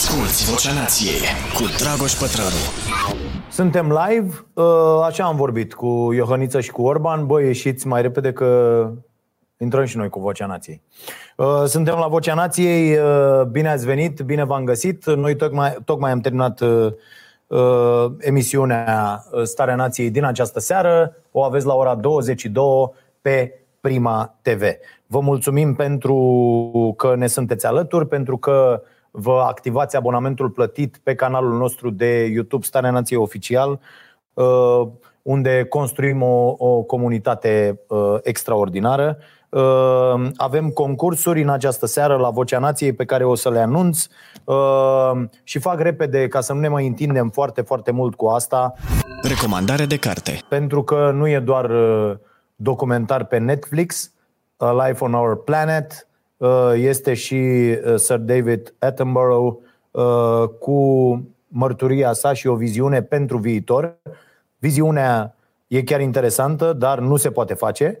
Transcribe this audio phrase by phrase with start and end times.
[0.00, 1.20] Asculți Vocea Nației
[1.54, 2.62] cu Dragoș Pătrălu.
[3.50, 4.64] Suntem live, uh,
[5.04, 7.26] așa am vorbit cu Iohăniță și cu Orban.
[7.26, 8.90] Băi, ieșiți mai repede că
[9.56, 10.82] intrăm și noi cu Vocea Nației.
[11.36, 15.06] Uh, suntem la Vocea Nației, uh, bine ați venit, bine v-am găsit.
[15.06, 16.60] Noi tocmai, tocmai am terminat
[18.18, 21.16] emisiunea Starea Nației din această seară.
[21.30, 24.62] O aveți la ora 22 pe Prima TV.
[25.06, 31.58] Vă mulțumim pentru că ne sunteți alături, pentru că vă activați abonamentul plătit pe canalul
[31.58, 33.80] nostru de YouTube Starea Nației Oficial,
[34.34, 34.86] uh,
[35.22, 39.18] unde construim o, o comunitate uh, extraordinară.
[39.48, 44.06] Uh, avem concursuri în această seară la Vocea Nației pe care o să le anunț
[45.42, 48.74] și fac repede ca să nu ne mai întindem foarte, foarte mult cu asta.
[49.22, 50.38] Recomandare de carte.
[50.48, 51.70] Pentru că nu e doar
[52.56, 54.12] documentar pe Netflix,
[54.56, 56.09] A Life on Our Planet, Uh,
[56.74, 59.56] este și uh, Sir David Attenborough
[59.90, 63.98] uh, cu mărturia sa și o viziune pentru viitor.
[64.58, 65.34] Viziunea
[65.66, 67.98] e chiar interesantă, dar nu se poate face.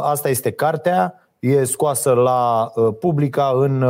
[0.00, 3.84] Asta este cartea, e scoasă la publica în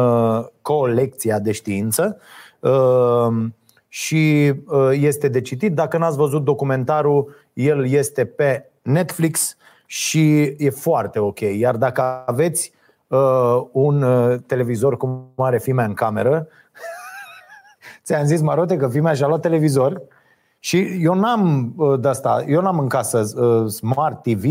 [0.63, 2.19] colecția de știință
[3.89, 4.53] și
[4.91, 5.75] este de citit.
[5.75, 11.41] Dacă n-ați văzut documentarul, el este pe Netflix și e foarte ok.
[11.41, 12.73] Iar dacă aveți
[13.07, 16.47] uh, un uh, televizor cum are fimea în cameră.
[18.05, 20.03] Ți-am zis, Marote, că fimea și-a luat televizor
[20.59, 24.45] și eu n-am uh, de asta, eu n-am în casă uh, Smart TV,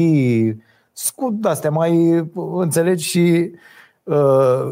[0.91, 3.51] scut de-astea mai uh, înțelegi și
[4.03, 4.69] uh,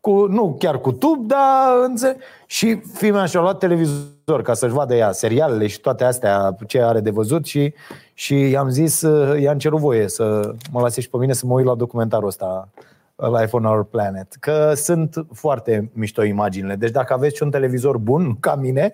[0.00, 4.94] cu, nu chiar cu tub, dar înțe- și fimea și-a luat televizor ca să-și vadă
[4.94, 7.74] ea serialele și toate astea ce are de văzut și,
[8.14, 11.54] și i-am zis, uh, i-am cerut voie să mă lase și pe mine să mă
[11.54, 12.68] uit la documentarul ăsta
[13.16, 14.34] Life on Our Planet.
[14.40, 16.74] Că sunt foarte mișto imaginile.
[16.74, 18.92] Deci dacă aveți un televizor bun, ca mine,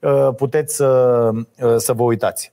[0.00, 1.30] uh, puteți să,
[1.62, 2.52] uh, să vă uitați.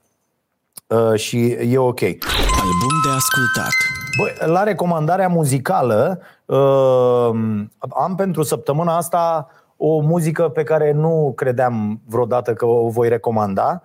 [0.86, 2.02] Uh, și e ok.
[2.02, 3.72] Album de ascultat.
[4.18, 6.20] Băi, la recomandarea muzicală
[7.88, 13.82] am pentru săptămâna asta o muzică pe care nu credeam vreodată că o voi recomanda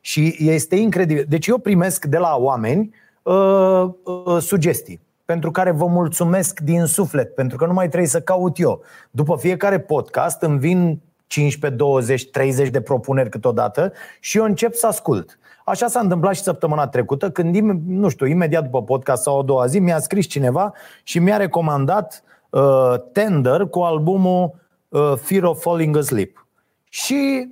[0.00, 1.24] și este incredibil.
[1.28, 7.34] Deci eu primesc de la oameni uh, uh, sugestii pentru care vă mulțumesc din suflet,
[7.34, 8.82] pentru că nu mai trebuie să caut eu.
[9.10, 14.86] După fiecare podcast îmi vin 15, 20, 30 de propuneri câteodată și eu încep să
[14.86, 15.38] ascult.
[15.72, 17.56] Așa s-a întâmplat și săptămâna trecută, când,
[17.86, 20.72] nu știu, imediat după podcast sau a doua zi, mi-a scris cineva
[21.02, 24.54] și mi-a recomandat uh, Tender cu albumul
[24.88, 26.46] uh, Fear of Falling Asleep.
[26.84, 27.48] Și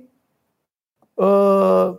[1.13, 1.93] uh,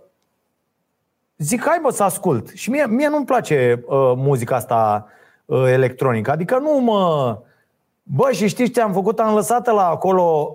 [1.39, 2.49] zic, hai bă să ascult.
[2.49, 5.07] Și mie, mie nu-mi place uh, muzica asta
[5.53, 6.29] Uh, electronic.
[6.29, 7.39] Adică nu mă...
[8.03, 9.21] Bă, și știți ce am făcut?
[9.21, 10.53] Am lăsat la acolo...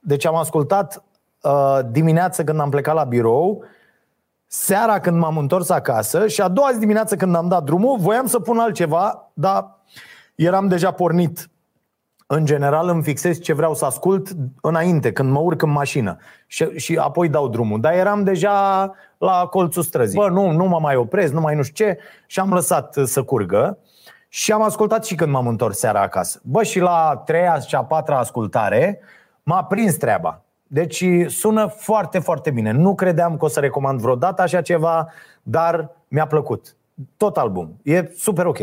[0.00, 1.02] Deci am ascultat
[1.42, 3.64] uh, dimineața când am plecat la birou,
[4.52, 8.26] seara când m-am întors acasă și a doua zi dimineață când am dat drumul, voiam
[8.26, 9.78] să pun altceva, dar
[10.34, 11.50] eram deja pornit.
[12.26, 14.28] În general îmi fixez ce vreau să ascult
[14.60, 16.16] înainte, când mă urc în mașină
[16.46, 17.80] și, și apoi dau drumul.
[17.80, 20.18] Dar eram deja la colțul străzii.
[20.18, 23.22] Bă, nu, nu mă mai opresc, nu mai nu știu ce și am lăsat să
[23.22, 23.78] curgă.
[24.28, 26.40] Și am ascultat și când m-am întors seara acasă.
[26.42, 29.00] Bă, și la treia și a patra ascultare
[29.42, 30.42] m-a prins treaba.
[30.72, 32.70] Deci sună foarte, foarte bine.
[32.70, 35.08] Nu credeam că o să recomand vreodată așa ceva,
[35.42, 36.76] dar mi-a plăcut.
[37.16, 37.80] Tot album.
[37.82, 38.58] E super ok.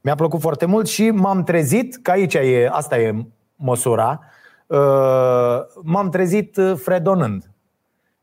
[0.00, 4.20] Mi-a plăcut foarte mult și m-am trezit, că aici e, asta e măsura,
[4.66, 7.50] uh, m-am trezit fredonând.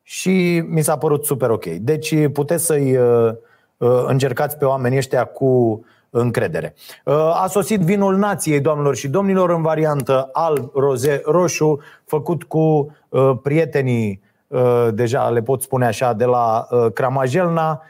[0.01, 1.65] Și mi s-a părut super ok.
[1.65, 3.33] Deci puteți să-i uh,
[3.77, 5.83] uh, încercați pe oamenii ăștia cu
[6.13, 6.73] încredere.
[7.05, 12.95] Uh, a sosit vinul nației, doamnelor și domnilor, în variantă alb, roze, roșu, făcut cu
[13.09, 17.81] uh, prietenii, uh, deja le pot spune așa, de la Cramajelna,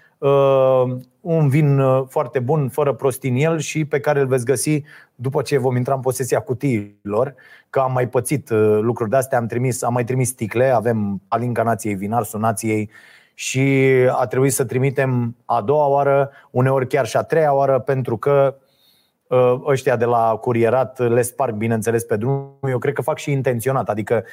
[1.22, 4.84] un vin foarte bun, fără prostii în el și pe care îl veți găsi
[5.16, 7.35] după ce vom intra în posesia cutiilor,
[7.69, 11.64] că am mai pățit lucruri de astea, am, trimis, am mai trimis sticle, avem Alinca
[11.64, 12.90] Nației, Vinarsul Nației,
[13.34, 18.18] și a trebuit să trimitem a doua oară, uneori chiar și a treia oară, pentru
[18.18, 18.56] că
[19.32, 22.58] ă, ăștia de la curierat le sparg, bineînțeles, pe drum.
[22.70, 23.90] Eu cred că fac și intenționat.
[23.90, 24.24] Adică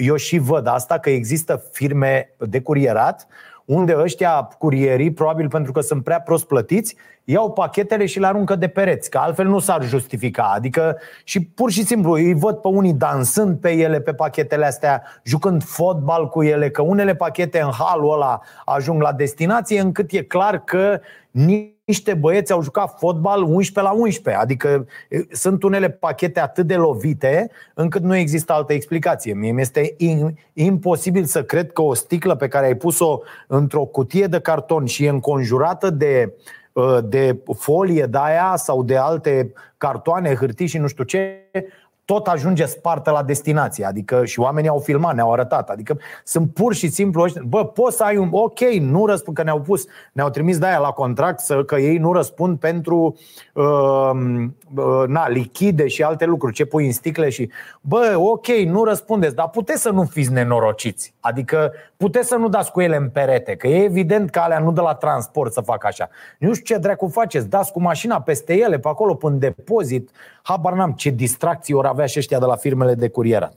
[0.00, 3.26] eu și văd asta, că există firme de curierat
[3.64, 8.56] unde ăștia curierii, probabil pentru că sunt prea prost plătiți, iau pachetele și le aruncă
[8.56, 10.52] de pereți, că altfel nu s-ar justifica.
[10.54, 15.02] Adică și pur și simplu îi văd pe unii dansând pe ele, pe pachetele astea,
[15.22, 20.22] jucând fotbal cu ele, că unele pachete în halul ăla ajung la destinație, încât e
[20.22, 21.00] clar că
[21.30, 24.42] nici niște băieți au jucat fotbal 11 la 11.
[24.42, 24.86] Adică
[25.30, 29.34] sunt unele pachete atât de lovite încât nu există altă explicație.
[29.34, 29.96] Mie mi-este
[30.52, 35.04] imposibil să cred că o sticlă pe care ai pus-o într-o cutie de carton și
[35.04, 36.32] e înconjurată de
[37.04, 41.48] de folie de aia sau de alte cartoane, hârtii și nu știu ce,
[42.04, 43.84] tot ajunge spartă la destinație.
[43.84, 45.70] Adică și oamenii au filmat, ne-au arătat.
[45.70, 47.42] Adică sunt pur și simplu ăștia.
[47.46, 48.28] Bă, poți să ai un...
[48.30, 51.98] Ok, nu răspund, că ne-au pus, ne-au trimis de aia la contract să, că ei
[51.98, 53.16] nu răspund pentru
[53.54, 54.10] uh,
[54.74, 56.54] uh, na, lichide și alte lucruri.
[56.54, 57.50] Ce pui în sticle și...
[57.80, 61.14] Bă, ok, nu răspundeți, dar puteți să nu fiți nenorociți.
[61.20, 61.72] Adică
[62.02, 64.80] puteți să nu dați cu ele în perete, că e evident că alea nu de
[64.80, 66.08] la transport să facă așa.
[66.38, 70.10] Nu știu ce dracu faceți, dați cu mașina peste ele, pe acolo, până depozit.
[70.42, 73.52] Habar n-am ce distracții ori avea și ăștia de la firmele de curierat.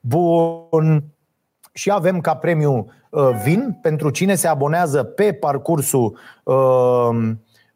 [0.00, 1.04] Bun.
[1.72, 7.08] Și avem ca premiu uh, vin pentru cine se abonează pe parcursul uh,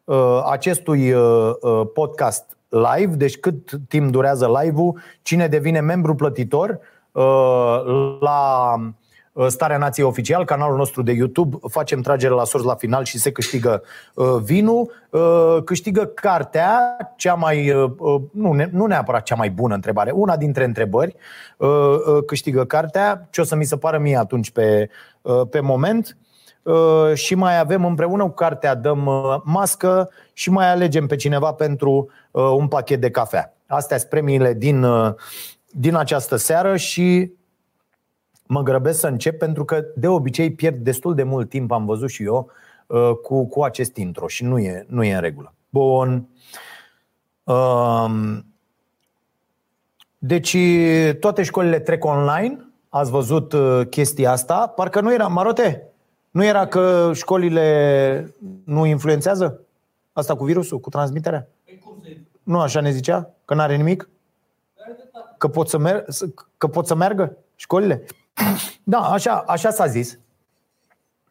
[0.03, 6.79] uh, acestui uh, uh podcast live, deci cât timp durează live-ul, cine devine membru plătitor
[7.11, 9.04] uh, la Uh,
[9.47, 13.31] Starea Nației Oficial, canalul nostru de YouTube, facem tragere la sorți la final și se
[13.31, 13.83] câștigă
[14.13, 14.91] uh, vinul.
[15.09, 17.73] Uh, câștigă cartea, cea mai,
[18.31, 21.15] nu, nu neapărat cea mai bună întrebare, una dintre întrebări,
[22.25, 24.89] câștigă cartea, ce o să mi se pară mie atunci pe,
[25.49, 26.17] pe moment.
[27.13, 29.09] Și mai avem împreună cu cartea, dăm
[29.43, 33.53] mască și mai alegem pe cineva pentru un pachet de cafea.
[33.67, 34.85] Astea sunt premiile din,
[35.65, 37.31] din această seară și
[38.47, 42.09] mă grăbesc să încep pentru că de obicei pierd destul de mult timp, am văzut
[42.09, 42.51] și eu,
[42.87, 45.53] uh, cu, cu acest intro și nu e, nu e în regulă.
[45.69, 46.27] Bun.
[47.43, 48.45] Um,
[50.17, 50.57] deci
[51.19, 55.87] toate școlile trec online, ați văzut uh, chestia asta, parcă nu era, Marote,
[56.31, 58.33] nu era că școlile
[58.63, 59.59] nu influențează
[60.13, 61.47] asta cu virusul, cu transmiterea?
[61.65, 63.29] Păi nu așa ne zicea?
[63.45, 64.09] Că nu are nimic?
[65.37, 66.05] Că pot să, mer-
[66.57, 68.03] că pot să meargă școlile?
[68.83, 70.19] Da, așa, așa s-a zis.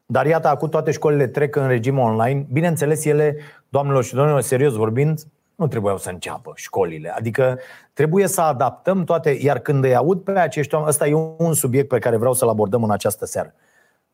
[0.06, 2.47] Dar iată, acum toate școlile trec în regim online.
[2.53, 3.37] Bineînțeles, ele,
[3.69, 5.21] doamnelor și domnilor, serios vorbind,
[5.55, 7.09] nu trebuiau să înceapă școlile.
[7.09, 7.59] Adică
[7.93, 11.89] trebuie să adaptăm toate, iar când îi aud pe acești oameni, ăsta e un subiect
[11.89, 13.55] pe care vreau să-l abordăm în această seară.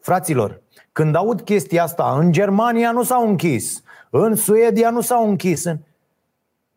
[0.00, 0.60] Fraților,
[0.92, 5.64] când aud chestia asta, în Germania nu s-au închis, în Suedia nu s-au închis.
[5.64, 5.78] În...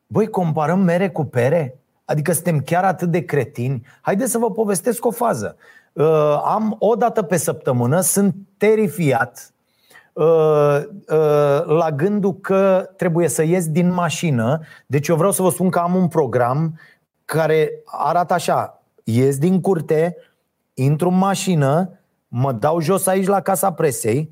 [0.08, 1.78] Băi, comparăm mere cu pere?
[2.06, 3.86] Adică suntem chiar atât de cretini?
[4.02, 5.56] Haideți să vă povestesc o fază.
[5.94, 9.54] Uh, am o dată pe săptămână, sunt terifiat
[10.14, 14.60] uh, uh, la gândul că trebuie să ies din mașină.
[14.86, 16.80] Deci eu vreau să vă spun că am un program
[17.26, 18.82] care arată așa.
[19.04, 20.18] Ies din curte,
[20.74, 24.32] intru în mașină, mă dau jos aici la casa presei,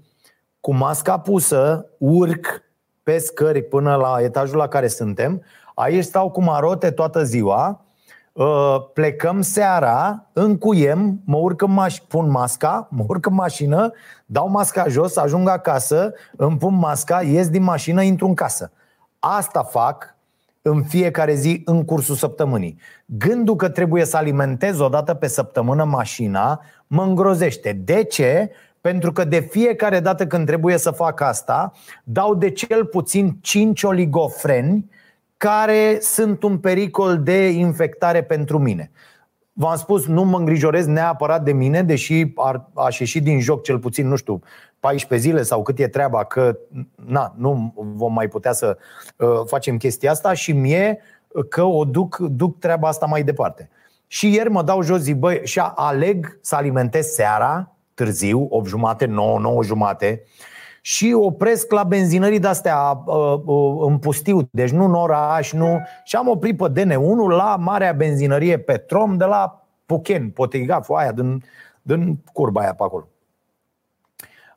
[0.59, 2.63] cu masca pusă, urc
[3.03, 5.43] pe scări până la etajul la care suntem.
[5.75, 7.90] Aici stau cu marote toată ziua Uh,
[8.93, 13.91] plecăm seara, încuiem, mă urc în maș- pun masca, mă urc în mașină,
[14.25, 18.71] dau masca jos, ajung acasă, îmi pun masca, ies din mașină, intru în casă.
[19.19, 20.15] Asta fac
[20.61, 22.79] în fiecare zi în cursul săptămânii.
[23.05, 27.81] Gândul că trebuie să alimentez o dată pe săptămână mașina mă îngrozește.
[27.85, 28.51] De ce?
[28.81, 31.71] Pentru că de fiecare dată când trebuie să fac asta,
[32.03, 34.89] dau de cel puțin 5 oligofreni
[35.41, 38.91] care sunt un pericol de infectare pentru mine.
[39.53, 43.79] V-am spus, nu mă îngrijorez neapărat de mine, deși ar, aș ieși din joc cel
[43.79, 44.41] puțin, nu știu,
[44.79, 46.57] 14 zile sau cât e treaba, că
[47.05, 48.77] na, nu vom mai putea să
[49.17, 50.99] uh, facem chestia asta și mie
[51.49, 53.69] că o duc, duc treaba asta mai departe.
[54.07, 59.05] Și ieri mă dau jos, zic, băi, și aleg să alimentez seara, târziu, 8 jumate,
[59.05, 60.23] 9, 9 jumate,
[60.81, 65.79] și opresc la benzinării de-astea uh, uh, în pustiu, deci nu în oraș, nu.
[66.03, 71.43] Și am oprit pe DN1 la marea benzinărie Petrom de la Puchen, Potegaf, aia, din,
[71.81, 73.07] din curba aia pe acolo.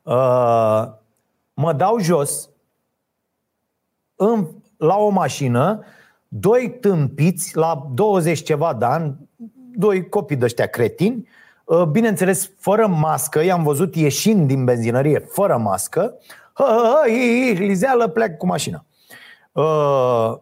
[0.03, 0.93] Uh,
[1.53, 2.49] mă dau jos
[4.15, 5.83] în, la o mașină,
[6.27, 9.29] doi tâmpiți la 20 ceva de ani,
[9.75, 11.44] doi copii de ăștia cretini, Uh,
[11.91, 16.13] bineînțeles, fără mască, i-am văzut ieșind din benzinărie fără mască,
[17.53, 18.85] lizeală, plec cu mașina.
[19.51, 20.35] Uh,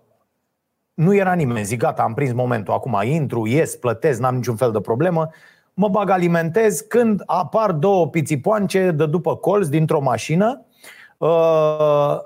[0.93, 4.71] nu era nimeni, zic gata, am prins momentul, acum intru, ies, plătesc, n-am niciun fel
[4.71, 5.29] de problemă,
[5.73, 10.65] mă bag alimentez când apar două pițipoance de după colț dintr-o mașină,
[11.17, 12.17] uh,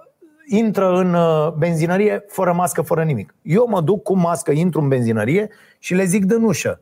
[0.45, 3.35] intră în uh, benzinărie fără mască, fără nimic.
[3.41, 5.49] Eu mă duc cu mască, intru în benzinărie
[5.79, 6.79] și le zic de nușă,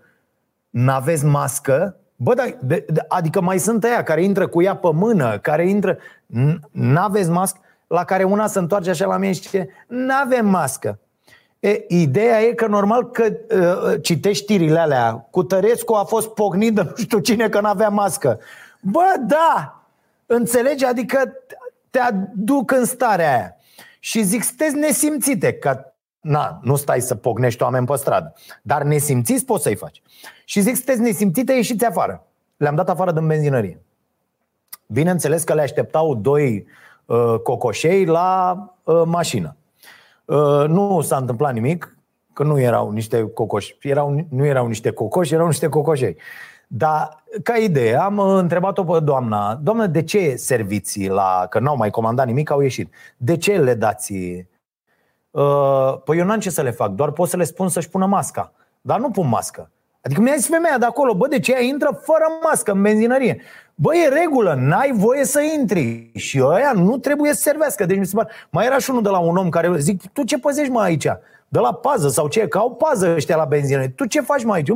[0.69, 4.89] n-aveți mască, Bă, da, de, de, adică mai sunt aia care intră cu ea pe
[4.93, 5.97] mână, care intră...
[6.71, 7.59] N-aveți mască?
[7.87, 10.99] la care una se întoarce așa la mine și zice, nu avem mască.
[11.59, 16.75] E, ideea e că normal că uh, citești știrile alea, cu Tărescu a fost pognit
[16.75, 18.39] de nu știu cine că nu avea mască.
[18.79, 19.83] Bă, da,
[20.25, 20.85] înțelegi?
[20.85, 21.33] Adică
[21.89, 23.55] te aduc în starea aia.
[23.99, 25.93] Și zic, sunteți nesimțite, că
[26.25, 30.01] na, nu stai să pognești oameni pe stradă, dar nesimțiți poți să-i faci.
[30.45, 32.23] Și zic, sunteți nesimțite, ieșiți afară.
[32.57, 33.81] Le-am dat afară din benzinărie.
[34.87, 36.65] Bineînțeles că le așteptau doi
[37.05, 39.55] uh, cocoșei la uh, mașină.
[40.25, 41.97] Uh, nu s-a întâmplat nimic,
[42.33, 43.77] că nu erau niște cocoși.
[43.81, 46.17] Erau, nu erau niște cocoși, erau niște cocoșei.
[46.67, 51.89] Dar, ca idee, am întrebat-o pe doamna, doamnă, de ce serviții la, că n-au mai
[51.89, 52.93] comandat nimic, au ieșit.
[53.17, 54.13] De ce le dați?
[55.35, 58.05] Uh, păi eu n-am ce să le fac, doar pot să le spun să-și pună
[58.05, 58.51] masca.
[58.81, 59.71] Dar nu pun mască.
[60.01, 63.41] Adică mi-a zis femeia de acolo, bă, de ce ea intră fără mască în benzinărie?
[63.75, 67.85] Bă, e regulă, n-ai voie să intri și ăia nu trebuie să servească.
[67.85, 70.23] Deci mi se pare, mai era și unul de la un om care zic, tu
[70.23, 71.07] ce păzești mai aici?
[71.47, 72.47] De la pază sau ce?
[72.47, 73.89] Că au pază ăștia la benzinărie.
[73.89, 74.69] Tu ce faci mai aici?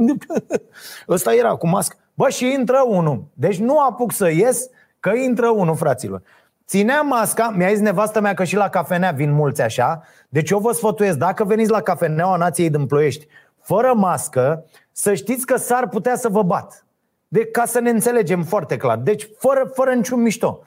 [1.07, 1.95] Ăsta era cu mască.
[2.13, 3.23] Bă, și intră unul.
[3.33, 4.67] Deci nu apuc să ies,
[4.99, 6.21] că intră unul, fraților.
[6.69, 10.03] Ținea masca, mi-a zis nevastă mea că și la cafenea vin mulți așa.
[10.29, 13.27] Deci eu vă sfătuiesc, dacă veniți la cafeneaua Nației din Ploiești,
[13.61, 16.85] fără mască, să știți că s-ar putea să vă bat.
[17.27, 18.97] De, ca să ne înțelegem foarte clar.
[18.97, 20.63] Deci, fără, fără niciun mișto.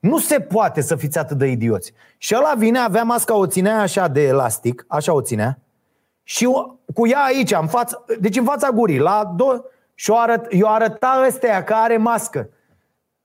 [0.00, 1.92] Nu se poate să fiți atât de idioți.
[2.18, 5.58] Și ăla vine, avea masca, o ținea așa de elastic, așa o ținea,
[6.22, 6.48] și
[6.94, 10.72] cu ea aici, în față, deci în fața gurii, la două, și o arăt, eu
[10.72, 12.48] arăta ăstea că are mască.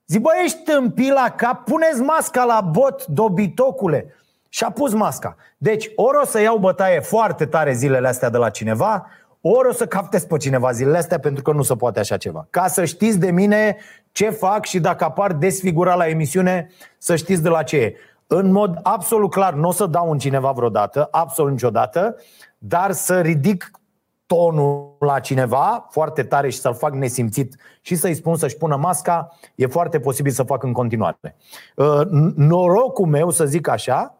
[0.08, 4.16] Zic, bă, ești tâmpit la cap, puneți masca la bot, dobitocule.
[4.50, 5.36] Și a pus masca.
[5.58, 9.08] Deci, ori o să iau bătaie foarte tare zilele astea de la cineva,
[9.42, 12.48] ori o să captez pe cineva zilele astea pentru că nu se poate așa ceva.
[12.50, 13.78] Ca să știți de mine
[14.12, 17.96] ce fac și dacă apar desfigurat la emisiune, să știți de la ce e.
[18.28, 22.16] În mod absolut clar, nu o să dau în cineva vreodată, absolut niciodată,
[22.58, 23.72] dar să ridic
[24.26, 29.38] tonul la cineva foarte tare și să-l fac nesimțit și să-i spun să-și pună masca,
[29.56, 31.36] e foarte posibil să fac în continuare.
[31.76, 32.02] Uh,
[32.36, 34.19] norocul meu, să zic așa,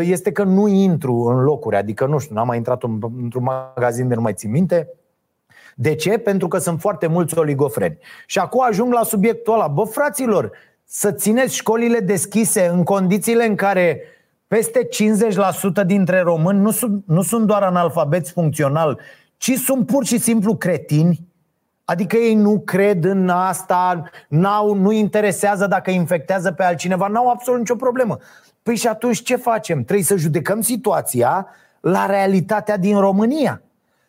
[0.00, 2.82] este că nu intru în locuri, adică nu știu, n-am mai intrat
[3.22, 4.88] într-un magazin de nu mai țin minte,
[5.74, 6.18] de ce?
[6.18, 7.98] Pentru că sunt foarte mulți oligofreni.
[8.26, 9.68] Și acum ajung la subiectul ăla.
[9.68, 10.50] Bă, fraților,
[10.84, 14.00] să țineți școlile deschise în condițiile în care
[14.46, 14.88] peste
[15.82, 19.00] 50% dintre români nu sunt, nu sunt doar analfabeți funcțional,
[19.36, 21.32] ci sunt pur și simplu cretini.
[21.84, 27.58] Adică ei nu cred în asta, n-au, nu interesează dacă infectează pe altcineva, n-au absolut
[27.58, 28.18] nicio problemă.
[28.64, 29.82] Păi și atunci ce facem?
[29.82, 31.46] Trebuie să judecăm situația
[31.80, 33.62] la realitatea din România.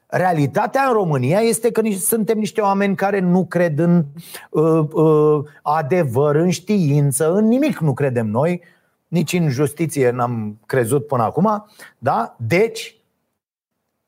[0.08, 4.06] Realitatea în România este că suntem niște oameni care nu cred în
[4.50, 8.62] uh, uh, adevăr, în știință, în nimic nu credem noi,
[9.08, 11.66] nici în justiție n-am crezut până acum.
[11.98, 12.36] Da?
[12.40, 12.98] Deci,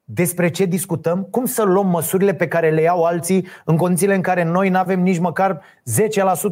[0.04, 1.24] despre ce discutăm?
[1.24, 4.78] Cum să luăm măsurile pe care le iau alții în condițiile în care noi nu
[4.78, 5.62] avem nici măcar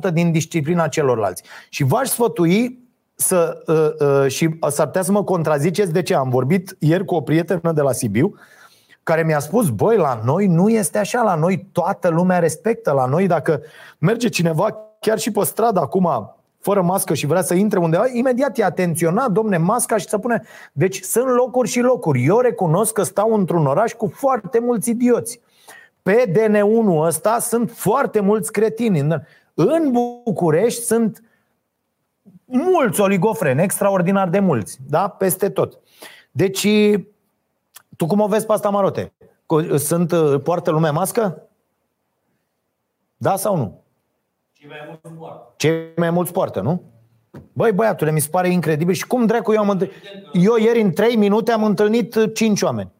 [0.10, 1.44] 10% din disciplina celorlalți?
[1.70, 2.85] Și v-aș sfătui
[3.16, 7.16] să, uh, uh, și s-ar putea să mă contraziceți de ce am vorbit ieri cu
[7.16, 8.36] o prietenă de la Sibiu
[9.04, 13.06] care mi-a spus, băi, la noi nu este așa, la noi toată lumea respectă, la
[13.06, 13.62] noi dacă
[13.98, 18.58] merge cineva chiar și pe stradă acum fără mască și vrea să intre undeva, imediat
[18.58, 20.42] e atenționat, domne, masca și să pune...
[20.72, 22.24] Deci sunt locuri și locuri.
[22.24, 25.40] Eu recunosc că stau într-un oraș cu foarte mulți idioți.
[26.02, 29.00] Pe DN1 ăsta sunt foarte mulți cretini.
[29.54, 29.92] În
[30.24, 31.22] București sunt
[32.46, 35.08] mulți oligofreni, extraordinar de mulți, da?
[35.08, 35.80] Peste tot.
[36.32, 36.68] Deci,
[37.98, 39.14] tu cum o vezi pe asta, Marote?
[39.78, 41.48] Sunt, poartă lumea mască?
[43.18, 43.84] Da sau nu?
[44.54, 45.54] Cei mai mulți poartă.
[45.58, 46.84] Cei mai mulți poartă, nu?
[47.54, 48.94] Băi, băiatule, mi se pare incredibil.
[48.94, 49.96] Și cum dracu eu am întâlnit?
[50.34, 52.92] Eu ieri în 3 minute am întâlnit 5 oameni.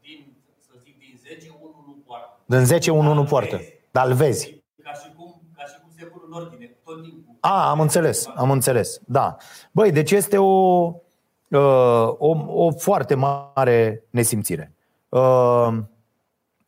[0.00, 2.40] din, să zic, din 10, unul nu poartă.
[2.46, 3.60] Din 10, unul nu poartă.
[3.90, 4.62] Dar îl vezi.
[4.82, 7.31] Ca și cum, ca și cum se pun în ordine, tot timpul.
[7.44, 9.00] A, am înțeles, am înțeles.
[9.04, 9.36] Da.
[9.72, 10.92] Băi, deci este o,
[11.48, 14.72] uh, o, o foarte mare nesimțire.
[15.08, 15.68] Uh,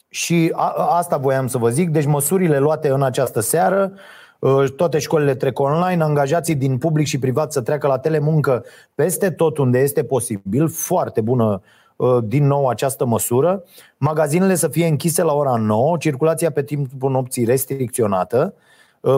[0.09, 1.91] și a, asta voiam să vă zic.
[1.91, 3.93] Deci măsurile luate în această seară,
[4.39, 8.65] uh, toate școlile trec online, angajații din public și privat să treacă la telemuncă
[8.95, 10.69] peste tot unde este posibil.
[10.69, 11.63] Foarte bună
[12.25, 13.63] din nou această măsură.
[13.97, 18.63] Magazinele să fie închise la ora 9, circulația pe timpul nopții restricționată uh,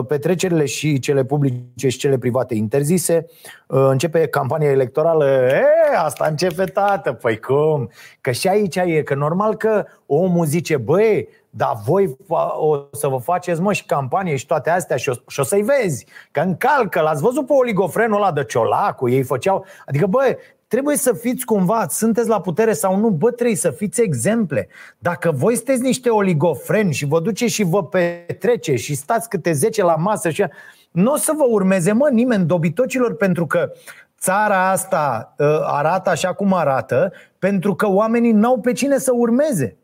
[0.07, 3.25] petrecerile și cele publice și cele private interzise,
[3.67, 5.63] uh, începe campania electorală, e,
[5.97, 7.89] asta începe tată, păi cum?
[8.21, 12.17] Că și aici e, că normal că omul zice, băi, dar voi
[12.57, 15.61] o să vă faceți, mă, și campanie și toate astea și o, și o să-i
[15.61, 20.37] vezi, că încalcă, l-ați văzut pe oligofrenul ăla de ciolacu, ei făceau, adică, bă,
[20.67, 24.67] trebuie să fiți cumva, sunteți la putere sau nu, bă, trebuie să fiți exemple.
[24.97, 29.83] Dacă voi sunteți niște oligofreni și vă duceți și vă petrece și stați câte 10
[29.83, 30.45] la masă și
[30.91, 33.71] nu o să vă urmeze, mă, nimeni, dobitocilor, pentru că
[34.19, 39.77] țara asta uh, arată așa cum arată, pentru că oamenii n-au pe cine să urmeze.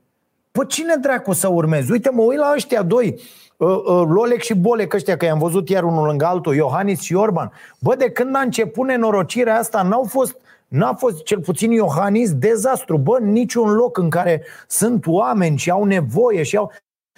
[0.51, 1.91] Păi cine dracu să urmezi?
[1.91, 3.19] Uite, mă uit la ăștia doi,
[3.57, 7.13] uh, uh, Lolec și Bolec ăștia, că i-am văzut iar unul lângă altul, Iohannis și
[7.13, 7.51] Orban.
[7.79, 12.97] Bă, de când a început nenorocirea asta, n-au fost N-a fost, cel puțin Iohannis, dezastru.
[12.97, 16.71] Bă, niciun loc în care sunt oameni și au nevoie și au...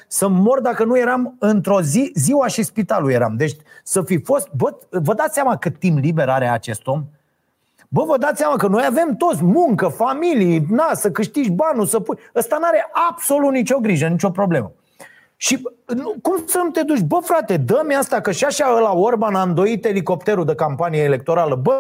[0.08, 3.36] Să mor dacă nu eram într-o zi, ziua și spitalul eram.
[3.38, 4.50] Deci să fi fost...
[4.56, 7.04] Bă, vă dați seama cât timp liber are acest om?
[7.90, 12.00] Bă, vă dați seama că noi avem toți muncă, familii, na, să câștigi banul, să
[12.00, 12.18] pui...
[12.36, 14.72] Ăsta n-are absolut nicio grijă, nicio problemă.
[15.38, 17.01] Și nu, cum să nu te duci?
[17.01, 21.56] Bă, frate, dă-mi asta, că și așa la Orban a îndoit elicopterul de campanie electorală.
[21.56, 21.74] Bă,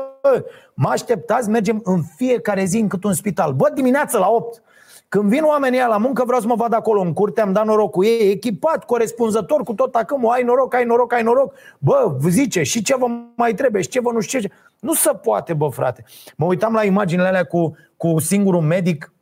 [0.73, 3.53] mă așteptați, mergem în fiecare zi în cât un spital.
[3.53, 4.63] Bă, dimineața la 8.
[5.09, 7.91] Când vin oamenii la muncă, vreau să mă vad acolo în curte, am dat noroc
[7.91, 11.53] cu ei, echipat, corespunzător cu tot acum, ai noroc, ai noroc, ai noroc.
[11.79, 14.49] Bă, zice, și ce vă mai trebuie, și ce vă nu știu ce.
[14.79, 16.03] Nu se poate, bă, frate.
[16.37, 19.13] Mă uitam la imaginile alea cu, cu singurul medic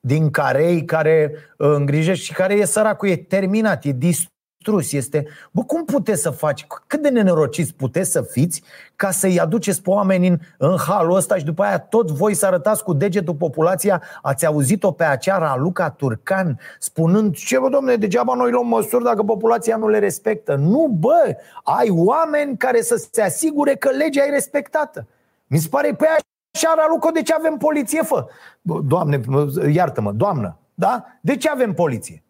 [0.00, 5.26] din Carei care uh, îngrijește și care e săracul, e terminat, e distrus, este...
[5.50, 6.66] Bă, cum puteți să faci?
[6.86, 8.62] Cât de nenorociți puteți să fiți
[8.96, 12.46] ca să-i aduceți pe oameni în, în halul ăsta și după aia tot voi să
[12.46, 18.34] arătați cu degetul populația, ați auzit-o pe acea Raluca Turcan spunând ce bă, domne, degeaba
[18.34, 20.54] noi luăm măsuri dacă populația nu le respectă.
[20.54, 25.06] Nu, bă, ai oameni care să se asigure că legea e respectată.
[25.46, 26.18] Mi se pare pe aia
[26.50, 28.26] și Araluco, de ce avem poliție, fă?
[28.62, 29.20] Doamne,
[29.72, 31.04] iartă-mă, doamnă, da?
[31.20, 32.22] De ce avem poliție?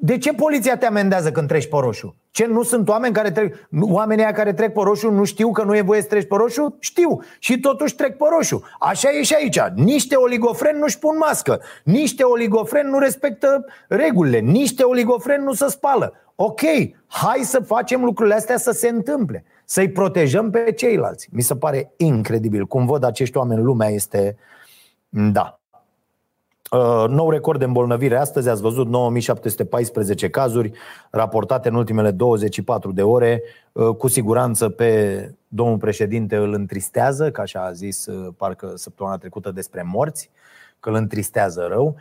[0.00, 2.16] De ce poliția te amendează când treci pe roșu?
[2.30, 5.76] Ce, nu sunt oameni care trec, oamenii care trec pe roșu nu știu că nu
[5.76, 6.76] e voie să treci pe roșu?
[6.78, 7.20] Știu.
[7.38, 8.62] Și totuși trec pe roșu.
[8.78, 9.58] Așa e și aici.
[9.74, 11.60] Niște oligofreni nu-și pun mască.
[11.84, 14.38] Niște oligofreni nu respectă regulile.
[14.38, 16.12] Niște oligofreni nu se spală.
[16.34, 16.60] Ok,
[17.06, 21.28] hai să facem lucrurile astea să se întâmple să-i protejăm pe ceilalți.
[21.32, 22.66] Mi se pare incredibil.
[22.66, 24.36] Cum văd acești oameni, lumea este...
[25.08, 25.60] Da.
[26.70, 30.72] Uh, nou record de îmbolnăvire astăzi, ați văzut 9714 cazuri
[31.10, 33.42] raportate în ultimele 24 de ore.
[33.72, 39.16] Uh, cu siguranță pe domnul președinte îl întristează, ca așa a zis uh, parcă săptămâna
[39.16, 40.30] trecută despre morți,
[40.80, 41.96] că îl întristează rău.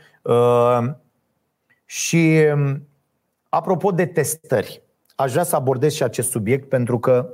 [1.85, 2.87] Și um,
[3.49, 4.81] apropo de testări,
[5.15, 7.29] aș vrea să abordez și acest subiect pentru că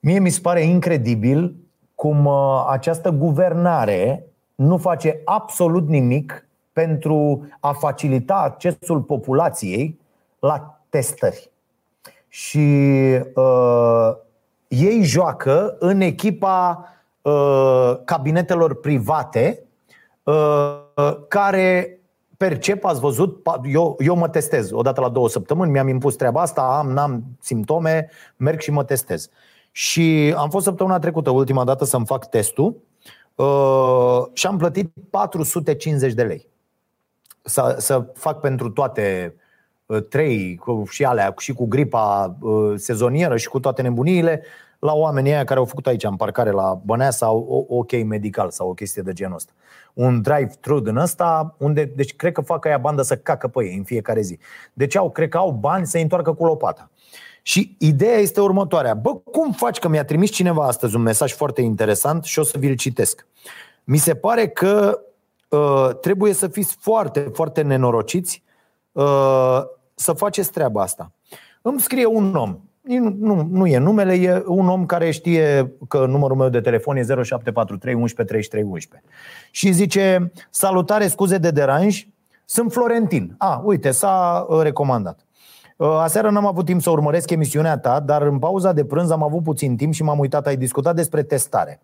[0.00, 1.54] Mie mi se pare incredibil
[1.94, 9.98] cum uh, această guvernare nu face absolut nimic pentru a facilita accesul populației
[10.38, 11.50] la testări.
[12.28, 12.58] Și
[13.34, 14.10] uh,
[14.68, 16.88] ei joacă în echipa
[17.22, 19.62] uh, cabinetelor private
[20.22, 20.78] uh,
[21.28, 21.98] care
[22.36, 26.62] percep, ați văzut, eu, eu mă testez odată la două săptămâni, mi-am impus treaba asta,
[26.62, 29.24] am, n-am simptome, merg și mă testez.
[29.24, 32.76] Uh, și am fost săptămâna trecută, ultima dată, să-mi fac testul
[33.34, 36.48] uh, și am plătit 450 de lei.
[37.42, 39.34] Să, să fac pentru toate
[39.86, 44.42] uh, trei, cu, și alea, și cu gripa uh, sezonieră și cu toate nebuniile,
[44.78, 48.68] la oamenii aia care au făcut aici în parcare la Bănea sau OK medical sau
[48.68, 49.52] o chestie de genul ăsta.
[49.94, 53.76] Un drive-thru din ăsta, unde, deci cred că fac aia bandă să cacă pe ei
[53.76, 54.38] în fiecare zi.
[54.72, 56.90] Deci au, cred că au bani să întoarcă cu lopata.
[57.42, 58.94] Și ideea este următoarea.
[58.94, 62.58] Bă, cum faci că mi-a trimis cineva astăzi un mesaj foarte interesant și o să
[62.58, 63.26] vi-l citesc.
[63.84, 65.00] Mi se pare că
[65.48, 68.42] uh, trebuie să fiți foarte, foarte nenorociți
[68.92, 69.60] uh,
[69.94, 71.12] să faceți treaba asta.
[71.62, 72.58] Îmi scrie un om,
[72.98, 77.02] nu, nu e numele, e un om care știe că numărul meu de telefon e
[77.02, 79.08] 0743 11 33 11.
[79.50, 82.06] Și zice, salutare, scuze de deranj,
[82.44, 83.34] sunt Florentin.
[83.38, 85.26] A, uite, s-a uh, recomandat.
[85.80, 89.22] Uh, aseară n-am avut timp să urmăresc emisiunea ta, dar în pauza de prânz am
[89.22, 91.80] avut puțin timp și m-am uitat, ai discutat despre testare.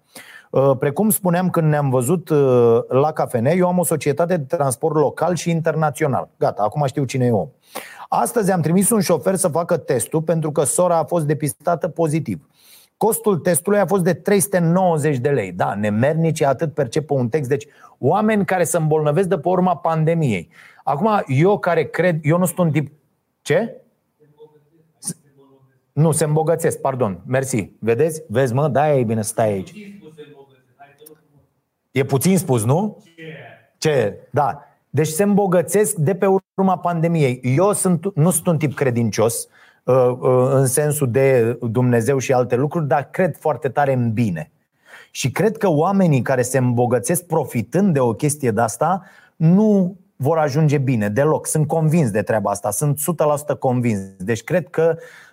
[0.50, 4.94] Uh, precum spuneam când ne-am văzut uh, la cafene, eu am o societate de transport
[4.94, 6.28] local și internațional.
[6.38, 7.48] Gata, acum știu cine e om.
[8.09, 12.48] Astăzi am trimis un șofer să facă testul pentru că sora a fost depistată pozitiv.
[12.96, 15.52] Costul testului a fost de 390 de lei.
[15.52, 17.48] Da, nemernici atât percepă un text.
[17.48, 17.66] Deci
[17.98, 20.48] oameni care se îmbolnăvesc de pe urma pandemiei.
[20.85, 22.92] Acum, eu care cred, eu nu sunt un tip...
[23.42, 23.80] Ce?
[25.96, 27.22] Nu, se îmbogățesc, pardon.
[27.26, 27.70] Mersi.
[27.78, 28.22] Vedeți?
[28.28, 29.72] Vezi, mă, da, e bine să stai aici.
[31.90, 33.02] E puțin spus, nu?
[33.78, 34.18] Ce?
[34.30, 34.62] Da.
[34.90, 37.40] Deci se îmbogățesc de pe urma pandemiei.
[37.42, 39.48] Eu sunt, nu sunt un tip credincios
[39.85, 44.50] uh, uh, în sensul de Dumnezeu și alte lucruri, dar cred foarte tare în bine.
[45.11, 49.02] Și cred că oamenii care se îmbogățesc profitând de o chestie de asta
[49.37, 51.46] nu vor ajunge bine deloc.
[51.46, 53.00] Sunt convins de treaba asta, sunt
[53.54, 54.00] 100% convins.
[54.18, 55.26] Deci cred că uh, uh,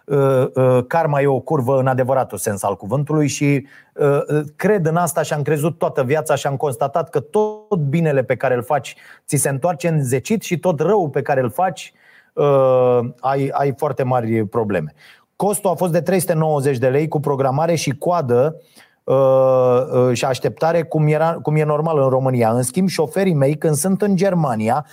[0.88, 5.22] karma e o curvă în adevăratul sens al cuvântului și uh, uh, cred în asta
[5.22, 8.96] și am crezut toată viața și am constatat că tot binele pe care îl faci
[9.28, 11.94] ți se întoarce în zecit și tot răul pe care îl faci
[12.34, 14.94] uh, ai, ai foarte mari probleme.
[15.36, 18.58] Costul a fost de 390 de lei cu programare și coadă
[19.04, 22.52] Uh, uh, și așteptare cum, era, cum e normal în România.
[22.52, 24.86] În schimb, șoferii mei, când sunt în Germania,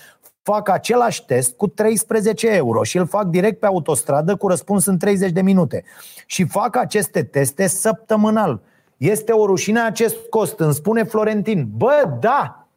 [0.43, 4.99] fac același test cu 13 euro și îl fac direct pe autostradă cu răspuns în
[4.99, 5.85] 30 de minute.
[6.27, 8.61] Și fac aceste teste săptămânal.
[8.97, 11.69] Este o rușine acest cost, îmi spune Florentin.
[11.77, 12.69] Bă, da,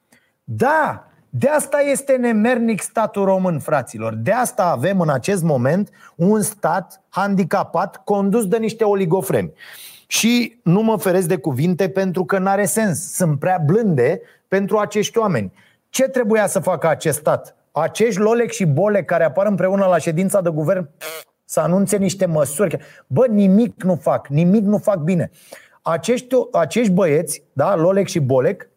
[0.44, 4.14] da, de asta este nemernic statul român, fraților.
[4.14, 9.54] De asta avem în acest moment un stat handicapat condus de niște oligofreni.
[10.08, 13.14] Și nu mă feresc de cuvinte pentru că n-are sens.
[13.14, 15.54] Sunt prea blânde pentru acești oameni.
[15.94, 17.56] Ce trebuia să facă acest stat?
[17.72, 20.90] Acești Lolec și Bole care apar împreună la ședința de guvern
[21.46, 22.78] să anunțe niște măsuri.
[23.08, 25.32] Bă, nimic nu fac, nimic nu fac bine.
[25.82, 28.70] Acești, acești băieți, da, Lolec și Bolec,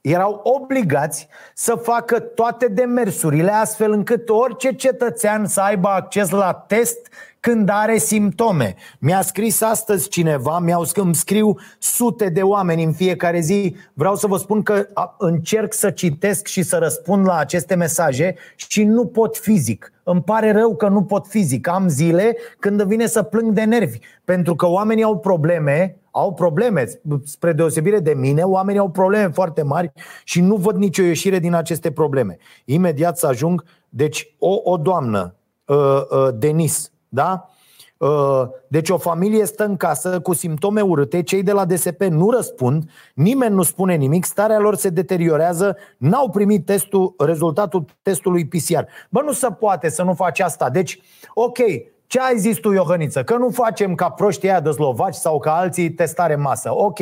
[0.00, 7.08] erau obligați să facă toate demersurile astfel încât orice cetățean să aibă acces la test
[7.40, 8.74] când are simptome.
[8.98, 13.76] Mi-a scris astăzi cineva, mi-au îmi scriu sute de oameni în fiecare zi.
[13.94, 14.86] Vreau să vă spun că
[15.18, 19.92] încerc să citesc și să răspund la aceste mesaje și nu pot fizic.
[20.02, 21.68] Îmi pare rău că nu pot fizic.
[21.68, 26.84] Am zile când vine să plâng de nervi, pentru că oamenii au probleme au probleme,
[27.24, 29.92] spre deosebire de mine, oamenii au probleme foarte mari
[30.24, 32.36] și nu văd nicio ieșire din aceste probleme.
[32.64, 37.48] Imediat să ajung, deci o, o doamnă, uh, uh, Denis, da?
[37.96, 42.30] Uh, deci o familie stă în casă cu simptome urâte, cei de la DSP nu
[42.30, 48.82] răspund, nimeni nu spune nimic, starea lor se deteriorează, n-au primit testul, rezultatul testului PCR.
[49.10, 50.70] Bă, nu se poate să nu faci asta.
[50.70, 51.00] Deci,
[51.34, 51.58] ok,
[52.06, 53.24] ce ai zis tu, Iohăniță?
[53.24, 56.70] Că nu facem ca proștii aia de slovaci sau ca alții testare masă.
[56.74, 56.98] Ok.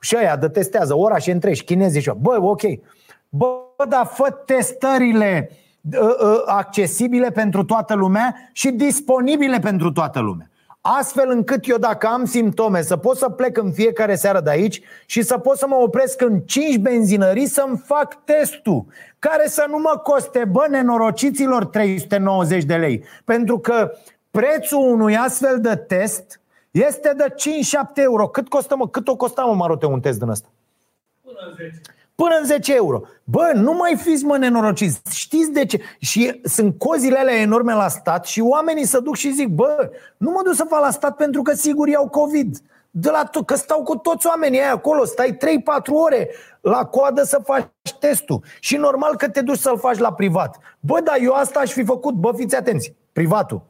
[0.00, 2.62] Și aia de testează orașe întregi, chinezii și Bă, ok.
[3.28, 3.46] Bă,
[3.88, 5.66] dar fă testările ă, ă,
[6.46, 10.50] accesibile pentru toată lumea și disponibile pentru toată lumea.
[10.80, 14.80] Astfel încât eu dacă am simptome să pot să plec în fiecare seară de aici
[15.06, 18.84] și să pot să mă opresc în 5 benzinării să-mi fac testul
[19.18, 23.04] care să nu mă coste, bă, nenorociților 390 de lei.
[23.24, 23.92] Pentru că
[24.30, 27.34] Prețul unui astfel de test este de 5-7
[27.94, 28.28] euro.
[28.28, 28.88] Cât costă, mă?
[28.88, 30.48] Cât o costa, mă, Marote, un test din ăsta?
[31.22, 31.80] Până în 10.
[32.22, 33.00] Până în 10 euro.
[33.24, 35.00] Bă, nu mai fiți, mă, nenorociți.
[35.10, 35.80] Știți de ce?
[35.98, 40.30] Și sunt cozile alea enorme la stat și oamenii să duc și zic, bă, nu
[40.30, 42.58] mă duc să fac la stat pentru că sigur iau COVID.
[42.90, 47.22] De la to- că stau cu toți oamenii aia acolo, stai 3-4 ore la coadă
[47.22, 47.68] să faci
[48.00, 48.42] testul.
[48.60, 50.58] Și normal că te duci să-l faci la privat.
[50.80, 53.62] Bă, dar eu asta aș fi făcut, bă, fiți atenți, privatul.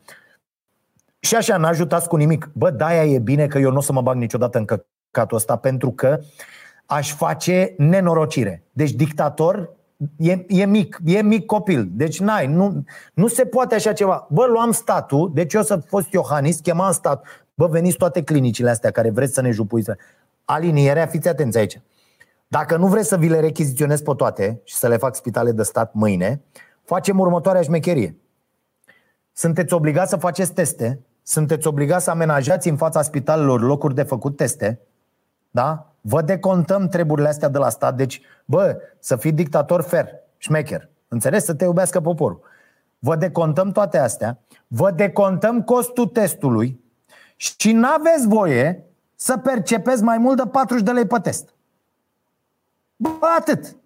[1.20, 2.50] Și așa, n-a ajutat cu nimic.
[2.52, 5.56] Bă, de-aia e bine că eu nu o să mă bag niciodată în căcatul ăsta,
[5.56, 6.18] pentru că
[6.90, 8.62] aș face nenorocire.
[8.72, 9.70] Deci dictator
[10.16, 11.88] e, e mic, e mic copil.
[11.90, 14.26] Deci n-ai, nu, nu se poate așa ceva.
[14.30, 17.24] Bă, luam statul, deci eu să fost Iohannis, chemam stat.
[17.54, 19.90] Bă, veniți toate clinicile astea care vreți să ne jupuiți.
[20.44, 21.80] Alinierea, fiți atenți aici.
[22.46, 25.62] Dacă nu vreți să vi le rechiziționez pe toate și să le fac spitale de
[25.62, 26.42] stat mâine,
[26.84, 28.16] facem următoarea șmecherie.
[29.32, 34.36] Sunteți obligați să faceți teste sunteți obligați să amenajați în fața spitalelor locuri de făcut
[34.36, 34.80] teste,
[35.58, 35.92] da?
[36.00, 41.44] Vă decontăm treburile astea de la stat, deci, bă, să fii dictator fer, șmecher, înțeles?
[41.44, 42.40] Să te iubească poporul.
[42.98, 46.84] Vă decontăm toate astea, vă decontăm costul testului
[47.36, 51.54] și nu aveți voie să percepeți mai mult de 40 de lei pe test.
[52.96, 53.76] Bă, atât.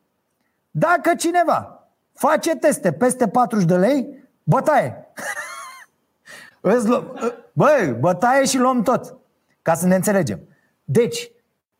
[0.71, 5.07] Dacă cineva face teste peste 40 de lei, bătaie.
[7.53, 9.17] Băi, bătaie și luăm tot.
[9.63, 10.41] Ca să ne înțelegem.
[10.85, 11.31] Deci,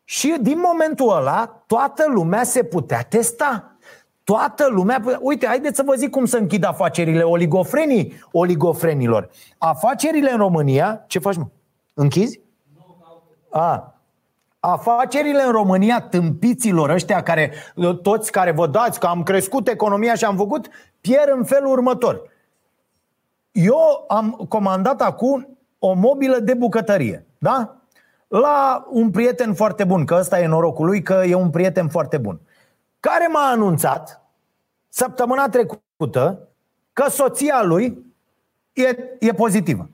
[0.03, 3.77] și din momentul ăla, toată lumea se putea testa.
[4.23, 5.03] Toată lumea...
[5.19, 9.29] Uite, haideți să vă zic cum să închid afacerile oligofrenii oligofrenilor.
[9.57, 11.03] Afacerile în România...
[11.07, 11.45] Ce faci, mă?
[11.93, 12.41] Închizi?
[13.49, 13.95] A,
[14.59, 17.51] afacerile în România, tâmpiților ăștia care,
[18.01, 20.67] toți care vă dați că am crescut economia și am făcut,
[21.01, 22.21] pierd în felul următor.
[23.51, 27.82] Eu am comandat acum o mobilă de bucătărie, da?
[28.39, 32.17] La un prieten foarte bun, că ăsta e norocul lui, că e un prieten foarte
[32.17, 32.39] bun,
[32.99, 34.21] care m-a anunțat
[34.89, 36.47] săptămâna trecută
[36.93, 38.05] că soția lui
[38.73, 39.89] e, e pozitivă.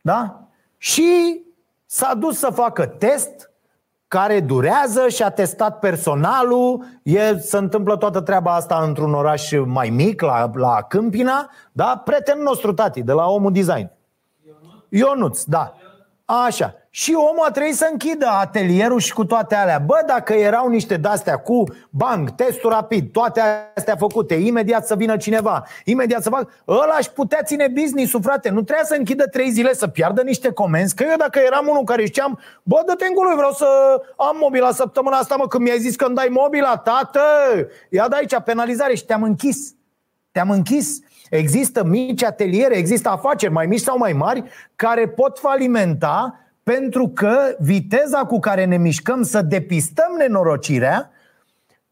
[0.00, 0.42] Da?
[0.76, 1.40] Și
[1.86, 3.50] s-a dus să facă test
[4.08, 6.84] care durează și a testat personalul.
[7.02, 11.50] E, se întâmplă toată treaba asta într-un oraș mai mic, la, la Câmpina.
[11.72, 12.02] Da?
[12.04, 13.90] Prietenul nostru, tati, de la Omul Design.
[14.88, 15.74] Ionuț, da.
[16.24, 16.74] Așa.
[16.98, 19.78] Și omul a trebuit să închidă atelierul și cu toate alea.
[19.78, 23.40] Bă, dacă erau niște de-astea cu banc, testul rapid, toate
[23.74, 28.48] astea făcute, imediat să vină cineva, imediat să fac, ăla aș putea ține business-ul, frate.
[28.48, 30.94] Nu trebuia să închidă trei zile, să piardă niște comenzi.
[30.94, 33.66] Că eu dacă eram unul care știam, bă, dă-te în vreau să
[34.16, 37.20] am mobila săptămâna asta, mă, când mi-ai zis că îmi dai mobila, tată,
[37.90, 39.74] ia de aici penalizare și te-am închis.
[40.32, 40.98] Te-am închis.
[41.30, 44.44] Există mici ateliere, există afaceri mai mici sau mai mari
[44.76, 46.42] care pot falimenta
[46.74, 51.10] pentru că viteza cu care ne mișcăm să depistăm nenorocirea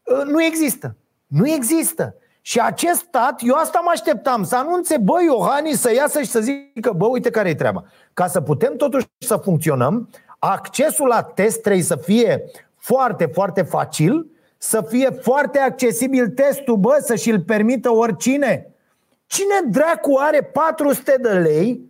[0.07, 0.95] ă, nu există.
[1.27, 2.15] Nu există.
[2.41, 6.39] Și acest stat, eu asta mă așteptam, să anunțe, bă, Iohannis să iasă și să
[6.39, 7.83] zică, bă, uite care e treaba.
[8.13, 10.09] Ca să putem totuși să funcționăm,
[10.39, 12.43] accesul la test trebuie să fie
[12.75, 18.67] foarte, foarte facil, să fie foarte accesibil testul, bă, să și-l permită oricine.
[19.25, 21.86] Cine dracu are 400 de lei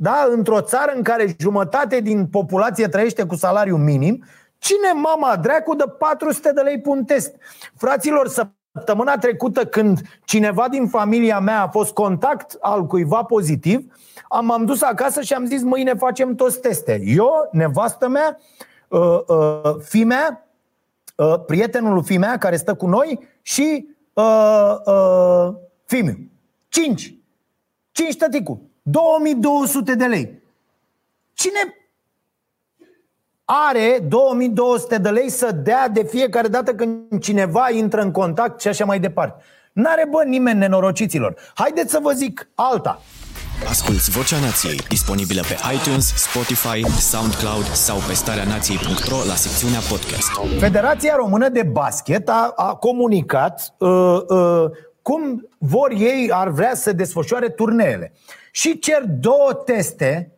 [0.00, 4.24] da, într-o țară în care jumătate din populație trăiește cu salariu minim,
[4.58, 7.34] cine mama dracu de 400 de lei pe un test?
[7.76, 13.92] Fraților, săptămâna trecută când cineva din familia mea a fost contact al cuiva pozitiv,
[14.28, 17.02] am, am dus acasă și am zis mâine facem toți teste.
[17.04, 18.38] Eu, nevastă mea,
[18.88, 20.46] uh, uh, fimea,
[21.16, 26.18] uh, prietenul fimea care stă cu noi și uh, uh, fimiu.
[26.68, 27.14] Cinci.
[27.90, 28.67] Cinci tăticu.
[28.90, 30.42] 2200 de lei.
[31.32, 31.58] Cine
[33.44, 38.68] are 2200 de lei să dea de fiecare dată când cineva intră în contact și
[38.68, 39.42] așa mai departe?
[39.72, 41.34] N-are bă nimeni nenorociților.
[41.54, 43.02] Haideți să vă zic alta.
[43.68, 50.30] Asculți Vocea Nației, disponibilă pe iTunes, Spotify, SoundCloud sau pe starea nației.ro la secțiunea podcast.
[50.58, 53.88] Federația Română de Basket a, a comunicat uh,
[54.28, 54.64] uh,
[55.02, 58.12] cum vor ei, ar vrea să desfășoare turneele.
[58.58, 60.30] Și cer două teste,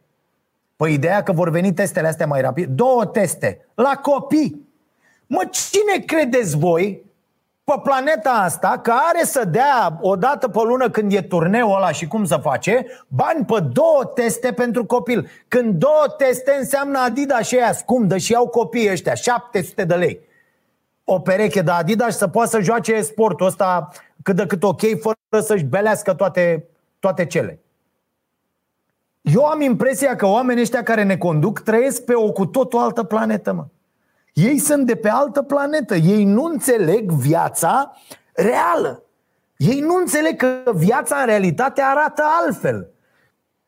[0.76, 4.68] pe ideea că vor veni testele astea mai rapid, două teste la copii.
[5.26, 7.02] Mă, cine credeți voi
[7.64, 11.92] pe planeta asta că are să dea o dată pe lună când e turneul ăla
[11.92, 15.28] și cum să face, bani pe două teste pentru copil.
[15.48, 20.20] Când două teste înseamnă Adidas și aia scumdă și iau copiii ăștia, 700 de lei.
[21.04, 23.88] O pereche de Adidas să poată să joace sportul ăsta
[24.22, 26.64] cât de cât ok, fără să-și belească toate,
[26.98, 27.60] toate cele.
[29.20, 32.78] Eu am impresia că oamenii ăștia care ne conduc trăiesc pe o cu tot o
[32.78, 33.66] altă planetă, mă.
[34.32, 35.94] Ei sunt de pe altă planetă.
[35.94, 37.96] Ei nu înțeleg viața
[38.32, 39.02] reală.
[39.56, 42.90] Ei nu înțeleg că viața în realitate arată altfel.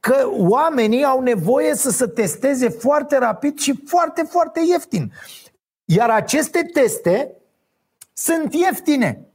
[0.01, 5.13] Că oamenii au nevoie să se testeze foarte rapid și foarte, foarte ieftin.
[5.85, 7.33] Iar aceste teste
[8.13, 9.27] sunt ieftine.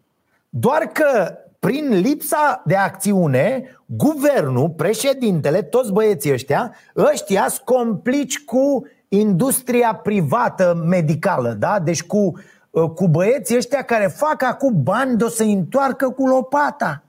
[0.49, 8.87] Doar că prin lipsa de acțiune, guvernul, președintele, toți băieții ăștia, ăștia sunt complici cu
[9.07, 11.79] industria privată medicală, da?
[11.79, 12.33] Deci cu,
[12.69, 17.01] uh, cu băieții ăștia care fac acum bani de o să întoarcă cu lopata.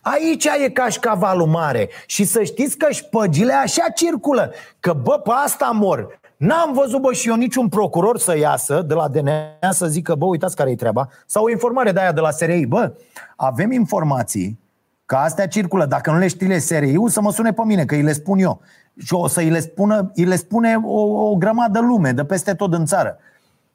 [0.00, 5.70] Aici e cașcavalul mare Și să știți că șpăgile așa circulă Că bă, pe asta
[5.74, 10.14] mor N-am văzut, bă, și eu niciun procuror să iasă de la DNA să zică,
[10.14, 11.08] bă, uitați care e treaba.
[11.26, 12.92] Sau o informare de aia de la SRI, bă,
[13.36, 14.60] avem informații
[15.06, 15.86] că astea circulă.
[15.86, 18.60] Dacă nu le știe SRI-ul, să mă sune pe mine, că îi le spun eu.
[18.96, 22.54] Și o să îi le, spună, îi le spune o, o grămadă lume de peste
[22.54, 23.18] tot în țară.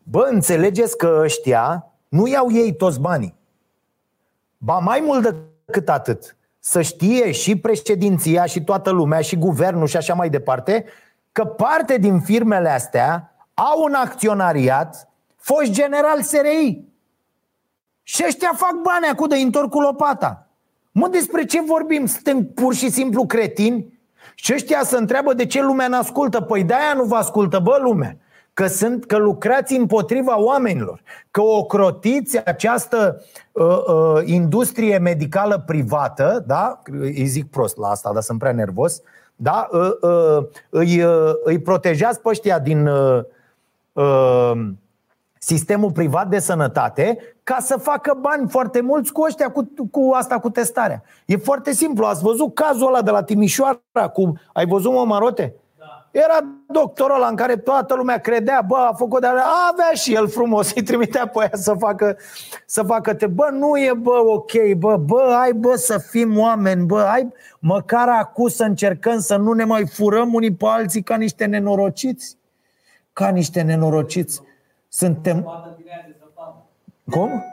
[0.04, 3.36] Bă, înțelegeți că ăștia nu iau ei toți banii.
[4.58, 5.22] Ba mai mult
[5.66, 10.86] decât atât, să știe și președinția și toată lumea și guvernul și așa mai departe
[11.32, 16.84] că parte din firmele astea au un acționariat fost general SRI.
[18.04, 20.48] Și ăștia fac bani acum de întorc cu lopata.
[20.92, 22.06] Mă, despre ce vorbim?
[22.06, 24.00] Suntem pur și simplu cretini?
[24.36, 26.42] Și ăștia se întreabă de ce lumea nu ascultă.
[26.42, 28.18] Păi de-aia nu vă ascultă, bă, lumea.
[28.54, 31.02] Că, sunt, că lucrați împotriva oamenilor.
[31.32, 36.82] Că o crotiți această uh, uh, industrie medicală privată, da?
[36.92, 38.98] Îi zic prost la asta, dar sunt prea nervos.
[38.98, 39.04] Uh,
[39.42, 39.70] da?
[40.70, 41.04] îi,
[41.44, 42.90] îi protejează pe ăștia din
[45.40, 50.40] sistemul privat de sănătate ca să facă bani foarte mulți cu ăștia, cu, cu asta,
[50.40, 51.04] cu testarea.
[51.26, 52.06] E foarte simplu.
[52.06, 54.08] Ați văzut cazul ăla de la Timișoara?
[54.14, 55.54] Cu, ai văzut, mă, Marote?
[56.12, 56.20] Da.
[56.20, 60.28] Era doctorul ăla în care toată lumea credea, bă, a făcut de avea și el
[60.28, 62.18] frumos, îi trimitea pe aia să facă,
[62.66, 63.28] să facă te.
[63.28, 67.28] Bă, nu e, bă, ok, bă, bă, hai, bă, să fim oameni, bă, hai
[67.60, 72.38] măcar acum să încercăm să nu ne mai furăm unii pe alții ca niște nenorociți.
[73.14, 74.42] Ca niște nenorociți.
[74.88, 75.44] Suntem...
[77.10, 77.51] Cum?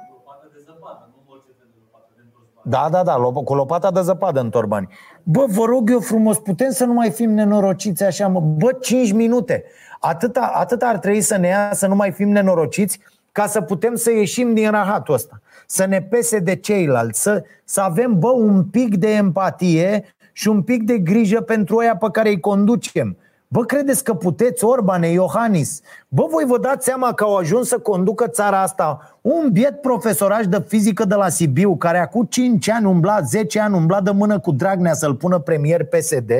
[2.68, 4.88] Da, da, da, cu lopata de zăpadă în torbani.
[5.22, 8.40] Bă, vă rog eu frumos, putem să nu mai fim nenorociți așa, mă?
[8.40, 9.64] Bă, 5 minute.
[10.00, 12.98] Atâta, atâta ar trebui să ne ia să nu mai fim nenorociți
[13.32, 15.40] ca să putem să ieșim din rahatul ăsta.
[15.66, 20.62] Să ne pese de ceilalți, să, să avem, bă, un pic de empatie și un
[20.62, 23.16] pic de grijă pentru oia pe care îi conducem.
[23.50, 25.80] Bă, credeți că puteți, Orbane, Iohannis?
[26.08, 30.46] Bă, voi vă dați seama că au ajuns să conducă țara asta un biet profesoraj
[30.46, 34.38] de fizică de la Sibiu, care acum 5 ani umbla, 10 ani umbla de mână
[34.38, 36.32] cu Dragnea să-l pună premier PSD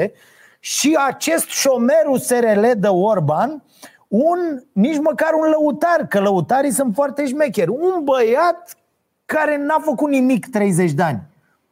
[0.61, 3.63] și acest șomerul SRL de Orban,
[4.09, 8.77] un, nici măcar un lăutar, că lăutarii sunt foarte șmecheri, un băiat
[9.25, 11.23] care n-a făcut nimic 30 de ani.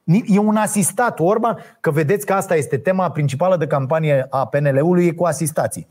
[0.07, 5.07] E un asistat Orban, că vedeți că asta este tema principală de campanie a PNL-ului,
[5.07, 5.87] e cu asistații.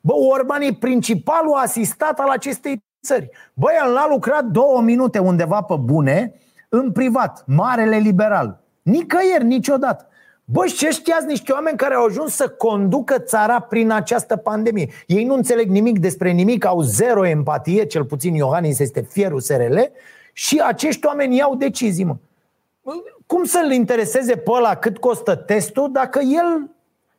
[0.00, 3.30] Bă, Orban e principalul asistat al acestei țări.
[3.54, 6.34] Băi, el n-a lucrat două minute undeva pe bune,
[6.68, 8.60] în privat, marele liberal.
[8.82, 10.08] Nicăieri, niciodată.
[10.44, 14.88] Bă, ce știați niște oameni care au ajuns să conducă țara prin această pandemie?
[15.06, 19.78] Ei nu înțeleg nimic despre nimic, au zero empatie, cel puțin Iohannis este fierul SRL,
[20.32, 22.16] și acești oameni iau decizii, mă
[23.28, 26.70] cum să-l intereseze pe ăla cât costă testul dacă el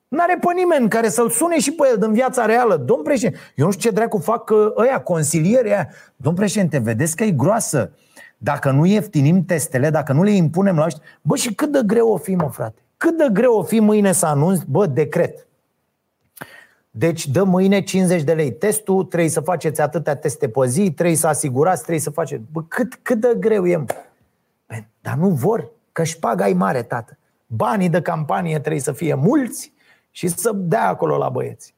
[0.10, 2.78] N-are pe nimeni care să-l sune și pe el din viața reală.
[2.78, 5.90] Domn președinte, eu nu știu ce dracu fac uh, ăia, consilierii aia.
[6.16, 7.92] Domn președinte, vedeți că e groasă.
[8.38, 12.12] Dacă nu ieftinim testele, dacă nu le impunem la ăștia, bă, și cât de greu
[12.12, 12.82] o fi, mă, frate?
[12.98, 15.48] Cât de greu o fi mâine să anunți, bă, decret.
[16.92, 21.16] Deci dă mâine 50 de lei testul, trebuie să faceți atâtea teste pe zi, trebuie
[21.16, 22.42] să asigurați, trebuie să faceți...
[22.52, 23.86] Bă, cât, cât de greu e, mă?
[25.02, 25.72] Dar nu vor.
[26.00, 27.18] Că șpaga e mare, tată.
[27.48, 29.74] Banii de campanie trebuie să fie mulți
[30.12, 31.76] și să dea acolo la băieți.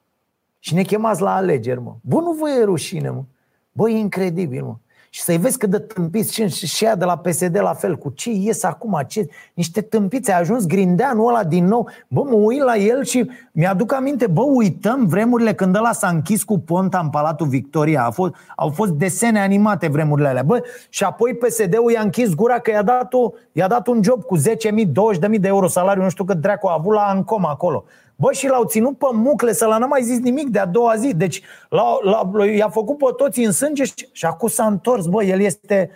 [0.60, 1.96] Și ne chemați la alegeri, mă.
[2.02, 3.24] Bă, nu vă e rușine, mă.
[3.72, 4.76] Bă, e incredibil, mă
[5.14, 8.10] și să-i vezi cât de tâmpiți și, și ea de la PSD la fel, cu
[8.10, 12.62] ce ies acum, ce, niște tâmpiți, a ajuns grindeanul ăla din nou, bă, mă uit
[12.62, 17.10] la el și mi-aduc aminte, bă, uităm vremurile când ăla s-a închis cu ponta în
[17.10, 22.02] Palatul Victoria, a fost, au fost desene animate vremurile alea, bă, și apoi PSD-ul i-a
[22.02, 25.68] închis gura că i-a dat, o, i-a dat un job cu 10.000, 20.000 de euro
[25.68, 27.84] salariu, nu știu cât dracu a avut la Ancom acolo.
[28.22, 30.96] Bă, și l-au ținut pe mucle să l n-a mai zis nimic de a doua
[30.96, 31.14] zi.
[31.14, 35.06] Deci l-a, l-a, i-a făcut pe toți în sânge și, și acum s-a întors.
[35.06, 35.92] Bă, el este,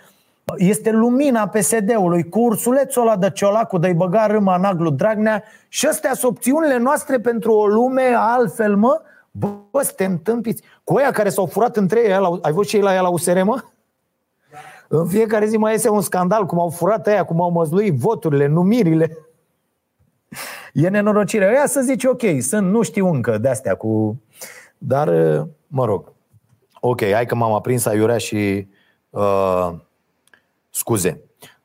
[0.56, 5.86] este lumina PSD-ului cu ursulețul ăla de ciolacul de-i băga râma în aglu Dragnea și
[5.86, 9.00] astea sunt opțiunile noastre pentru o lume altfel, mă.
[9.30, 10.62] Bă, suntem tâmpiți.
[10.84, 12.12] Cu aia care s-au furat între ei,
[12.42, 13.62] ai văzut și ei la ea la USR, mă?
[14.88, 18.46] În fiecare zi mai iese un scandal, cum au furat aia, cum au măzluit voturile,
[18.46, 19.25] numirile.
[20.72, 21.52] E nenorocirea.
[21.52, 24.22] Ea să zice, ok, sunt, nu știu încă de astea cu...
[24.78, 25.08] Dar,
[25.66, 26.12] mă rog.
[26.80, 28.68] Ok, hai că m-am aprins aiurea și
[29.10, 29.70] uh,
[30.70, 31.20] scuze.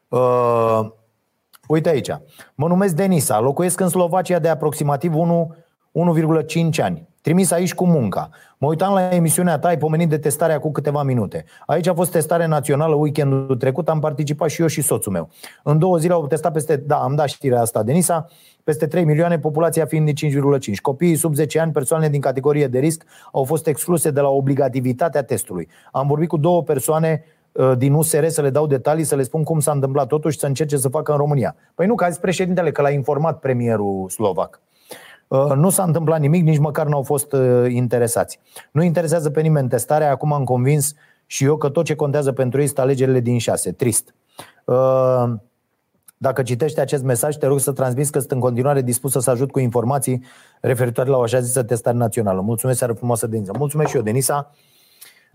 [0.08, 0.80] Uh,
[1.68, 2.10] uite aici.
[2.56, 7.10] Mă numesc Denisa, locuiesc în Slovacia de aproximativ 1,5 ani.
[7.22, 8.30] Trimis aici cu munca.
[8.58, 11.46] Mă uitam la emisiunea ta, ai pomenit de testarea cu câteva minute.
[11.66, 15.30] Aici a fost testare națională weekendul trecut, am participat și eu și soțul meu.
[15.64, 18.28] În două zile au testat peste, da, am dat știrea asta, Denisa,
[18.64, 20.28] peste 3 milioane, populația fiind de
[20.72, 20.76] 5,5.
[20.82, 25.24] Copiii sub 10 ani, persoane din categorie de risc, au fost excluse de la obligativitatea
[25.24, 25.68] testului.
[25.92, 29.44] Am vorbit cu două persoane uh, din USR să le dau detalii, să le spun
[29.44, 31.56] cum s-a întâmplat totuși, să încerce să facă în România.
[31.76, 34.62] Păi nu, că a zis președintele că l-a informat premierul slovac.
[35.28, 38.40] Uh, nu s-a întâmplat nimic, nici măcar nu au fost uh, interesați.
[38.72, 40.94] Nu interesează pe nimeni testarea, acum am convins
[41.26, 43.72] și eu că tot ce contează pentru ei sunt alegerile din șase.
[43.72, 44.14] Trist.
[46.22, 49.30] Uh, dacă citești acest mesaj, te rog să transmiți că sunt în continuare dispusă să
[49.30, 50.24] ajut cu informații
[50.62, 52.42] referitoare la o așa zisă testare națională.
[52.42, 53.52] Mulțumesc, seară frumoasă, Denisa.
[53.58, 54.52] Mulțumesc și eu, Denisa.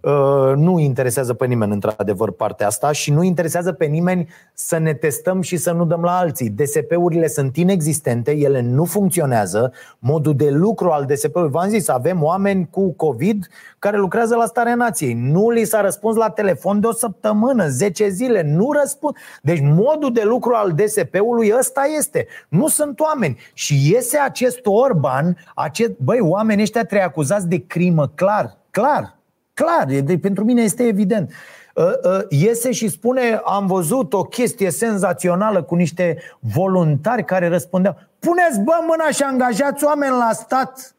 [0.01, 4.95] Uh, nu interesează pe nimeni, într-adevăr, partea asta și nu interesează pe nimeni să ne
[4.95, 6.51] testăm și să nu dăm la alții.
[6.51, 9.73] DSP-urile sunt inexistente, ele nu funcționează.
[9.99, 13.47] Modul de lucru al DSP-ului, v-am zis, avem oameni cu COVID
[13.79, 15.15] care lucrează la starea nației.
[15.15, 19.17] Nu li s-a răspuns la telefon de o săptămână, 10 zile, nu răspund.
[19.43, 22.27] Deci modul de lucru al DSP-ului ăsta este.
[22.49, 23.39] Nu sunt oameni.
[23.53, 29.17] Și iese acest Orban, acest, băi, oamenii ăștia trebuie acuzați de crimă, clar, clar,
[29.57, 31.33] Clar, de, pentru mine este evident.
[31.75, 37.97] Uh, uh, iese și spune, am văzut o chestie senzațională cu niște voluntari care răspundeau.
[38.19, 40.97] Puneți bă mâna și angajați oameni la stat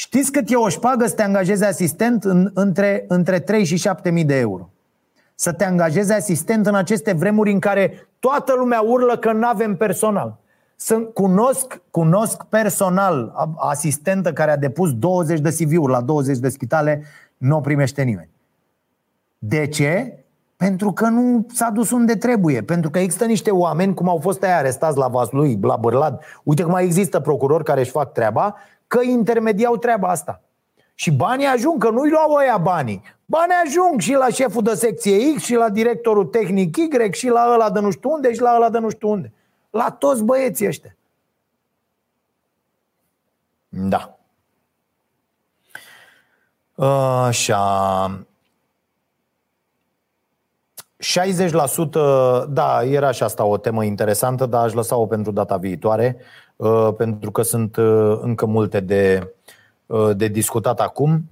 [0.00, 4.10] Știți cât e o șpagă să te angajezi asistent în, între, între 3 și 7
[4.10, 4.70] mii de euro?
[5.34, 9.76] Să te angajezi asistent în aceste vremuri în care toată lumea urlă că nu avem
[9.76, 10.36] personal.
[10.76, 17.02] Sunt, cunosc, cunosc personal asistentă care a depus 20 de CV-uri la 20 de spitale,
[17.38, 18.30] nu o primește nimeni.
[19.38, 20.22] De ce?
[20.56, 22.62] Pentru că nu s-a dus unde trebuie.
[22.62, 26.22] Pentru că există niște oameni, cum au fost aia arestați la Vaslui, la Bărlad.
[26.42, 30.42] Uite că mai există procurori care își fac treaba, că intermediau treaba asta.
[30.94, 33.02] Și banii ajung, că nu-i luau ăia banii.
[33.24, 37.50] Banii ajung și la șeful de secție X, și la directorul tehnic Y, și la
[37.52, 39.32] ăla de nu știu unde, și la ăla de nu știu unde.
[39.70, 40.96] La toți băieții ăștia.
[43.68, 44.17] Da.
[46.78, 48.24] Așa.
[50.98, 56.16] 60%, da, era și asta o temă interesantă, dar aș lăsa-o pentru data viitoare,
[56.56, 59.34] uh, pentru că sunt uh, încă multe de,
[59.86, 61.30] uh, de discutat acum.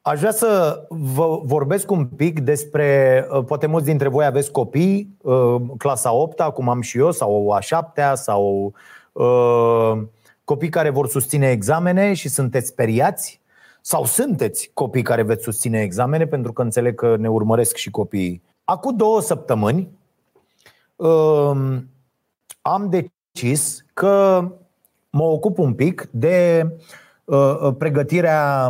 [0.00, 5.16] Aș vrea să vă vorbesc un pic despre, poate mulți dintre voi aveți copii,
[5.78, 8.72] clasa 8 cum am și eu, sau a 7 sau
[10.52, 13.40] copii care vor susține examene și sunteți speriați
[13.80, 18.42] sau sunteți copii care veți susține examene, pentru că înțeleg că ne urmăresc și copiii.
[18.64, 19.88] Acum două săptămâni
[20.96, 21.88] um,
[22.62, 24.44] am decis că
[25.10, 26.66] mă ocup un pic de
[27.24, 28.68] uh, uh, pregătirea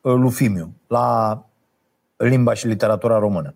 [0.00, 1.38] uh, lui Fimiu la
[2.16, 3.54] limba și literatura română.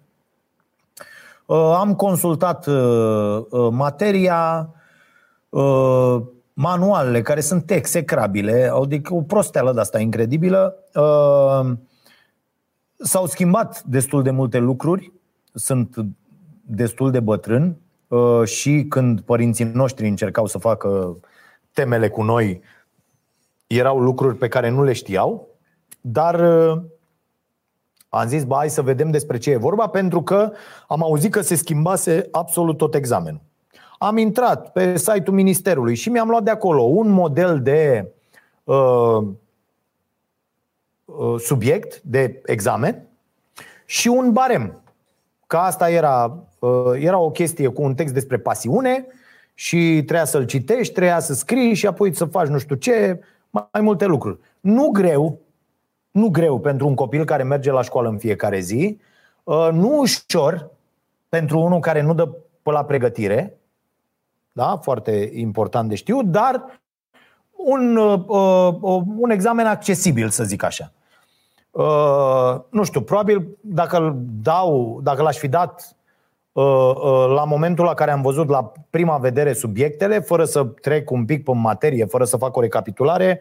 [1.79, 2.67] Am consultat
[3.71, 4.71] materia,
[6.59, 10.77] manualele care sunt execrabile, adică o prosteală de asta incredibilă.
[10.95, 11.73] Uh,
[12.97, 15.13] s-au schimbat destul de multe lucruri,
[15.55, 15.97] sunt
[16.63, 17.77] destul de bătrân
[18.09, 21.17] uh, și când părinții noștri încercau să facă
[21.73, 22.61] temele cu noi,
[23.67, 25.49] erau lucruri pe care nu le știau,
[26.01, 26.83] dar uh,
[28.09, 30.53] am zis, ba, hai să vedem despre ce e vorba, pentru că
[30.89, 33.41] am auzit că se schimbase absolut tot examenul
[33.99, 38.13] am intrat pe site-ul Ministerului și mi-am luat de acolo un model de
[38.65, 39.19] uh,
[41.05, 43.07] uh, subiect, de examen
[43.85, 44.83] și un barem.
[45.47, 49.07] Că asta era, uh, era o chestie cu un text despre pasiune
[49.55, 53.21] și trebuia să-l citești, trebuia să scrii și apoi să faci nu știu ce,
[53.51, 54.39] mai multe lucruri.
[54.61, 55.39] Nu greu,
[56.11, 58.99] nu greu pentru un copil care merge la școală în fiecare zi,
[59.45, 60.71] uh, nu ușor
[61.29, 62.29] pentru unul care nu dă
[62.63, 63.59] pe la pregătire,
[64.57, 64.79] da?
[64.83, 66.81] foarte important de știut, dar
[67.51, 70.93] un, uh, uh, un examen accesibil, să zic așa.
[71.71, 75.97] Uh, nu știu, probabil dacă îl dau, dacă l-aș fi dat
[76.53, 81.11] uh, uh, la momentul la care am văzut la prima vedere subiectele, fără să trec
[81.11, 83.41] un pic pe materie, fără să fac o recapitulare,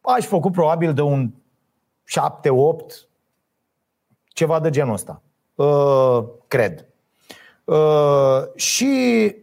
[0.00, 1.34] aș fi făcut probabil de un 7-8,
[4.28, 5.22] ceva de genul ăsta.
[5.54, 6.86] Uh, cred.
[7.64, 9.34] Uh, și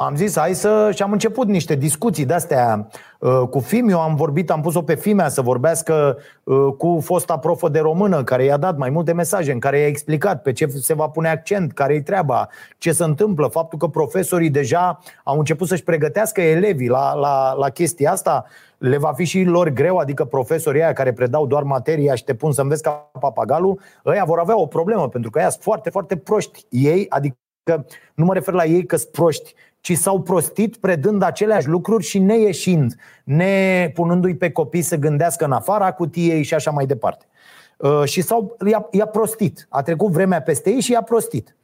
[0.00, 0.90] am zis, hai să...
[0.94, 2.88] și am început niște discuții de-astea
[3.18, 7.68] uh, cu Fimiu, am vorbit, am pus-o pe Fimea să vorbească uh, cu fosta profă
[7.68, 10.94] de română, care i-a dat mai multe mesaje, în care i-a explicat pe ce se
[10.94, 15.68] va pune accent, care e treaba, ce se întâmplă, faptul că profesorii deja au început
[15.68, 18.44] să-și pregătească elevii la, la, la chestia asta,
[18.78, 22.34] le va fi și lor greu, adică profesorii aia care predau doar materia și te
[22.34, 25.90] pun să înveți ca papagalul, ăia vor avea o problemă, pentru că ăia sunt foarte,
[25.90, 26.66] foarte proști.
[26.68, 27.36] Ei, adică
[28.14, 29.54] nu mă refer la ei că sunt proști,
[29.88, 35.52] ci s-au prostit predând aceleași lucruri și neieșind, ne punându-i pe copii să gândească în
[35.52, 37.24] afara cutiei și așa mai departe.
[37.76, 39.66] Uh, și s-au, i-a, i-a prostit.
[39.68, 41.56] A trecut vremea peste ei și i-a prostit.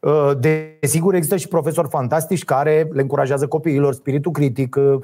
[0.00, 4.98] Uh, desigur, există și profesori fantastici care le încurajează copiilor spiritul critic, uh,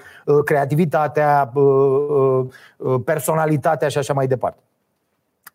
[0.44, 1.52] creativitatea,
[3.04, 4.62] personalitatea și așa mai departe.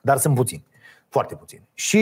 [0.02, 0.66] Dar sunt puțini.
[1.10, 1.62] Foarte puțin.
[1.74, 1.98] Și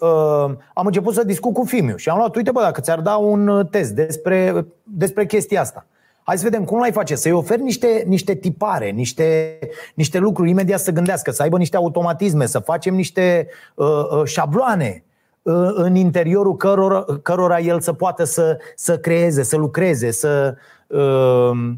[0.00, 3.16] uh, am început să discut cu Fimiu și am luat, uite bă, dacă ți-ar da
[3.16, 5.86] un uh, test despre, despre chestia asta.
[6.22, 9.58] Hai să vedem cum l-ai face, să-i oferi niște, niște tipare, niște,
[9.94, 15.04] niște lucruri imediat să gândească, să aibă niște automatisme, să facem niște uh, uh, șabloane
[15.42, 21.72] uh, în interiorul cărora, cărora el să poată să, să creeze, să lucreze, să, uh,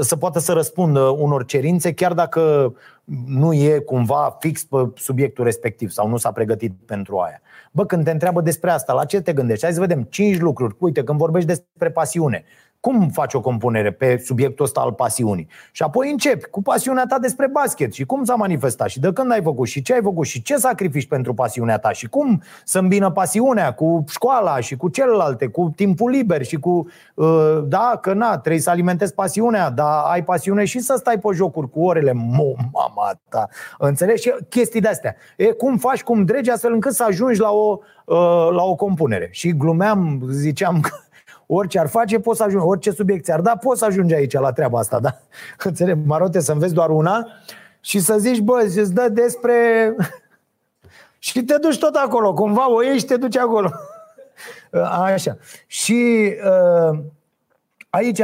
[0.00, 2.74] să poată să răspundă unor cerințe, chiar dacă
[3.26, 7.40] nu e cumva fix pe subiectul respectiv sau nu s-a pregătit pentru aia.
[7.72, 9.64] Bă, când te întreabă despre asta, la ce te gândești?
[9.64, 10.76] Hai să vedem cinci lucruri.
[10.78, 12.44] Uite, când vorbești despre pasiune,
[12.82, 15.48] Cum faci o compunere pe subiectul ăsta al pasiunii?
[15.72, 19.32] Și apoi începi cu pasiunea ta despre basket și cum s-a manifestat și de când
[19.32, 22.78] ai făcut și ce ai făcut și ce sacrifici pentru pasiunea ta și cum să
[22.78, 28.12] îmbină pasiunea cu școala și cu celelalte, cu timpul liber și cu, uh, da, că
[28.12, 32.12] na, trebuie să alimentezi pasiunea, dar ai pasiune și să stai pe jocuri cu orele,
[32.12, 34.22] mo, mama ta, înțelegi?
[34.22, 35.16] Și chestii de-astea.
[35.36, 39.28] E, cum faci, cum dregi astfel încât să ajungi la o, uh, la o compunere.
[39.30, 40.90] Și glumeam, ziceam că
[41.54, 44.52] orice ar face, poți să ajungi, orice subiect ți-ar da, poți să ajungi aici la
[44.52, 45.18] treaba asta, da?
[45.68, 47.26] Înțeleg, marote, să înveți doar una
[47.80, 49.54] și să zici, bă, îți dă despre...
[51.18, 53.70] și te duci tot acolo, cumva o ieși și te duci acolo.
[55.14, 55.36] Așa.
[55.66, 56.98] Și uh,
[57.94, 58.22] Aici,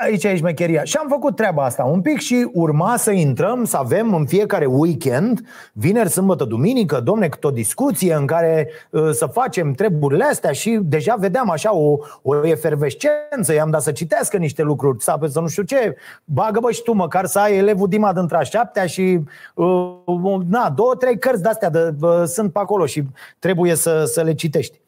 [0.00, 0.84] aici e șmecheria.
[0.84, 4.66] Și am făcut treaba asta un pic și urma să intrăm, să avem în fiecare
[4.66, 5.40] weekend,
[5.72, 10.78] vineri, sâmbătă, duminică, domne, cât o discuție în care uh, să facem treburile astea și
[10.82, 15.48] deja vedeam așa o, o efervescență, i-am dat să citească niște lucruri, să, să nu
[15.48, 19.20] știu ce, bagă bă și tu măcar să ai elevul Dima dintre a șaptea și
[19.54, 23.02] uh, na, două, trei cărți de-astea de, uh, sunt pe acolo și
[23.38, 24.79] trebuie să, să le citești.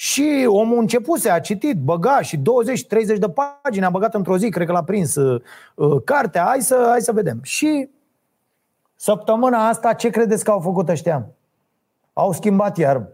[0.00, 2.40] Și omul începuse, a citit, băga și 20-30
[3.18, 5.42] de pagini a băgat într-o zi, cred că l-a prins uh,
[5.74, 7.38] uh, cartea, hai să, hai să vedem.
[7.42, 7.90] Și
[8.96, 11.26] săptămâna asta, ce credeți că au făcut ăștia?
[12.12, 13.08] Au schimbat iar.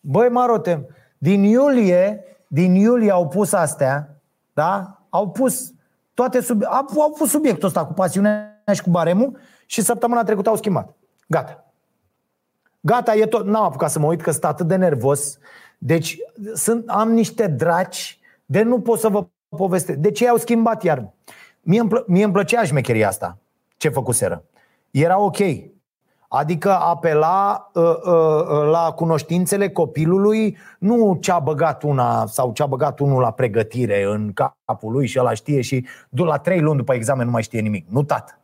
[0.00, 0.86] Băi, marote,
[1.18, 4.20] din iulie, din iulie au pus astea,
[4.52, 5.00] da?
[5.08, 5.72] Au pus
[6.14, 6.62] toate sub...
[6.64, 10.94] au, au pus subiectul ăsta cu pasiunea și cu baremul și săptămâna trecută au schimbat.
[11.26, 11.65] Gata.
[12.86, 13.46] Gata, e tot.
[13.46, 15.38] N-am apucat să mă uit că sunt atât de nervos.
[15.78, 16.16] Deci
[16.54, 19.26] sunt, am niște draci de nu pot să vă
[19.56, 19.98] povestesc.
[19.98, 21.12] De ce au schimbat iar?
[21.60, 23.38] Mie îmi, plă, mie îmi plăcea șmecheria asta.
[23.76, 24.44] Ce făcuseră.
[24.90, 25.36] Era ok.
[26.28, 33.20] Adică apela uh, uh, la cunoștințele copilului, nu ce-a băgat una sau ce-a băgat unul
[33.20, 37.32] la pregătire în capul lui și ăla știe și la trei luni după examen nu
[37.32, 37.86] mai știe nimic.
[37.88, 38.38] Nu, tată.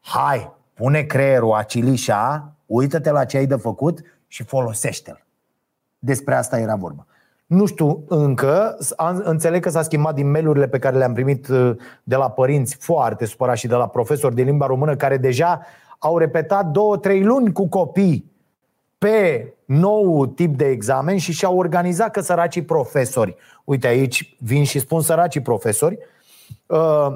[0.00, 5.24] Hai, pune creierul acilișa Uită-te la ce ai de făcut și folosește-l.
[5.98, 7.06] Despre asta era vorba.
[7.46, 8.78] Nu știu încă,
[9.22, 13.24] înțeleg că s-a schimbat din mailurile pe care le-am primit uh, de la părinți foarte
[13.24, 15.60] supărați și de la profesori de limba română care deja
[15.98, 18.32] au repetat două, trei luni cu copii
[18.98, 24.78] pe nou tip de examen și și-au organizat că săracii profesori, uite aici vin și
[24.78, 25.98] spun săracii profesori,
[26.66, 27.08] uh,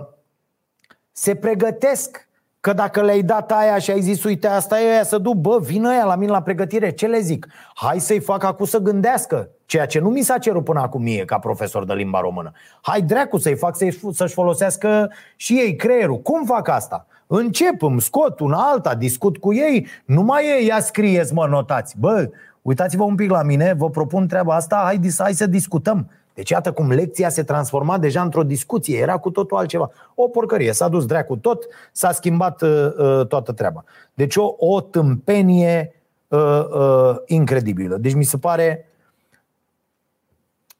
[1.13, 2.29] se pregătesc
[2.63, 5.59] Că dacă le-ai dat aia și ai zis, uite, asta e aia să duc, bă,
[5.61, 7.47] vină aia la mine la pregătire, ce le zic?
[7.75, 11.25] Hai să-i fac acum să gândească, ceea ce nu mi s-a cerut până acum mie
[11.25, 12.53] ca profesor de limba română.
[12.83, 13.77] Hai dracu să-i fac
[14.13, 16.21] să-și folosească și ei creierul.
[16.21, 17.07] Cum fac asta?
[17.27, 21.95] Încep, îmi scot una alta, discut cu ei, nu mai e, ia scrieți mă, notați.
[21.99, 22.31] Bă,
[22.63, 26.11] uitați-vă un pic la mine, vă propun treaba asta, hai, hai să discutăm.
[26.43, 29.90] Deci iată cum lecția se transforma deja într-o discuție, era cu totul altceva.
[30.14, 33.84] O porcărie, s-a dus dracu tot, s-a schimbat uh, uh, toată treaba.
[34.14, 35.95] Deci o, o tâmpenie
[36.28, 37.97] uh, uh, incredibilă.
[37.97, 38.86] Deci mi se pare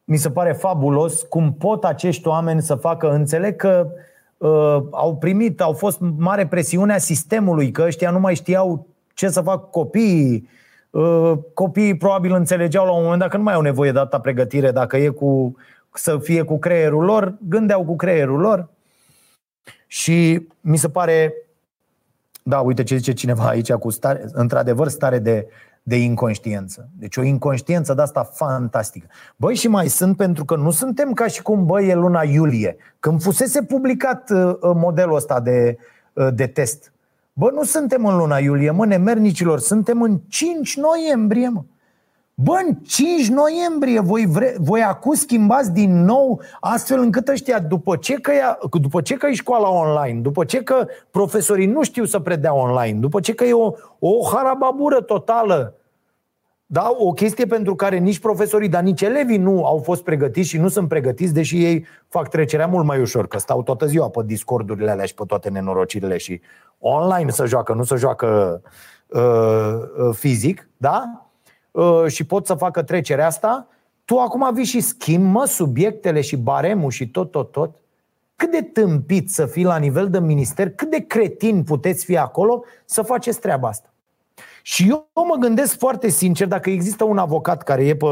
[0.05, 3.91] mi se pare fabulos cum pot acești oameni să facă, înțeleg că
[4.37, 9.29] uh, au primit, au fost mare presiune a sistemului, că ăștia nu mai știau ce
[9.29, 10.62] să fac copiii, Uh,
[11.55, 14.71] copiii probabil înțelegeau la un moment dat că nu mai au nevoie de atâta pregătire
[14.71, 15.57] dacă e cu,
[15.93, 18.69] să fie cu creierul lor, gândeau cu creierul lor
[19.87, 21.35] și mi se pare,
[22.43, 25.47] da, uite ce zice cineva aici cu stare, într-adevăr stare de,
[25.83, 26.89] de inconștiență.
[26.99, 29.07] Deci o inconștiență de asta fantastică.
[29.37, 32.77] Băi, și mai sunt pentru că nu suntem ca și cum, băi, e luna iulie,
[33.01, 35.79] când fusese publicat uh, modelul ăsta de,
[36.13, 36.92] uh, de test.
[37.35, 41.63] Bă, nu suntem în luna iulie, mă, nemernicilor, suntem în 5 noiembrie, mă.
[42.35, 47.97] Bă, în 5 noiembrie voi, vre, voi acum schimbați din nou astfel încât ăștia, după
[47.97, 52.05] ce, că ea, după ce că e școala online, după ce că profesorii nu știu
[52.05, 55.75] să predea online, după ce că e o, o harababură totală,
[56.73, 60.59] da, o chestie pentru care nici profesorii, dar nici elevii nu au fost pregătiți și
[60.59, 64.23] nu sunt pregătiți, deși ei fac trecerea mult mai ușor, că stau toată ziua pe
[64.25, 66.41] discordurile alea și pe toate nenorocirile și
[66.79, 68.61] online să joacă, nu să joacă
[69.07, 71.29] uh, uh, fizic, da?
[71.71, 73.67] Uh, și pot să facă trecerea asta,
[74.05, 77.75] tu acum vii și schimbi, mă, subiectele și baremul și tot, tot, tot.
[78.37, 82.65] Cât de tâmpit să fii la nivel de minister, cât de cretin puteți fi acolo
[82.85, 83.92] să faceți treaba asta.
[84.63, 88.07] Și eu mă gândesc foarte sincer, dacă există un avocat care e pe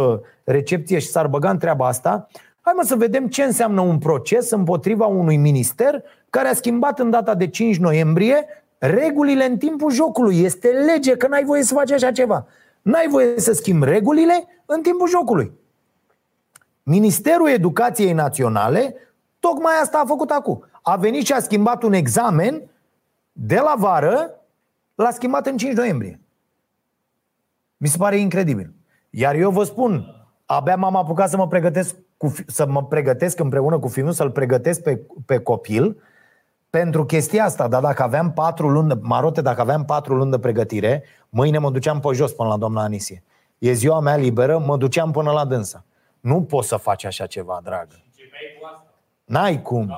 [0.44, 2.26] recepție și s-ar băga în treaba asta,
[2.60, 7.10] hai mă să vedem ce înseamnă un proces împotriva unui minister care a schimbat în
[7.10, 8.46] data de 5 noiembrie
[8.78, 10.42] regulile în timpul jocului.
[10.42, 12.46] Este lege că n-ai voie să faci așa ceva.
[12.82, 15.52] N-ai voie să schimbi regulile în timpul jocului.
[16.82, 18.94] Ministerul Educației Naționale
[19.38, 20.64] tocmai asta a făcut acum.
[20.82, 22.62] A venit și a schimbat un examen
[23.32, 24.34] de la vară,
[24.94, 26.20] l-a schimbat în 5 noiembrie.
[27.82, 28.74] Mi se pare incredibil.
[29.10, 30.14] Iar eu vă spun,
[30.46, 34.82] abia m-am apucat să mă pregătesc, cu, să mă pregătesc împreună cu filmul, să-l pregătesc
[34.82, 36.02] pe, pe copil
[36.70, 37.68] pentru chestia asta.
[37.68, 41.70] Dar dacă aveam patru luni, de, marote, dacă aveam patru luni de pregătire, mâine mă
[41.70, 43.22] duceam pe jos până la doamna Anisie.
[43.58, 45.84] E ziua mea liberă, mă duceam până la dânsa.
[46.20, 48.02] Nu poți să faci așa ceva, dragă.
[49.24, 49.94] N-ai cum.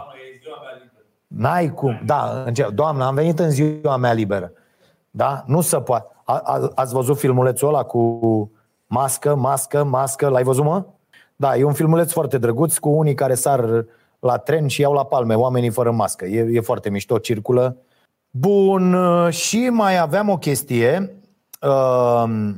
[1.26, 2.02] N-ai cum.
[2.04, 4.52] Da, doamna, am venit în ziua mea liberă.
[5.14, 5.42] Da?
[5.46, 6.10] Nu se poate.
[6.24, 8.50] A, a, ați văzut filmulețul ăla cu
[8.86, 10.28] mască, mască, mască?
[10.28, 10.84] L-ai văzut, mă?
[11.36, 13.84] Da, e un filmuleț foarte drăguț cu unii care sar
[14.18, 16.24] la tren și iau la palme oamenii fără mască.
[16.24, 17.76] E, e foarte mișto, circulă.
[18.30, 18.96] Bun,
[19.30, 21.16] și mai aveam o chestie.
[21.62, 22.54] Uh,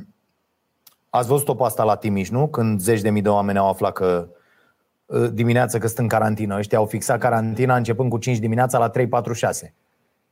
[1.09, 2.47] ați văzut-o pe asta la Timiș, nu?
[2.47, 4.27] Când zeci de mii de oameni au aflat că
[5.05, 6.57] uh, dimineața că sunt în carantină.
[6.57, 9.73] Ăștia au fixat carantina începând cu 5 dimineața la 346.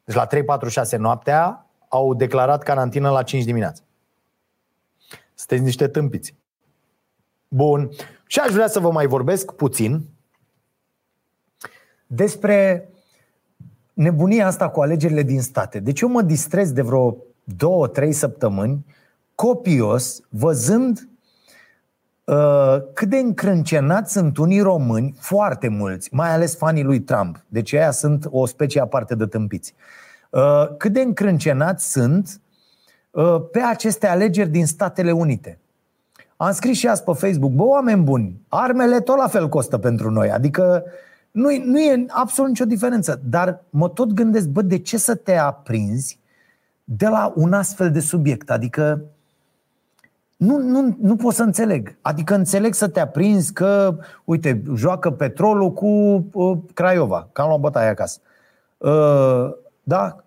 [0.03, 3.83] Deci la 346 noaptea au declarat carantină la 5 dimineața.
[5.33, 6.35] Sunteți niște tâmpiți.
[7.47, 7.89] Bun.
[8.27, 10.05] Și aș vrea să vă mai vorbesc puțin
[12.07, 12.89] despre
[13.93, 15.79] nebunia asta cu alegerile din state.
[15.79, 18.85] Deci eu mă distrez de vreo două, trei săptămâni
[19.35, 21.09] copios văzând
[22.23, 27.43] uh, cât de încrâncenați sunt unii români, foarte mulți, mai ales fanii lui Trump.
[27.47, 29.73] Deci aia sunt o specie aparte de tâmpiți.
[29.77, 30.03] Uh,
[30.77, 32.41] cât de încrâncenați sunt
[33.11, 35.57] uh, pe aceste alegeri din Statele Unite.
[36.37, 40.11] Am scris și azi pe Facebook, bă, oameni buni, armele tot la fel costă pentru
[40.11, 40.31] noi.
[40.31, 40.91] Adică uh,
[41.33, 43.21] nu, nu e absolut nicio diferență.
[43.29, 46.19] Dar mă tot gândesc, bă, de ce să te aprinzi
[46.83, 48.49] de la un astfel de subiect?
[48.49, 49.01] Adică
[50.37, 51.95] nu, nu, nu pot să înțeleg.
[52.01, 55.87] Adică înțeleg să te aprinzi că, uite, joacă petrolul cu
[56.33, 58.19] uh, Craiova, că am luat bătaie acasă.
[58.77, 59.49] Uh,
[59.83, 60.22] da?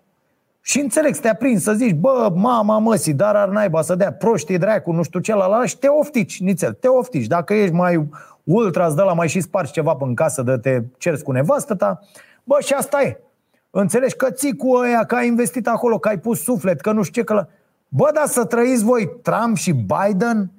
[0.69, 4.12] Și înțeleg să te aprinzi, să zici, bă, mama măsii, dar ar naiba să dea
[4.12, 7.27] proștii dracu, nu știu ce la la și te oftici, nițel, te oftici.
[7.27, 8.09] Dacă ești mai
[8.45, 11.75] ultra, îți dă la mai și spargi ceva în casă de te cerți cu nevastă
[11.75, 12.01] ta,
[12.45, 13.21] bă, și asta e.
[13.71, 17.03] Înțelegi că ții cu ăia, că ai investit acolo, că ai pus suflet, că nu
[17.03, 17.47] știu ce, că la...
[17.89, 20.51] Bă, dar să trăiți voi Trump și Biden?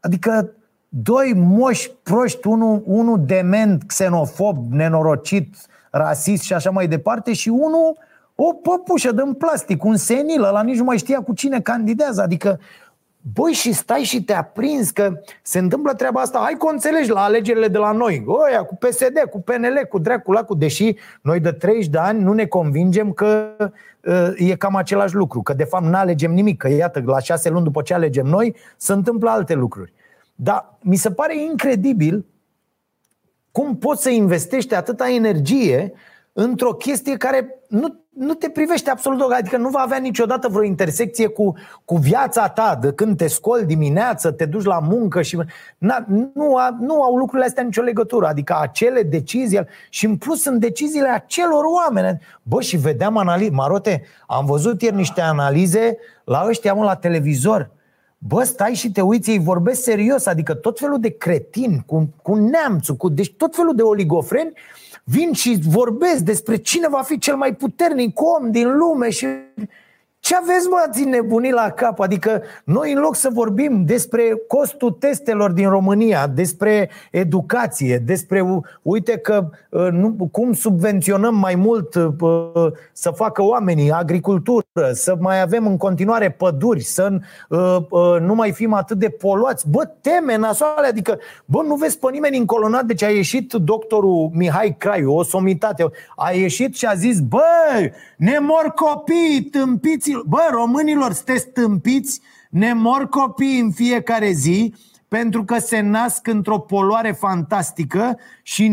[0.00, 0.50] Adică
[0.88, 5.56] doi moși proști, unul, unul dement, xenofob, nenorocit,
[5.90, 7.98] rasist și așa mai departe și unul
[8.34, 12.22] o păpușă din plastic, un senil, la nici nu mai știa cu cine candidează.
[12.22, 12.60] Adică
[13.32, 16.38] Băi, și stai și te aprins că se întâmplă treaba asta.
[16.42, 18.24] Hai că o înțelegi la alegerile de la noi.
[18.26, 22.32] Oia, cu PSD, cu PNL, cu Dracula, cu deși noi de 30 de ani nu
[22.32, 23.56] ne convingem că
[24.04, 25.42] uh, e cam același lucru.
[25.42, 26.56] Că de fapt nu alegem nimic.
[26.56, 29.92] Că iată, la șase luni după ce alegem noi, se întâmplă alte lucruri.
[30.34, 32.24] Dar mi se pare incredibil
[33.52, 35.92] cum poți să investești atâta energie
[36.32, 40.62] într-o chestie care nu, nu te privește absolut deloc, adică nu va avea niciodată vreo
[40.62, 41.54] intersecție cu,
[41.84, 45.38] cu viața ta, de când te scoli dimineață, te duci la muncă și
[45.78, 46.04] na,
[46.34, 50.60] nu, a, nu au lucrurile astea nicio legătură, adică acele decizii și în plus sunt
[50.60, 52.18] deciziile acelor oameni.
[52.42, 57.70] Bă, și vedeam analize, Marote, am văzut ieri niște analize la ăștia mă, la televizor,
[58.26, 62.34] Bă, stai și te uiți, ei vorbesc serios, adică tot felul de cretini, cu, cu
[62.34, 64.52] neamțul, cu, deci tot felul de oligofreni
[65.04, 69.26] vin și vorbesc despre cine va fi cel mai puternic om din lume și
[70.24, 72.00] ce aveți, mă, ați nebunit la cap?
[72.00, 79.18] Adică noi, în loc să vorbim despre costul testelor din România, despre educație, despre, uite
[79.18, 85.66] că uh, nu, cum subvenționăm mai mult uh, să facă oamenii agricultură, să mai avem
[85.66, 87.10] în continuare păduri, să
[87.48, 89.68] uh, nu mai fim atât de poluați.
[89.70, 94.74] Bă, teme nasoale, adică, bă, nu vezi pe nimeni încolonat, deci a ieșit doctorul Mihai
[94.78, 97.42] Craiu, o somitate, a ieșit și a zis, bă,
[98.16, 104.74] ne mor copii, tâmpiți Bă, românilor, sunteți tâmpiți, ne mor copii în fiecare zi
[105.08, 108.72] pentru că se nasc într-o poluare fantastică și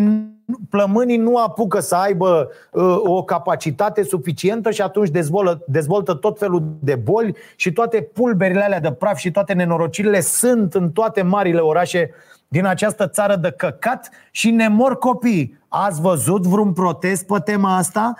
[0.69, 6.77] plămânii nu apucă să aibă uh, o capacitate suficientă și atunci dezvoltă, dezvoltă tot felul
[6.79, 11.59] de boli și toate pulberile alea de praf și toate nenorocirile sunt în toate marile
[11.59, 12.11] orașe
[12.51, 15.59] din această țară de căcat și ne mor copii.
[15.67, 18.15] Ați văzut vreun protest pe tema asta?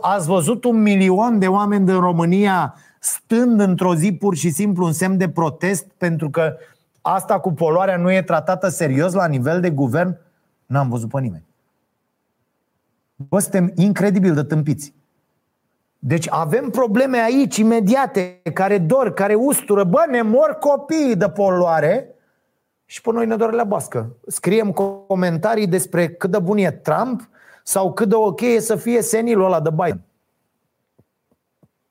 [0.00, 4.92] Ați văzut un milion de oameni din România stând într-o zi pur și simplu un
[4.92, 6.56] semn de protest pentru că
[7.00, 10.16] asta cu poluarea nu e tratată serios la nivel de guvern?
[10.66, 11.44] N-am văzut pe nimeni.
[13.14, 14.94] Bă, suntem incredibil de tâmpiți.
[15.98, 19.84] Deci avem probleme aici imediate, care dor, care ustură.
[19.84, 22.10] Bă, ne mor copiii de poluare
[22.86, 24.16] și pe noi ne doare la bască.
[24.26, 27.28] Scriem comentarii despre cât de bun e Trump
[27.62, 30.00] sau cât de ok e să fie senilul ăla de Biden.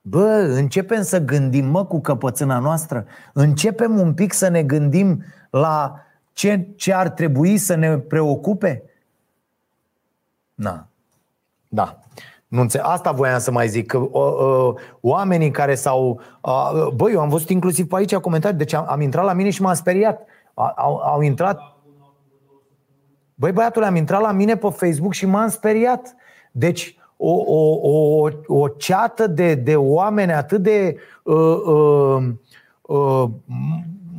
[0.02, 3.06] Bă, începem să gândim, mă, cu căpățâna noastră.
[3.34, 6.00] Începem un pic să ne gândim la
[6.34, 8.84] ce, ce ar trebui să ne preocupe?
[10.54, 10.88] Na.
[11.68, 12.00] Da.
[12.48, 13.86] Nu înțe- Asta voiam să mai zic.
[13.86, 16.22] Că, uh, uh, oamenii care s-au.
[16.42, 18.58] Uh, băi, eu am văzut inclusiv pe aici comentarii.
[18.58, 20.28] Deci am, am intrat la mine și m-am speriat.
[20.56, 21.60] Au, au intrat.
[23.36, 26.16] Băi, băiatul, am intrat la mine pe Facebook și m-am speriat.
[26.52, 30.98] Deci, o, o, o, o ceată de, de oameni atât de.
[31.24, 32.24] Uh, uh,
[32.82, 33.30] uh,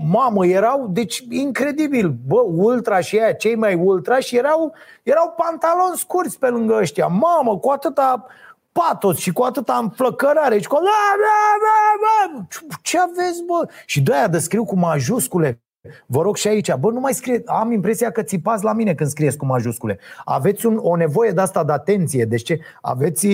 [0.09, 5.97] mamă, erau, deci incredibil, bă, ultra și aia, cei mai ultra și erau, erau pantaloni
[5.97, 8.27] scurți pe lângă ăștia, mamă, cu atâta
[8.73, 10.79] patos și cu atâta înflăcărare și cu...
[12.83, 13.69] Ce aveți, bă?
[13.87, 15.61] Și de aia descriu cu majuscule
[16.07, 19.11] Vă rog și aici, bă, nu mai scrie, am impresia că țipați la mine când
[19.11, 19.99] scrieți cu majuscule.
[20.25, 22.61] Aveți un, o nevoie de asta de atenție, deci ce?
[22.81, 23.29] Aveți,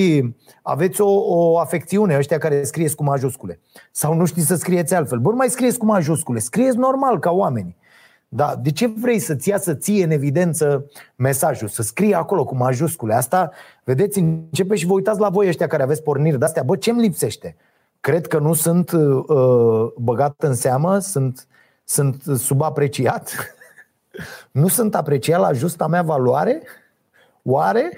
[0.62, 3.60] aveți o, o afecțiune ăștia care scrieți cu majuscule.
[3.90, 5.18] Sau nu știți să scrieți altfel.
[5.18, 7.76] Bă, nu mai scrieți cu majuscule, scrieți normal ca oameni.
[8.34, 12.56] Da, de ce vrei să-ți ia să ție în evidență mesajul, să scrie acolo cu
[12.56, 13.14] majuscule?
[13.14, 13.50] Asta,
[13.84, 16.62] vedeți, începe și vă uitați la voi ăștia care aveți porniri de astea.
[16.62, 17.56] Bă, ce-mi lipsește?
[18.00, 21.46] Cred că nu sunt uh, băgat în seamă, sunt
[21.84, 23.56] sunt subapreciat?
[24.50, 26.62] Nu sunt apreciat la justa mea valoare?
[27.42, 27.90] Oare?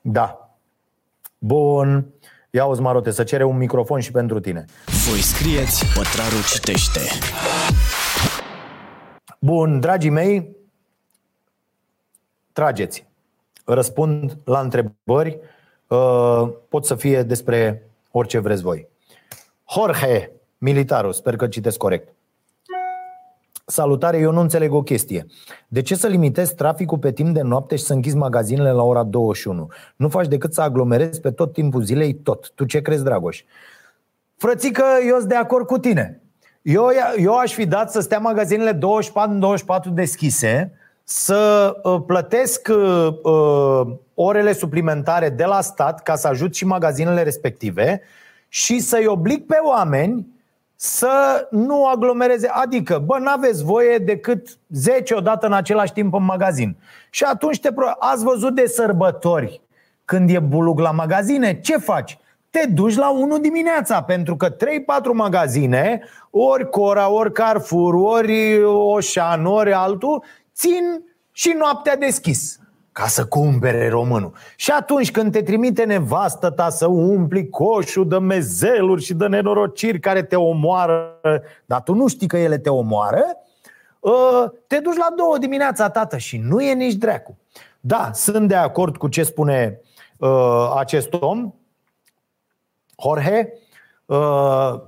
[0.00, 0.56] Da.
[1.38, 2.06] Bun.
[2.50, 4.64] Ia o marote, să cere un microfon și pentru tine.
[5.08, 7.00] Voi scrieți, pătrarul citește.
[9.40, 10.56] Bun, dragii mei,
[12.52, 13.06] trageți.
[13.64, 15.38] Răspund la întrebări.
[15.86, 18.88] Uh, pot să fie despre orice vreți voi.
[19.70, 22.14] Jorge, militarul, sper că citesc corect.
[23.70, 25.26] Salutare, eu nu înțeleg o chestie.
[25.68, 29.02] De ce să limitezi traficul pe timp de noapte și să închizi magazinele la ora
[29.02, 29.68] 21?
[29.96, 32.50] Nu faci decât să aglomerezi pe tot timpul zilei tot.
[32.54, 33.42] Tu ce crezi, Dragoș?
[34.36, 36.20] Frățică, eu sunt de acord cu tine.
[36.62, 38.78] Eu, eu aș fi dat să stea magazinele 24-24
[39.92, 40.72] deschise,
[41.04, 47.22] să uh, plătesc uh, uh, orele suplimentare de la stat ca să ajut și magazinele
[47.22, 48.00] respective
[48.48, 50.26] și să-i oblig pe oameni
[50.80, 52.48] să nu aglomereze.
[52.48, 56.76] Adică, bă, n-aveți voie decât 10 odată în același timp în magazin.
[57.10, 59.60] Și atunci te pro- ați văzut de sărbători
[60.04, 62.18] când e bulug la magazine, ce faci?
[62.50, 64.56] Te duci la 1 dimineața, pentru că 3-4
[65.12, 70.24] magazine, ori Cora, ori Carrefour, ori Oșan, ori altul,
[70.54, 71.02] țin
[71.32, 72.58] și noaptea deschis
[72.98, 74.32] ca să cumpere românul.
[74.56, 80.00] Și atunci când te trimite nevastă ta să umpli coșul de mezeluri și de nenorociri
[80.00, 81.20] care te omoară,
[81.66, 83.24] dar tu nu știi că ele te omoară,
[84.04, 87.38] ă, te duci la două dimineața, tată, și nu e nici dracu.
[87.80, 89.80] Da, sunt de acord cu ce spune
[90.16, 91.54] uh, acest om,
[93.02, 93.48] Jorge.
[94.06, 94.80] Uh,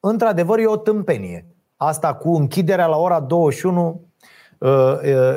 [0.00, 1.46] într-adevăr, e o tâmpenie.
[1.76, 4.05] Asta cu închiderea la ora 21 Uh, uh,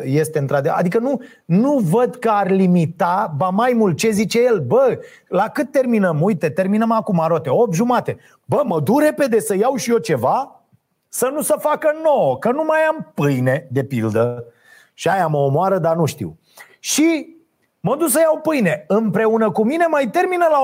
[0.04, 0.78] este într-adevăr.
[0.78, 5.48] Adică nu, nu văd că ar limita, ba mai mult, ce zice el, bă, la
[5.48, 6.22] cât terminăm?
[6.22, 8.18] Uite, terminăm acum, rote, 8 jumate.
[8.46, 10.64] Bă, mă duc repede să iau și eu ceva,
[11.10, 14.46] să nu se facă nouă, că nu mai am pâine, de pildă.
[14.94, 16.38] Și aia mă omoară, dar nu știu.
[16.80, 17.36] Și
[17.80, 18.84] mă duc să iau pâine.
[18.88, 20.60] Împreună cu mine mai termină la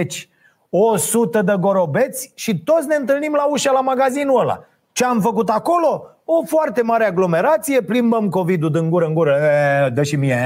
[0.00, 0.30] 8.30
[0.70, 4.64] 100 de gorobeți și toți ne întâlnim la ușa la magazinul ăla.
[4.92, 6.06] Ce am făcut acolo?
[6.24, 9.36] O foarte mare aglomerație, plimbăm COVID-ul din gură în gură,
[9.86, 10.38] e, dă și mie,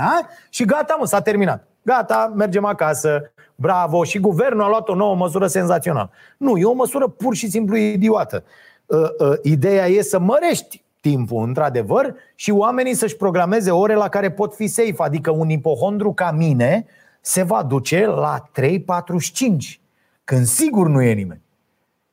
[0.00, 0.28] a?
[0.50, 1.66] și gata, mă, s-a terminat.
[1.82, 6.10] Gata, mergem acasă, bravo, și guvernul a luat o nouă măsură senzațională.
[6.36, 8.44] Nu, e o măsură pur și simplu idiotă.
[8.86, 14.30] Uh, uh, ideea e să mărești timpul, într-adevăr, și oamenii să-și programeze ore la care
[14.30, 14.94] pot fi safe.
[14.96, 16.86] Adică un ipohondru ca mine
[17.20, 19.80] se va duce la 3.45,
[20.24, 21.41] când sigur nu e nimeni.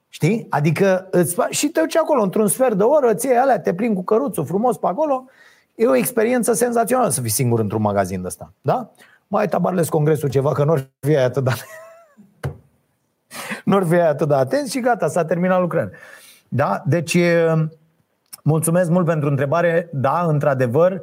[0.09, 0.45] Știi?
[0.49, 3.95] Adică îți faci, și te duci acolo într-un sfert de oră, ție alea, te prind
[3.95, 5.25] cu căruțul frumos pe acolo.
[5.75, 8.53] E o experiență senzațională să fii singur într-un magazin de ăsta.
[8.61, 8.91] Da?
[9.27, 11.51] Mai tabarles congresul ceva, că nu ar fi atât de...
[13.65, 15.91] nu ar fi atât de atent și gata, s-a terminat lucrarea.
[16.47, 16.83] Da?
[16.85, 17.17] Deci,
[18.43, 19.89] mulțumesc mult pentru întrebare.
[19.91, 21.01] Da, într-adevăr,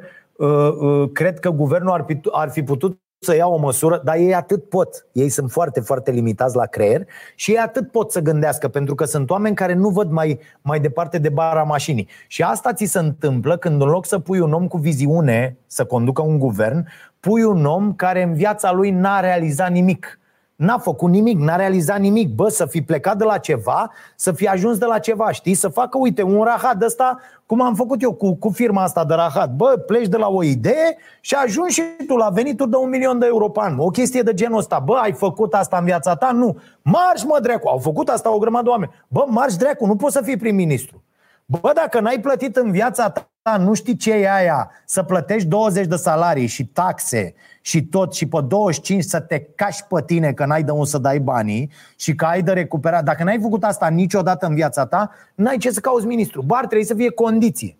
[1.13, 4.69] cred că guvernul ar fi, ar fi putut să ia o măsură, dar ei atât
[4.69, 5.05] pot.
[5.11, 7.05] Ei sunt foarte, foarte limitați la creier
[7.35, 10.79] și ei atât pot să gândească, pentru că sunt oameni care nu văd mai, mai
[10.79, 12.07] departe de bara mașinii.
[12.27, 15.85] Și asta ți se întâmplă când în loc să pui un om cu viziune să
[15.85, 16.87] conducă un guvern,
[17.19, 20.19] pui un om care în viața lui n-a realizat nimic.
[20.57, 22.29] N-a făcut nimic, n-a realizat nimic.
[22.29, 25.53] Bă, să fi plecat de la ceva, să fi ajuns de la ceva, știi?
[25.53, 29.13] Să facă, uite, un rahat ăsta, cum am făcut eu cu, cu firma asta de
[29.13, 29.51] rahat.
[29.55, 33.19] Bă, pleci de la o idee și ajungi și tu la venituri de un milion
[33.19, 33.79] de euro pe an.
[33.79, 34.79] O chestie de genul ăsta.
[34.79, 36.31] Bă, ai făcut asta în viața ta?
[36.31, 36.57] Nu.
[36.81, 37.67] Marș, mă, dracu.
[37.67, 38.91] Au făcut asta o grămadă de oameni.
[39.07, 41.03] Bă, marș, dracu, nu poți să fii prim-ministru.
[41.45, 45.85] Bă, dacă n-ai plătit în viața ta, nu știi ce e aia, să plătești 20
[45.85, 50.45] de salarii și taxe și tot și pe 25 să te cași pe tine că
[50.45, 53.03] n-ai de unde să dai banii și că ai de recuperat.
[53.03, 56.41] Dacă n-ai făcut asta niciodată în viața ta, n-ai ce să cauți ministru.
[56.41, 57.77] Bar trebuie să fie condiție.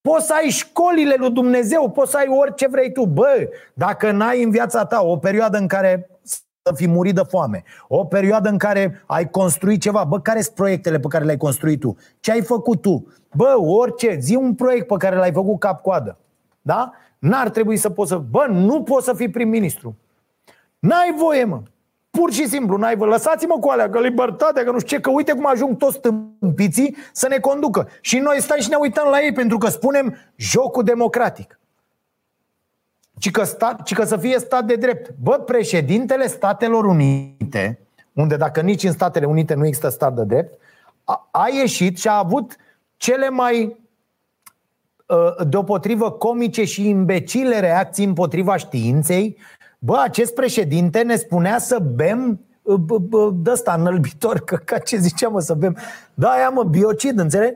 [0.00, 3.06] Poți să ai școlile lui Dumnezeu, poți să ai orice vrei tu.
[3.06, 6.09] Bă, dacă n-ai în viața ta o perioadă în care
[6.70, 7.62] să fi murit de foame.
[7.88, 10.04] O perioadă în care ai construit ceva.
[10.04, 11.96] Bă, care sunt proiectele pe care le-ai construit tu?
[12.20, 13.12] Ce ai făcut tu?
[13.34, 16.18] Bă, orice, zi un proiect pe care l-ai făcut cap-coadă.
[16.62, 16.92] Da?
[17.18, 18.16] N-ar trebui să poți să...
[18.16, 19.96] Bă, nu poți să fii prim-ministru.
[20.78, 21.62] N-ai voie, mă.
[22.10, 23.10] Pur și simplu, n-ai voie.
[23.10, 26.96] Lăsați-mă cu alea, că libertatea, că nu știu ce, că uite cum ajung toți stâmpiții
[27.12, 27.88] să ne conducă.
[28.00, 31.59] Și noi stai și ne uităm la ei pentru că spunem jocul democratic
[33.20, 35.14] ci că, stat, ci că să fie stat de drept.
[35.22, 37.78] Bă, președintele Statelor Unite,
[38.12, 40.58] unde dacă nici în Statele Unite nu există stat de drept,
[41.04, 42.56] a, a ieșit și a avut
[42.96, 43.76] cele mai
[45.08, 49.36] ă, deopotrivă comice și imbecile reacții împotriva științei.
[49.78, 55.32] Bă, acest președinte ne spunea să bem ă, de ăsta înălbitor, că ca ce ziceam
[55.32, 55.76] mă, să bem
[56.14, 57.54] Da, aia mă, biocid, înțeleg?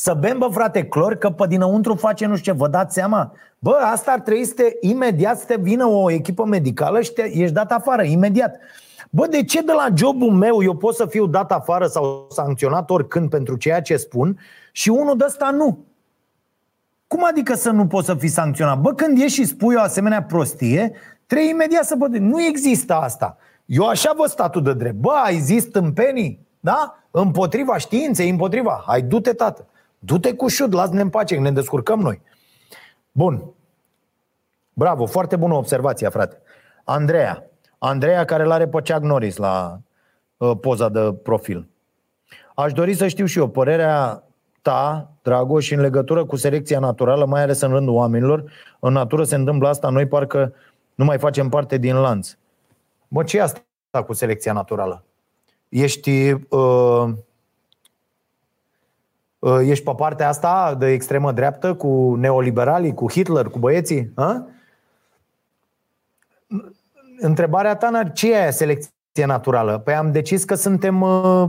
[0.00, 3.32] Să bem, bă, frate, clor, că pe dinăuntru face nu știu ce, vă dați seama?
[3.58, 7.22] Bă, asta ar trebui să te, imediat să te vină o echipă medicală și te,
[7.22, 8.56] ești dat afară, imediat.
[9.10, 12.90] Bă, de ce de la jobul meu eu pot să fiu dat afară sau sancționat
[12.90, 14.38] oricând pentru ceea ce spun
[14.72, 15.84] și unul de ăsta nu?
[17.06, 18.78] Cum adică să nu poți să fii sancționat?
[18.78, 20.92] Bă, când ieși și spui o asemenea prostie,
[21.26, 23.36] trebuie imediat să bă, Nu există asta.
[23.66, 24.96] Eu așa vă statul de drept.
[24.96, 26.46] Bă, ai zis tâmpenii?
[26.60, 26.98] Da?
[27.10, 28.82] Împotriva științei, împotriva.
[28.86, 29.66] Hai, du-te, tată.
[29.98, 32.22] Du-te cu șut, lasă-ne în pace, ne descurcăm noi.
[33.12, 33.52] Bun.
[34.72, 36.42] Bravo, foarte bună observație, frate.
[36.84, 37.50] Andreea.
[37.78, 39.78] Andreea care l are pe Chuck Norris la
[40.36, 41.68] uh, poza de profil.
[42.54, 44.22] Aș dori să știu și eu părerea
[44.62, 48.44] ta, Dragoș, în legătură cu selecția naturală, mai ales în rândul oamenilor.
[48.80, 50.54] În natură se întâmplă asta, noi parcă
[50.94, 52.36] nu mai facem parte din lanț.
[53.08, 55.04] Bă, ce e asta cu selecția naturală?
[55.68, 57.14] Ești uh, Uh,
[59.62, 64.12] ești pe partea asta de extremă dreaptă cu neoliberalii, cu Hitler, cu băieții?
[64.14, 64.46] A?
[67.20, 69.78] Întrebarea ta, ce e selecție naturală?
[69.78, 71.48] Păi am decis că suntem uh,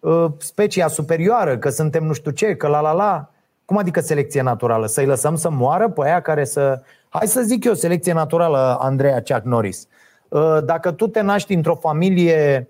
[0.00, 3.30] uh, specia superioară, că suntem nu știu ce, că la la la.
[3.64, 4.86] Cum adică selecție naturală?
[4.86, 6.82] Să-i lăsăm să moară pe aia care să...
[7.08, 9.86] Hai să zic eu, selecție naturală, Andreea Chuck Norris.
[10.28, 12.68] Uh, dacă tu te naști într-o familie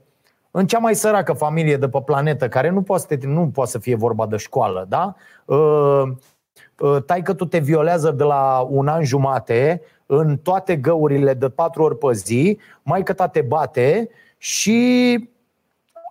[0.59, 3.95] în cea mai săracă familie de pe planetă, care nu poate, nu poate să fie
[3.95, 5.15] vorba de școală, da?
[5.45, 6.03] Uh,
[6.79, 11.49] uh, tai că tu te violează de la un an jumate în toate găurile de
[11.49, 15.31] patru ori pe zi, mai că te bate și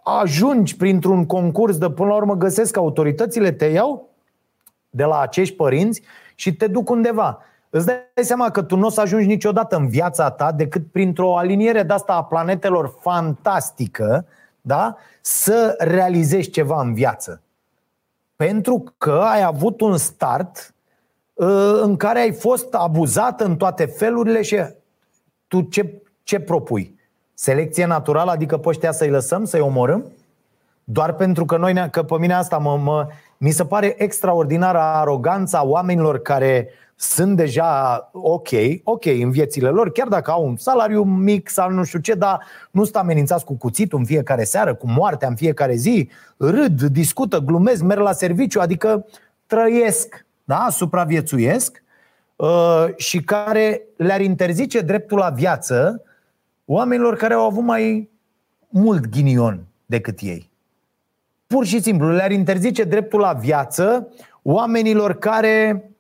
[0.04, 4.10] ajungi printr-un concurs de până la urmă găsesc autoritățile, te iau
[4.90, 6.02] de la acești părinți
[6.36, 7.42] și te duc undeva.
[7.76, 11.38] Îți dai seama că tu nu o să ajungi niciodată în viața ta decât printr-o
[11.38, 14.26] aliniere de asta a planetelor fantastică,
[14.62, 14.98] da?
[15.22, 17.42] să realizezi ceva în viață.
[18.36, 20.74] Pentru că ai avut un start
[21.34, 24.58] uh, în care ai fost abuzat în toate felurile și
[25.48, 27.00] tu ce, ce propui?
[27.34, 30.06] Selecție naturală, adică pe ăștia să-i lăsăm, să-i omorâm?
[30.84, 33.08] Doar pentru că noi, că pe mine asta mă, mă,
[33.38, 38.50] mi se pare extraordinară aroganța oamenilor care uh, sunt deja ok,
[38.84, 42.46] ok în viețile lor, chiar dacă au un salariu mic sau nu știu ce, dar
[42.72, 47.40] nu sunt amenințați cu cuțitul în fiecare seară, cu moartea în fiecare zi, râd, discută,
[47.40, 49.06] glumesc, merg la serviciu, adică
[49.46, 50.68] trăiesc, da?
[50.70, 51.84] supraviețuiesc
[52.36, 56.04] uh, și care le-ar interzice dreptul la viață
[56.66, 58.10] oamenilor care au avut mai
[58.70, 60.50] mult ghinion decât ei.
[61.48, 65.95] Pur și simplu, le-ar interzice dreptul la viață oamenilor care Uh,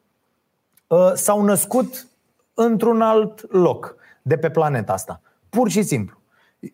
[1.14, 2.08] s-au născut
[2.54, 5.22] într-un alt loc de pe planeta asta.
[5.50, 6.18] Pur și simplu.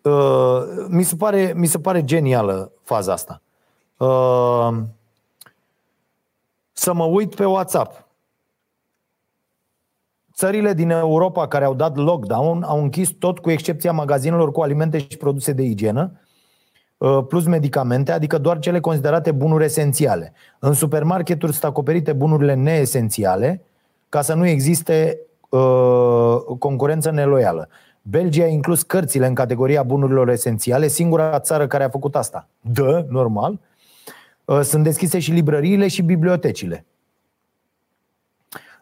[0.03, 3.41] Uh, mi se pare, mi se pare genială faza asta.
[3.97, 4.77] Uh,
[6.71, 8.07] să mă uit pe WhatsApp.
[10.33, 14.97] Țările din Europa care au dat lockdown au închis tot cu excepția magazinelor cu alimente
[14.97, 16.11] și produse de igienă,
[17.27, 20.33] plus medicamente, adică doar cele considerate bunuri esențiale.
[20.59, 23.65] În supermarketuri sunt acoperite bunurile neesențiale,
[24.11, 27.69] ca să nu existe uh, concurență neloială.
[28.01, 32.47] Belgia a inclus cărțile în categoria bunurilor esențiale, singura țară care a făcut asta.
[32.61, 33.59] Da, normal.
[34.45, 36.85] Uh, sunt deschise și librăriile și bibliotecile.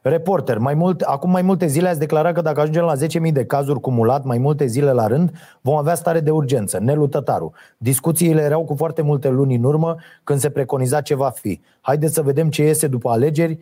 [0.01, 3.45] Reporter, mai mult, acum mai multe zile ați declarat că dacă ajungem la 10.000 de
[3.45, 6.79] cazuri cumulat, mai multe zile la rând, vom avea stare de urgență.
[6.79, 7.53] Nelu Tătaru.
[7.77, 11.61] Discuțiile erau cu foarte multe luni în urmă când se preconiza ce va fi.
[11.81, 13.57] Haideți să vedem ce iese după alegeri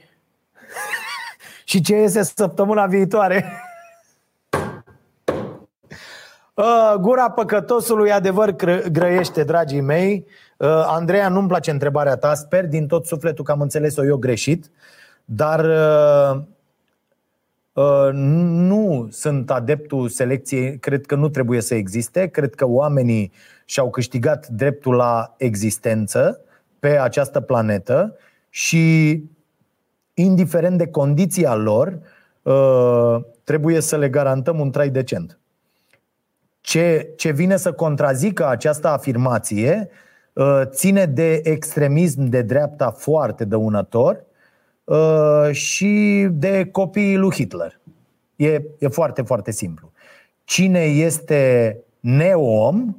[1.69, 3.45] și ce iese săptămâna viitoare.
[6.99, 8.55] Gura păcătosului adevăr
[8.91, 10.25] grăiește, dragii mei.
[10.85, 14.71] Andreea, nu-mi place întrebarea ta, sper din tot sufletul că am înțeles-o eu greșit.
[15.25, 16.41] Dar uh,
[17.73, 23.31] uh, nu sunt adeptul selecției, cred că nu trebuie să existe, cred că oamenii
[23.65, 26.41] și-au câștigat dreptul la existență
[26.79, 28.15] pe această planetă
[28.49, 29.23] și
[30.17, 31.99] indiferent de condiția lor,
[32.41, 35.39] uh, trebuie să le garantăm un trai decent.
[36.61, 39.89] Ce, ce vine să contrazică această afirmație
[40.63, 44.25] ține de extremism de dreapta foarte dăunător
[44.87, 47.79] Uh, și de copiii lui Hitler.
[48.35, 49.91] E, e foarte, foarte simplu.
[50.43, 52.95] Cine este neom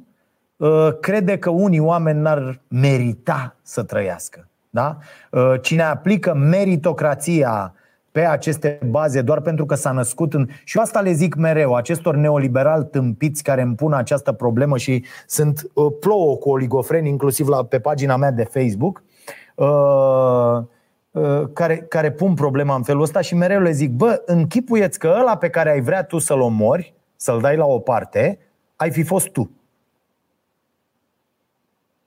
[0.57, 4.47] uh, crede că unii oameni n-ar merita să trăiască.
[4.69, 4.97] Da?
[5.31, 7.73] Uh, cine aplică meritocrația
[8.11, 10.47] pe aceste baze doar pentru că s-a născut în...
[10.63, 15.05] Și eu asta le zic mereu, acestor neoliberali tâmpiți care îmi pun această problemă și
[15.27, 19.03] sunt plouă cu oligofreni, inclusiv la, pe pagina mea de Facebook.
[19.55, 20.59] Uh,
[21.11, 25.15] Uh, care, care pun problema în felul ăsta și mereu le zic, bă, închipuieți că
[25.19, 28.39] ăla pe care ai vrea tu să-l omori, să-l dai la o parte,
[28.75, 29.51] ai fi fost tu.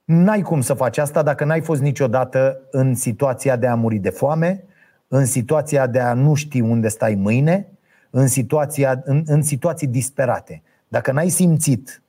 [0.05, 4.09] N-ai cum să faci asta dacă n-ai fost niciodată în situația de a muri de
[4.09, 4.63] foame,
[5.07, 7.67] în situația de a nu ști unde stai mâine,
[8.09, 10.61] în, situația, în, în situații disperate.
[10.87, 12.01] Dacă n-ai simțit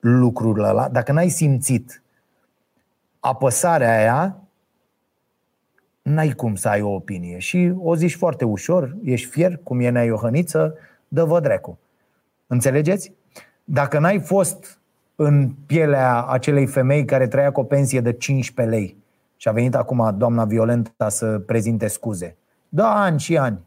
[0.00, 2.02] lucrul ăla, dacă n-ai simțit
[3.20, 4.40] apăsarea aia,
[6.02, 7.38] n-ai cum să ai o opinie.
[7.38, 10.74] Și o zici foarte ușor, ești fier, cum e Nea Iohăniță,
[11.08, 11.78] dă-vă drecu.
[12.46, 13.12] Înțelegeți?
[13.64, 14.80] Dacă n-ai fost
[15.16, 18.96] în pielea acelei femei care trăia cu o pensie de 15 lei
[19.36, 22.36] și a venit acum doamna Violenta să prezinte scuze.
[22.68, 23.58] Da, ani și ani.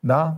[0.00, 0.36] Da?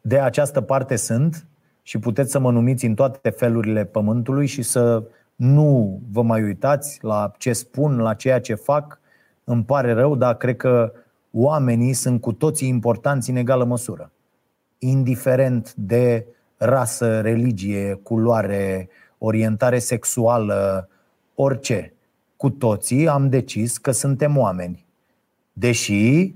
[0.00, 1.46] De această parte sunt
[1.82, 5.02] și puteți să mă numiți în toate felurile pământului și să
[5.36, 9.00] nu vă mai uitați la ce spun, la ceea ce fac.
[9.44, 10.92] Îmi pare rău, dar cred că
[11.30, 14.10] oamenii sunt cu toții importanți în egală măsură.
[14.78, 16.26] Indiferent de
[16.64, 18.88] rasă, religie, culoare,
[19.18, 20.88] orientare sexuală,
[21.34, 21.94] orice.
[22.36, 24.86] Cu toții am decis că suntem oameni.
[25.52, 26.34] Deși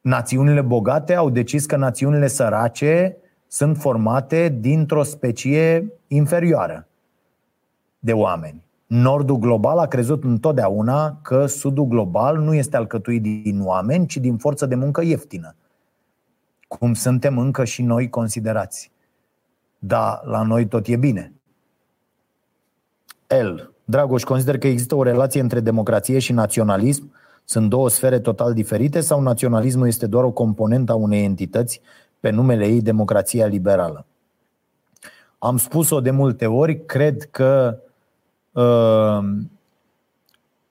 [0.00, 6.88] națiunile bogate au decis că națiunile sărace sunt formate dintr-o specie inferioară
[7.98, 8.64] de oameni.
[8.86, 14.36] Nordul global a crezut întotdeauna că sudul global nu este alcătuit din oameni, ci din
[14.36, 15.54] forță de muncă ieftină.
[16.78, 18.90] Cum suntem încă și noi considerați.
[19.78, 21.32] Da, la noi tot e bine.
[23.26, 27.12] El, Dragoș, consider că există o relație între democrație și naționalism?
[27.44, 31.80] Sunt două sfere total diferite sau naționalismul este doar o componentă a unei entități
[32.20, 34.06] pe numele ei democrația liberală?
[35.38, 37.78] Am spus-o de multe ori, cred că
[38.52, 39.50] Ehm,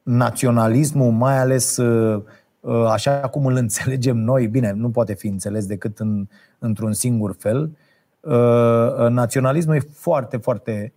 [0.04, 2.24] naționalismul, mai ales uh, uh,
[2.72, 6.28] așa cum îl înțelegem noi, bine, nu poate fi înțeles decât în,
[6.60, 7.78] într-un singur fel,
[8.20, 10.94] uh, naționalismul e foarte, foarte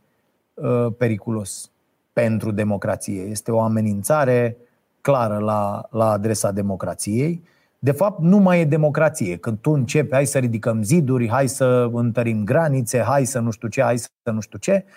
[0.98, 1.70] periculos
[2.12, 3.22] pentru democrație.
[3.22, 4.56] Este o amenințare
[5.00, 7.42] clară la, la adresa democrației.
[7.78, 9.36] De fapt, nu mai e democrație.
[9.36, 13.68] Când tu începi, hai să ridicăm ziduri, hai să întărim granițe, hai să nu știu
[13.68, 14.92] ce, hai să nu știu ce, uh,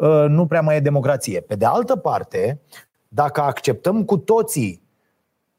[0.00, 1.40] Uh, nu prea mai e democrație.
[1.40, 2.60] Pe de altă parte,
[3.08, 4.82] dacă acceptăm cu toții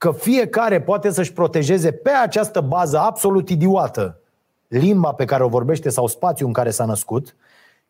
[0.01, 4.19] că fiecare poate să-și protejeze pe această bază absolut idiotă
[4.67, 7.35] limba pe care o vorbește sau spațiul în care s-a născut,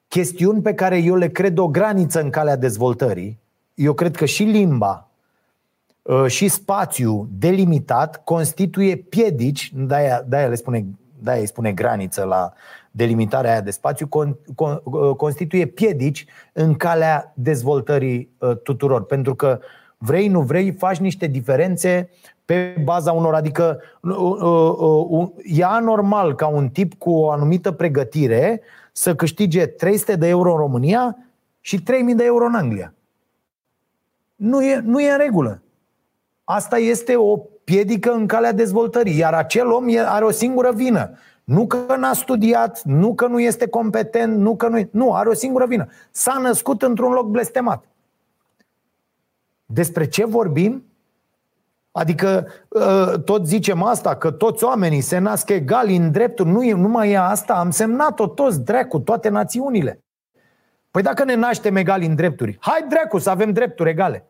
[0.07, 3.39] chestiuni pe care eu le cred o graniță în calea dezvoltării,
[3.73, 5.09] eu cred că și limba
[6.01, 10.85] uh, și spațiu delimitat constituie piedici, de-aia, de-aia le spune,
[11.19, 12.53] de-aia îi spune graniță la,
[12.91, 14.81] delimitarea aia de spațiu con, con,
[15.17, 19.05] constituie piedici în calea dezvoltării uh, tuturor.
[19.05, 19.59] Pentru că
[20.03, 22.09] vrei, nu vrei, faci niște diferențe
[22.45, 23.33] pe baza unor.
[23.33, 24.15] Adică uh,
[25.09, 30.51] uh, e anormal ca un tip cu o anumită pregătire să câștige 300 de euro
[30.51, 31.17] în România
[31.59, 32.93] și 3000 de euro în Anglia.
[34.35, 35.61] Nu e, nu e în regulă.
[36.43, 39.17] Asta este o piedică în calea dezvoltării.
[39.17, 41.17] Iar acel om are o singură vină.
[41.43, 44.87] Nu că n-a studiat, nu că nu este competent, nu că nu.
[44.91, 45.87] Nu, are o singură vină.
[46.11, 47.85] S-a născut într-un loc blestemat.
[49.73, 50.85] Despre ce vorbim?
[51.91, 56.49] Adică ă, tot zicem asta, că toți oamenii se nasc egali în drepturi.
[56.49, 60.03] Nu, nu mai e asta, am semnat-o toți, dracu, toate națiunile.
[60.91, 64.25] Păi dacă ne naștem egali în drepturi, hai dracu să avem drepturi egale.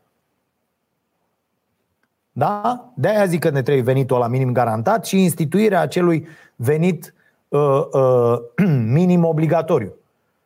[2.32, 2.86] Da?
[2.96, 7.14] De-aia zic că ne trebuie venitul la minim garantat și instituirea acelui venit
[7.48, 7.60] uh,
[7.92, 8.38] uh,
[8.86, 9.94] minim obligatoriu.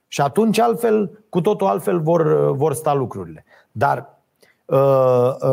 [0.07, 3.45] Și atunci altfel, cu totul altfel vor, vor sta lucrurile.
[3.71, 4.14] Dar uh, uh,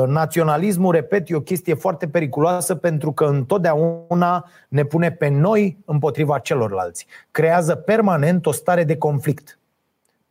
[0.06, 6.38] naționalismul, repet, e o chestie foarte periculoasă pentru că întotdeauna ne pune pe noi împotriva
[6.38, 7.06] celorlalți.
[7.30, 9.58] Creează permanent o stare de conflict.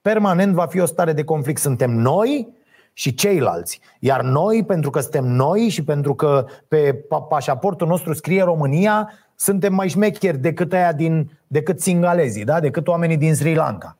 [0.01, 1.59] Permanent va fi o stare de conflict.
[1.59, 2.59] Suntem noi
[2.93, 3.79] și ceilalți.
[3.99, 9.73] Iar noi, pentru că suntem noi și pentru că pe pașaportul nostru scrie România, suntem
[9.73, 12.59] mai șmecheri decât aia din, decât singalezii, da?
[12.59, 13.97] decât oamenii din Sri Lanka.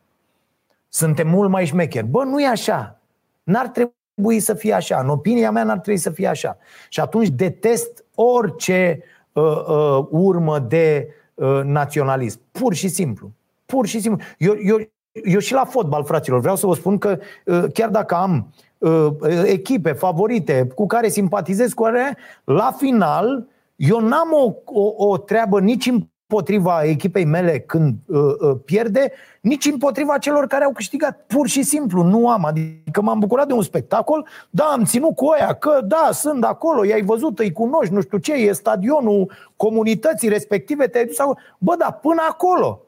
[0.90, 2.06] Suntem mult mai șmecheri.
[2.06, 3.00] Bă, nu e așa.
[3.44, 3.94] N-ar trebui
[4.40, 5.00] să fie așa.
[5.04, 6.58] În opinia mea n-ar trebui să fie așa.
[6.90, 12.40] Și atunci detest orice uh, uh, urmă de uh, naționalism.
[12.52, 13.32] Pur și simplu.
[13.66, 14.26] Pur și simplu.
[14.38, 14.78] Eu, eu,
[15.24, 19.08] eu și la fotbal, fraților, vreau să vă spun că uh, chiar dacă am uh,
[19.44, 23.50] echipe favorite cu care simpatizez cu care, la final
[23.82, 25.92] eu n-am o, o, o treabă nici
[26.32, 29.12] împotriva echipei mele când uh, uh, pierde,
[29.42, 31.24] nici împotriva celor care au câștigat.
[31.28, 32.46] Pur și simplu, nu am.
[32.46, 36.86] Adică m-am bucurat de un spectacol, da, am ținut cu oia, că da, sunt acolo,
[36.86, 41.38] i-ai văzut, îi cunoști, nu știu ce, e stadionul comunității respective, te-ai dus acolo.
[41.58, 42.82] Bă, da, până acolo.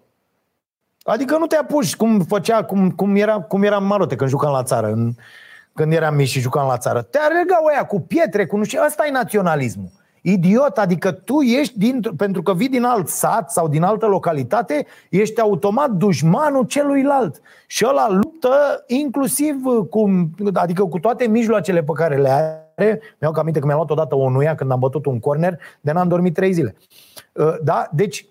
[1.04, 4.64] Adică nu te apuci cum făcea, cum, cum, era, cum eram marote când jucam la
[4.64, 5.14] țară, în,
[5.74, 7.02] când eram mici și jucam la țară.
[7.02, 9.91] Te alergau oia cu pietre, cu nu știu, ăsta e naționalismul.
[10.26, 14.86] Idiot, adică tu ești, din, pentru că vii din alt sat sau din altă localitate,
[15.09, 17.41] ești automat dușmanul celuilalt.
[17.67, 19.55] Și ăla luptă inclusiv
[19.89, 23.01] cu, adică cu toate mijloacele pe care le are.
[23.19, 25.91] Mi-au că aminte că mi-am luat odată o nuia când am bătut un corner, de
[25.91, 26.76] n-am dormit trei zile.
[27.34, 27.88] Uh, da?
[27.91, 28.26] Deci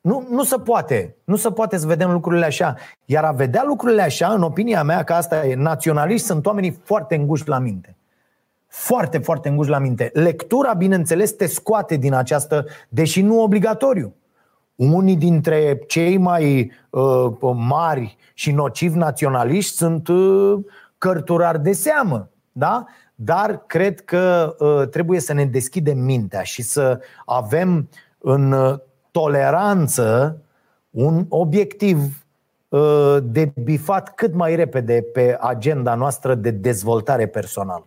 [0.00, 1.16] nu, nu se poate.
[1.24, 2.74] Nu se poate să vedem lucrurile așa.
[3.04, 7.14] Iar a vedea lucrurile așa, în opinia mea, că asta e naționaliști, sunt oamenii foarte
[7.14, 7.94] înguși la minte.
[8.70, 10.10] Foarte, foarte înguși la minte.
[10.12, 14.14] Lectura, bineînțeles, te scoate din această, deși nu obligatoriu.
[14.74, 20.58] Unii dintre cei mai uh, mari și nocivi naționaliști sunt uh,
[20.98, 22.28] cărturari de seamă.
[22.52, 22.84] Da?
[23.14, 28.78] Dar cred că uh, trebuie să ne deschidem mintea și să avem în uh,
[29.10, 30.36] toleranță
[30.90, 32.24] un obiectiv
[32.68, 37.84] uh, de bifat cât mai repede pe agenda noastră de dezvoltare personală.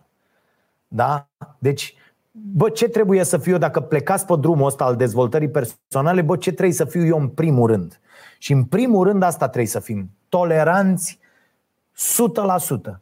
[0.94, 1.28] Da?
[1.58, 1.94] Deci,
[2.30, 6.36] bă, ce trebuie să fiu eu dacă plecați pe drumul ăsta al dezvoltării personale, bă,
[6.36, 8.00] ce trebuie să fiu eu în primul rând?
[8.38, 10.10] Și în primul rând asta trebuie să fim.
[10.28, 11.18] Toleranți
[12.90, 13.00] 100%.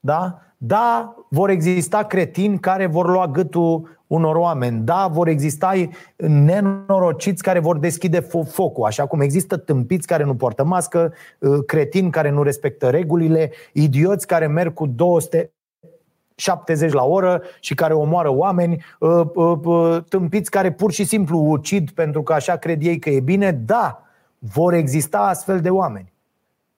[0.00, 0.38] Da?
[0.56, 4.80] Da, vor exista cretini care vor lua gâtul unor oameni.
[4.80, 5.72] Da, vor exista
[6.16, 11.12] nenorociți care vor deschide focul, așa cum există tâmpiți care nu poartă mască,
[11.66, 15.52] cretini care nu respectă regulile, idioți care merg cu 200
[16.34, 18.84] 70 la oră și care omoară oameni,
[20.08, 24.02] tâmpiți care pur și simplu ucid pentru că așa cred ei că e bine, da,
[24.38, 26.12] vor exista astfel de oameni.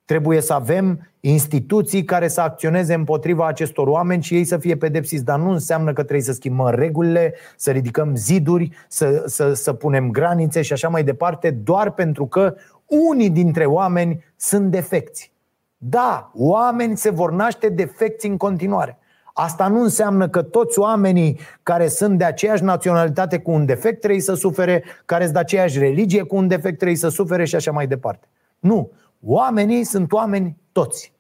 [0.05, 5.25] Trebuie să avem instituții care să acționeze împotriva acestor oameni și ei să fie pedepsiți.
[5.25, 10.11] Dar nu înseamnă că trebuie să schimbăm regulile, să ridicăm ziduri, să, să, să punem
[10.11, 12.55] granițe și așa mai departe, doar pentru că
[12.87, 15.33] unii dintre oameni sunt defecți.
[15.77, 18.99] Da, oameni se vor naște defecți în continuare.
[19.39, 24.21] Asta nu înseamnă că toți oamenii care sunt de aceeași naționalitate cu un defect trebuie
[24.21, 27.71] să sufere, care sunt de aceeași religie cu un defect trebuie să sufere și așa
[27.71, 28.27] mai departe.
[28.59, 28.91] Nu.
[29.25, 31.13] Oamenii sunt oameni toți.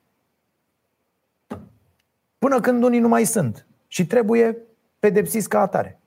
[2.38, 4.56] Până când unii nu mai sunt și trebuie
[4.98, 6.00] pedepsiți ca atare.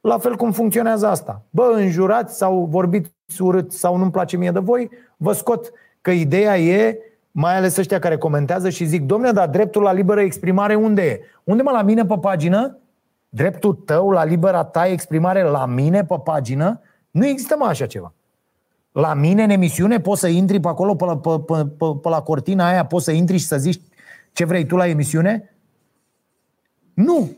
[0.00, 1.42] La fel cum funcționează asta.
[1.50, 6.58] Bă, înjurați sau vorbiți urât sau nu-mi place mie de voi, vă scot că ideea
[6.58, 6.98] e,
[7.36, 11.20] mai ales ăștia care comentează și zic, domne, dar dreptul la liberă exprimare unde e?
[11.44, 12.78] Unde mă la mine pe pagină?
[13.28, 16.80] Dreptul tău la libera ta exprimare la mine pe pagină?
[17.10, 18.14] Nu există mai așa ceva.
[18.92, 22.08] La mine în emisiune poți să intri pe acolo, pe la, pe, pe, pe, pe
[22.08, 23.80] la cortina aia, poți să intri și să zici
[24.32, 25.54] ce vrei tu la emisiune?
[26.94, 27.36] Nu.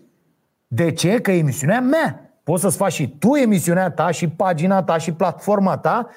[0.67, 1.21] De ce?
[1.21, 2.39] Că e emisiunea mea.
[2.43, 6.09] Poți să-ți faci și tu emisiunea ta și pagina ta și platforma ta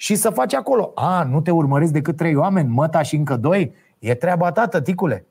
[0.00, 0.92] și să faci acolo.
[0.94, 3.74] A, nu te urmăresc decât trei oameni, măta și încă doi?
[3.98, 5.26] E treaba ta, tăticule.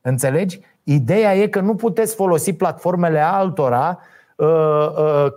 [0.00, 0.60] Înțelegi?
[0.82, 3.98] Ideea e că nu puteți folosi platformele altora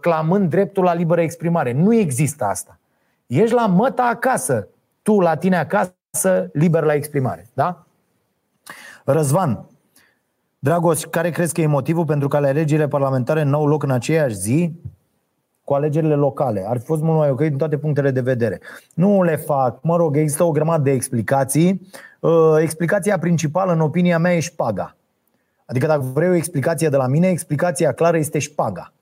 [0.02, 1.72] clamând dreptul la liberă exprimare.
[1.72, 2.80] Nu există asta.
[3.28, 4.68] Ești la măta acasă,
[5.02, 7.48] tu la tine acasă, liber la exprimare.
[7.54, 7.86] Da?
[9.06, 9.66] Răzvan,
[10.60, 14.36] Dragos, care crezi că e motivul pentru care alegerile parlamentare nu au loc în aceeași
[14.36, 14.74] zi
[15.68, 16.66] cu alegerile locale?
[16.68, 18.60] Ar fi fost mult mai ok din toate punctele de vedere.
[18.94, 21.88] Nu le fac, mă rog, există o grămadă de explicații.
[22.20, 24.96] Uh, explicația principală, în opinia mea, e șpaga.
[25.66, 28.94] Adică dacă vrei o explicație de la mine, explicația clară este șpaga.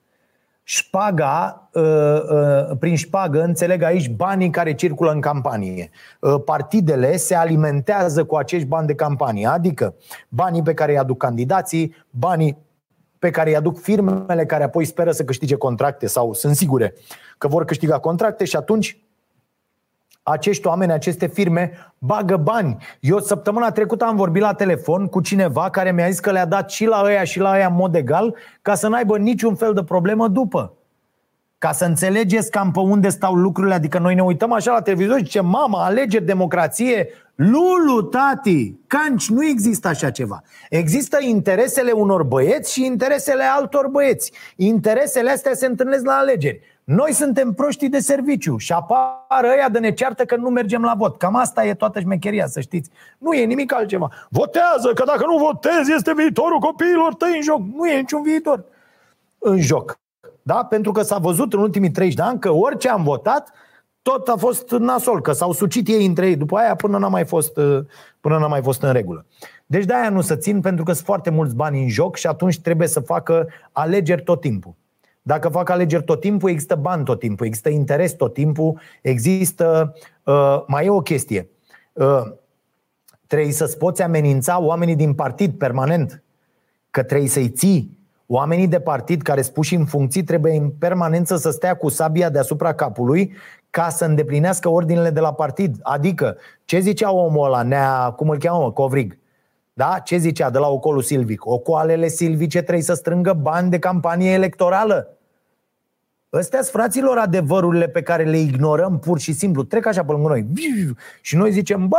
[0.62, 5.90] Șpaga, uh, uh, prin șpagă înțeleg aici banii care circulă în campanie.
[6.20, 9.94] Uh, partidele se alimentează cu acești bani de campanie, adică
[10.28, 12.64] banii pe care îi aduc candidații, banii
[13.26, 16.94] pe care îi aduc firmele care apoi speră să câștige contracte sau sunt sigure
[17.38, 18.98] că vor câștiga contracte și atunci
[20.22, 22.76] acești oameni, aceste firme bagă bani.
[23.00, 26.70] Eu săptămâna trecută am vorbit la telefon cu cineva care mi-a zis că le-a dat
[26.70, 29.82] și la ăia și la ăia în mod egal ca să n-aibă niciun fel de
[29.84, 30.72] problemă după.
[31.66, 35.16] Ca să înțelegeți cam pe unde stau lucrurile, adică noi ne uităm așa la televizor
[35.16, 40.42] și zicem, mama, alegeri, democrație, Lulu, tati, canci, nu există așa ceva.
[40.70, 44.32] Există interesele unor băieți și interesele altor băieți.
[44.56, 46.60] Interesele astea se întâlnesc la alegeri.
[46.84, 51.16] Noi suntem proștii de serviciu și apară ăia de neceartă că nu mergem la vot.
[51.16, 52.90] Cam asta e toată șmecheria, să știți.
[53.18, 54.10] Nu e nimic altceva.
[54.30, 57.60] Votează, că dacă nu votezi, este viitorul copiilor tăi în joc.
[57.74, 58.64] Nu e niciun viitor
[59.38, 59.98] în joc.
[60.46, 60.64] Da?
[60.64, 63.52] Pentru că s-a văzut în ultimii 30 de ani că orice am votat,
[64.02, 67.24] tot a fost nasol, că s-au sucit ei între ei după aia până n-a mai
[67.24, 67.52] fost,
[68.20, 69.26] până n-a mai fost în regulă.
[69.66, 72.26] Deci de aia nu să țin, pentru că sunt foarte mulți bani în joc și
[72.26, 74.74] atunci trebuie să facă alegeri tot timpul.
[75.22, 79.94] Dacă fac alegeri tot timpul, există bani tot timpul, există interes tot timpul, există.
[80.24, 81.48] Uh, mai e o chestie.
[81.92, 82.22] Uh,
[83.26, 86.22] trebuie să-ți poți amenința oamenii din partid permanent,
[86.90, 87.95] că trebuie să-i ții.
[88.26, 92.74] Oamenii de partid care spuși în funcții trebuie în permanență să stea cu sabia deasupra
[92.74, 93.34] capului
[93.70, 95.76] ca să îndeplinească ordinele de la partid.
[95.82, 99.18] Adică, ce zicea omul ăla, nea, cum îl cheamă, Covrig?
[99.72, 100.00] Da?
[100.04, 101.46] Ce zicea de la Ocolul Silvic?
[101.46, 105.16] Ocoalele silvice trebuie să strângă bani de campanie electorală.
[106.32, 109.62] Ăstea sunt fraților adevărurile pe care le ignorăm pur și simplu.
[109.62, 110.46] Trec așa pe lângă noi.
[111.20, 111.96] Și noi zicem, bă,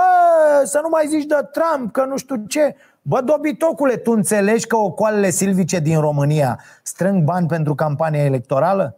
[0.63, 2.75] să nu mai zici de Trump, că nu știu ce.
[3.09, 8.97] Bă, dobitocule, tu înțelegi că ocoalele silvice din România strâng bani pentru campania electorală?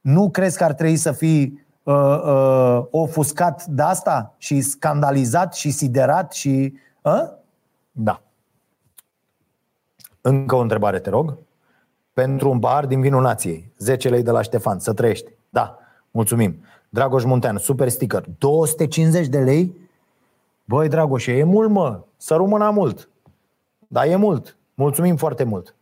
[0.00, 5.70] Nu crezi că ar trebui să fii uh, uh, ofuscat de asta și scandalizat și
[5.70, 6.72] siderat și...
[7.02, 7.28] Uh?
[7.92, 8.22] Da.
[10.20, 11.38] Încă o întrebare, te rog
[12.12, 13.72] pentru un bar din vinul nației.
[13.78, 15.30] 10 lei de la Ștefan, să trăiești.
[15.48, 15.78] Da,
[16.10, 16.64] mulțumim.
[16.88, 18.24] Dragoș Muntean, super sticker.
[18.38, 19.76] 250 de lei?
[20.64, 22.00] Băi, Dragoș, e mult, mă.
[22.16, 23.08] Să rămână mult.
[23.88, 24.56] Da, e mult.
[24.74, 25.76] Mulțumim foarte mult.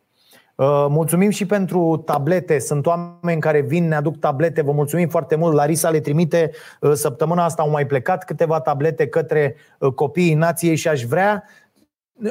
[0.55, 2.59] Uh, mulțumim și pentru tablete.
[2.59, 4.63] Sunt oameni care vin, ne aduc tablete.
[4.63, 5.55] Vă mulțumim foarte mult.
[5.55, 6.51] Larisa le trimite.
[6.81, 11.45] Uh, săptămâna asta au mai plecat câteva tablete către uh, copiii nației și aș vrea,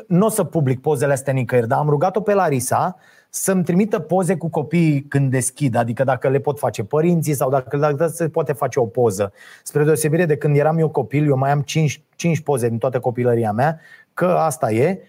[0.07, 2.95] nu o să public pozele astea nicăieri, dar am rugat-o pe Larisa
[3.29, 7.77] să-mi trimită poze cu copiii când deschid, adică dacă le pot face părinții sau dacă,
[7.77, 9.33] dacă se poate face o poză.
[9.63, 12.99] Spre deosebire de când eram eu copil, eu mai am 5, 5 poze din toată
[12.99, 13.79] copilăria mea,
[14.13, 15.05] că asta e, uh,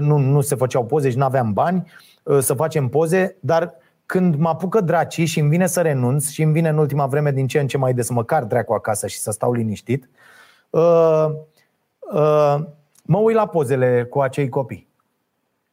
[0.00, 1.90] nu, nu se făceau poze și nu aveam bani
[2.22, 3.74] uh, să facem poze, dar
[4.06, 7.30] când mă apucă dracii și îmi vine să renunț și îmi vine în ultima vreme
[7.30, 10.08] din ce în ce mai des măcar dracu acasă și să stau liniștit,
[10.70, 11.26] uh,
[12.12, 12.56] uh,
[13.04, 14.88] mă uit la pozele cu acei copii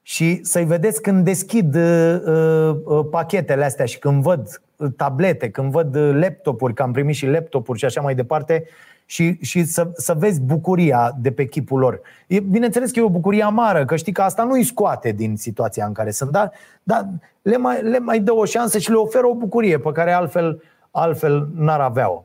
[0.06, 5.50] și să-i vedeți când deschid uh, uh, uh, pachetele astea și când văd uh, tablete,
[5.50, 8.64] când văd uh, laptopuri, că am primit și laptopuri și așa mai departe,
[9.06, 12.02] și, și să, să vezi bucuria de pe chipul lor.
[12.28, 15.36] E, bineînțeles că e o bucurie amară, că știi că asta nu îi scoate din
[15.36, 16.52] situația în care sunt, dar,
[16.84, 17.08] dar
[17.42, 20.62] le, mai, le mai dă o șansă și le oferă o bucurie pe care altfel,
[20.92, 22.24] altfel n-ar avea-o.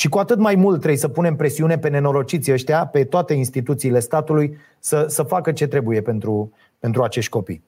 [0.00, 4.00] Și cu atât mai mult trebuie să punem presiune pe nenorociții ăștia, pe toate instituțiile
[4.00, 7.62] statului, să, să facă ce trebuie pentru, pentru acești copii.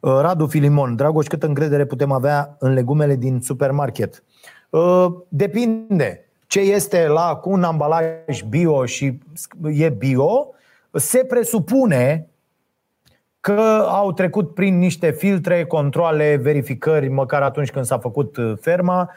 [0.00, 4.22] Uh, Radu Filimon, Dragoș, câtă încredere putem avea în legumele din supermarket?
[4.70, 6.24] Uh, depinde.
[6.46, 9.18] Ce este la cu un ambalaj bio și
[9.72, 10.54] e bio,
[10.92, 12.28] se presupune
[13.40, 19.10] că au trecut prin niște filtre, controle, verificări, măcar atunci când s-a făcut uh, ferma,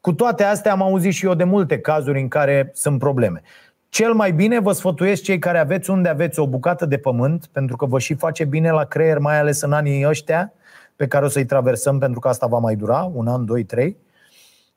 [0.00, 3.42] cu toate astea am auzit și eu de multe cazuri în care sunt probleme.
[3.88, 7.76] Cel mai bine vă sfătuiesc cei care aveți unde aveți o bucată de pământ, pentru
[7.76, 10.52] că vă și face bine la creier, mai ales în anii ăștia
[10.96, 13.96] pe care o să-i traversăm, pentru că asta va mai dura, un an, doi, trei.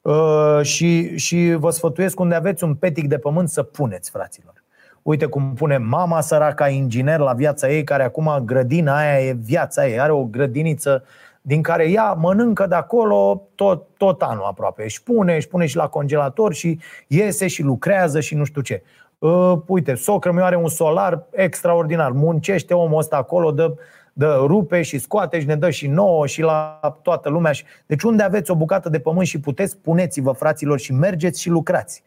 [0.01, 4.63] Uh, și, și vă sfătuiesc unde aveți un petic de pământ să puneți, fraților.
[5.01, 9.87] Uite cum pune mama săraca inginer la viața ei, care acum grădina aia e viața
[9.87, 11.03] ei, are o grădiniță
[11.45, 14.83] din care ea mănâncă de acolo tot, tot anul aproape.
[14.83, 18.83] Își pune, își pune și la congelator și iese și lucrează și nu știu ce.
[19.17, 22.11] Uh, uite, socră mi are un solar extraordinar.
[22.11, 23.73] Muncește omul ăsta acolo, dă,
[24.13, 27.51] dă rupe și scoate și ne dă și nouă și la toată lumea.
[27.85, 32.03] Deci unde aveți o bucată de pământ și puteți, puneți-vă fraților și mergeți și lucrați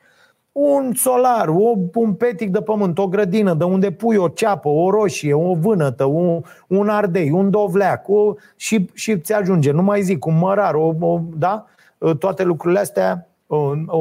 [0.59, 4.91] un solar, o, un petic de pământ, o grădină de unde pui o ceapă, o
[4.91, 10.03] roșie, o vânătă, un, un ardei, un dovleac o, și, și ți ajunge, nu mai
[10.03, 11.67] zic, un mărar, o, o, da?
[12.19, 13.99] toate lucrurile astea, o, o,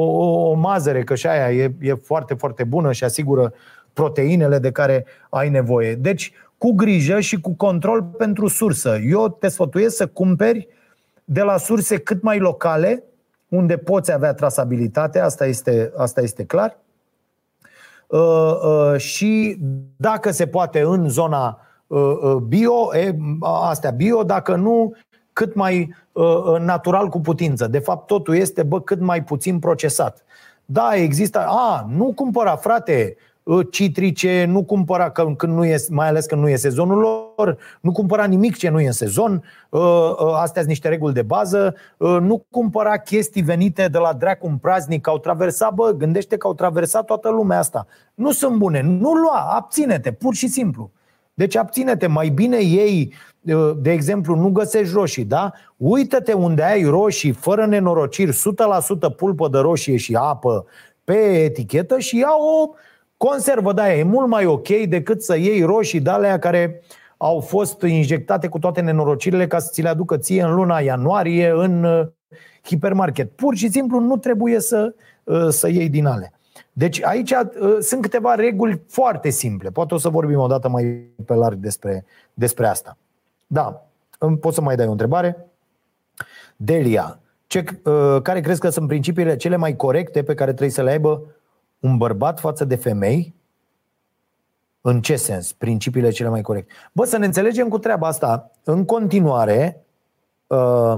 [0.50, 3.52] o mazăre, că și aia e, e foarte, foarte bună și asigură
[3.92, 5.94] proteinele de care ai nevoie.
[5.94, 8.98] Deci, cu grijă și cu control pentru sursă.
[9.08, 10.68] Eu te sfătuiesc să cumperi
[11.24, 13.02] de la surse cât mai locale,
[13.48, 16.78] unde poți avea trasabilitate, asta este, asta este clar.
[18.06, 18.20] Uh,
[18.62, 19.58] uh, și
[19.96, 24.94] dacă se poate în zona uh, bio, e, astea bio, dacă nu,
[25.32, 25.94] cât mai
[26.58, 27.66] natural cu putință.
[27.66, 30.24] De fapt, totul este bă, cât mai puțin procesat.
[30.64, 31.46] Da, există.
[31.46, 33.16] A, nu cumpăra, frate,
[33.70, 37.92] citrice, nu cumpăra, că, când nu e, mai ales când nu e sezonul lor, nu
[37.92, 39.42] cumpăra nimic ce nu e în sezon,
[39.72, 39.80] ă,
[40.20, 44.46] ă, astea sunt niște reguli de bază, ă, nu cumpăra chestii venite de la dracu
[44.46, 47.86] în praznic, că au traversat, bă, gândește că au traversat toată lumea asta.
[48.14, 50.90] Nu sunt bune, nu lua, abține-te, pur și simplu.
[51.34, 53.12] Deci abține-te, mai bine ei,
[53.76, 55.52] de exemplu, nu găsești roșii, da?
[55.76, 60.66] Uită-te unde ai roșii, fără nenorociri, 100% pulpă de roșie și apă
[61.04, 62.74] pe etichetă și ia o
[63.16, 66.82] Conservă de aia e mult mai ok decât să iei roșii de alea care
[67.16, 71.50] au fost injectate cu toate nenorocirile ca să ți le aducă ție în luna ianuarie
[71.50, 72.06] în uh,
[72.64, 73.30] hipermarket.
[73.30, 74.94] Pur și simplu nu trebuie să,
[75.24, 76.32] uh, să iei din ale.
[76.72, 79.70] Deci aici uh, sunt câteva reguli foarte simple.
[79.70, 80.84] Poate o să vorbim o dată mai
[81.24, 82.96] pe larg despre, despre asta.
[83.46, 83.86] Da,
[84.40, 85.46] poți să mai dai o întrebare?
[86.56, 87.64] Delia, ce,
[88.22, 91.22] care crezi că sunt principiile cele mai corecte pe care trebuie să le aibă
[91.80, 93.34] un bărbat față de femei?
[94.80, 95.52] În ce sens?
[95.52, 96.72] Principiile cele mai corecte.
[96.92, 98.50] Bă, să ne înțelegem cu treaba asta.
[98.64, 99.84] În continuare,
[100.46, 100.94] uh,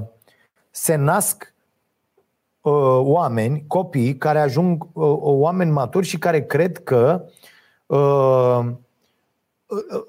[0.71, 1.55] se nasc
[2.61, 7.25] uh, oameni, copii, care ajung uh, oameni maturi și care cred că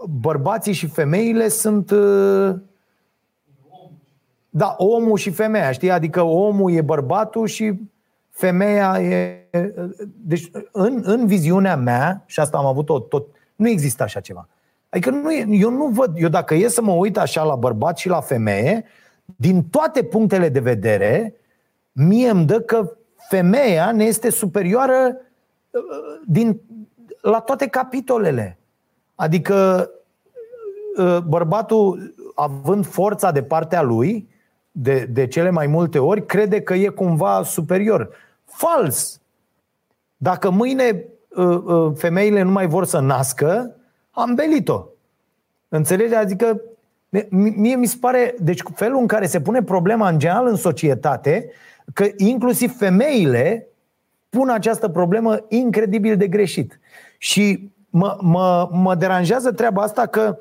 [0.07, 1.91] bărbații și femeile sunt
[4.49, 5.91] da, omul și femeia, știi?
[5.91, 7.79] Adică omul e bărbatul și
[8.29, 9.38] femeia e...
[10.15, 14.47] Deci, în, în viziunea mea, și asta am avut-o tot, nu există așa ceva.
[14.89, 17.97] Adică nu e, eu nu văd, eu dacă e să mă uit așa la bărbat
[17.97, 18.85] și la femeie,
[19.35, 21.33] din toate punctele de vedere,
[21.91, 22.93] mie îmi dă că
[23.29, 25.17] femeia ne este superioară
[25.69, 25.81] uh,
[26.25, 26.61] din,
[27.21, 28.57] la toate capitolele.
[29.15, 29.89] Adică
[30.97, 34.29] uh, bărbatul, având forța de partea lui,
[34.71, 38.09] de, de cele mai multe ori, crede că e cumva superior.
[38.45, 39.21] Fals!
[40.21, 43.75] Dacă mâine uh, uh, femeile nu mai vor să nască,
[44.11, 44.85] am belit-o.
[45.67, 46.13] Înțelegi?
[46.13, 46.61] Adică
[47.29, 51.49] mie mi se pare, deci felul în care se pune problema în general în societate,
[51.93, 53.67] că inclusiv femeile
[54.29, 56.79] pun această problemă incredibil de greșit.
[57.17, 60.37] Și mă, mă, mă deranjează treaba asta că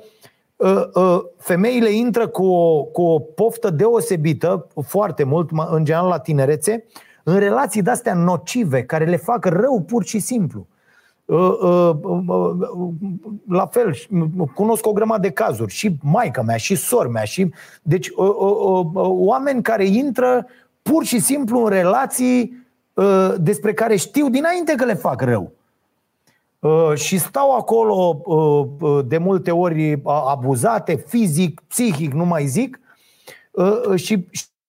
[0.57, 6.19] uh, uh, femeile intră cu o, cu o poftă deosebită, foarte mult, în general la
[6.19, 6.85] tinerețe,
[7.29, 10.67] în relații de-astea nocive, care le fac rău pur și simplu.
[11.25, 11.97] Uh, uh,
[12.27, 12.93] uh,
[13.49, 13.97] la fel,
[14.55, 17.53] cunosc o grămadă de cazuri, și maica mea, și sor mea, și.
[17.83, 18.11] Deci,
[19.05, 20.47] oameni care intră
[20.83, 22.67] pur și simplu în relații
[23.37, 25.53] despre care știu dinainte că le fac rău.
[26.95, 28.23] Și stau acolo
[29.07, 32.81] de multe ori abuzate, fizic, psihic, nu mai zic,
[33.95, 34.27] și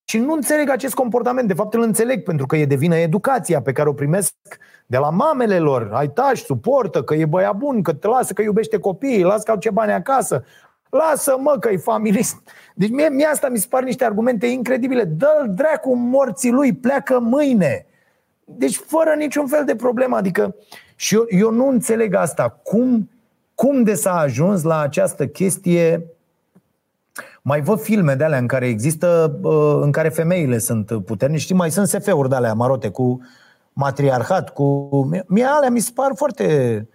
[0.09, 1.47] și nu înțeleg acest comportament.
[1.47, 4.33] De fapt, îl înțeleg pentru că e de vină educația pe care o primesc
[4.85, 5.89] de la mamele lor.
[5.93, 9.51] Ai tași, suportă, că e băia bun, că te lasă, că iubește copiii, lasă că
[9.51, 10.43] au ce bani acasă.
[10.89, 12.37] Lasă mă că e familist.
[12.75, 15.03] Deci mie, mie asta mi se par niște argumente incredibile.
[15.03, 17.85] Dă-l dracu morții lui, pleacă mâine.
[18.43, 20.15] Deci fără niciun fel de problemă.
[20.15, 20.55] Adică
[20.95, 22.59] și eu, eu nu înțeleg asta.
[22.63, 23.09] Cum,
[23.55, 26.03] cum de s-a ajuns la această chestie
[27.49, 29.39] mai văd filme de alea în care există,
[29.81, 31.41] în care femeile sunt puternice.
[31.41, 33.21] Știi, mai sunt SF-uri de alea marote cu
[33.73, 34.89] matriarhat, cu...
[35.27, 36.87] Mie alea mi se par foarte...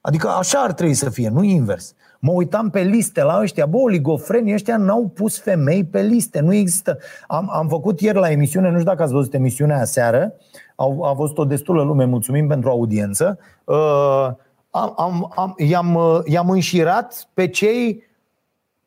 [0.00, 1.94] Adică așa ar trebui să fie, nu invers.
[2.18, 6.54] Mă uitam pe liste la ăștia, bă, oligofrenii ăștia n-au pus femei pe liste, nu
[6.54, 6.98] există.
[7.26, 10.32] Am, am făcut ieri la emisiune, nu știu dacă ați văzut emisiunea seară,
[10.76, 13.38] au, a văzut o destulă lume, mulțumim pentru audiență.
[13.64, 14.28] Uh,
[14.70, 18.04] am, am, am, i-am, i-am înșirat pe cei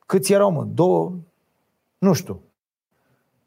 [0.10, 0.64] Câți erau, mă?
[0.64, 1.15] Două,
[1.98, 2.41] nu știu,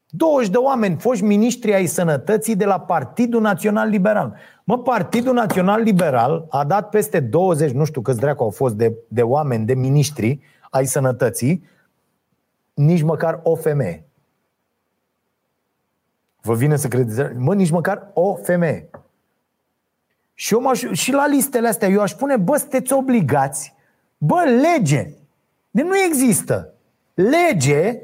[0.08, 4.36] 20 de oameni, foști miniștri ai sănătății de la Partidul Național Liberal.
[4.64, 8.94] Mă, Partidul Național Liberal a dat peste 20, nu știu câți dracu au fost de,
[9.08, 10.40] de oameni, de miniștri
[10.70, 11.64] ai sănătății,
[12.74, 14.06] nici măcar o femeie.
[16.40, 17.36] Vă vine să credeți?
[17.36, 18.90] Mă, nici măcar o femeie.
[20.34, 23.74] Și, eu m-aș, și la listele astea eu aș pune, bă, sunteți obligați,
[24.18, 25.20] bă, lege.
[25.74, 26.74] De nu există.
[27.14, 28.00] Lege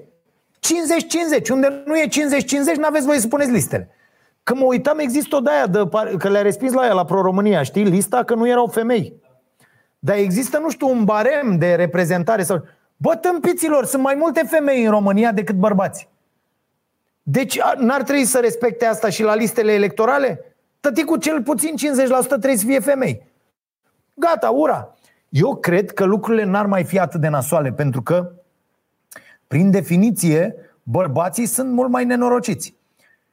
[1.40, 1.50] 50-50.
[1.50, 2.10] Unde nu e 50-50,
[2.76, 3.90] n-aveți voie să puneți listele.
[4.42, 5.88] Când mă uitam, există o de-aia, de,
[6.18, 9.14] că le-a respins la ea, la Pro-România, știi, lista că nu erau femei.
[9.98, 12.64] Dar există, nu știu, un barem de reprezentare sau...
[12.96, 16.08] Bă, tâmpiților, sunt mai multe femei în România decât bărbați.
[17.22, 20.42] Deci n-ar trebui să respecte asta și la listele electorale?
[21.06, 23.26] cu cel puțin 50% trebuie să fie femei.
[24.14, 24.94] Gata, ura!
[25.28, 28.30] Eu cred că lucrurile n-ar mai fi atât de nasoale, pentru că,
[29.46, 32.76] prin definiție, bărbații sunt mult mai nenorociți.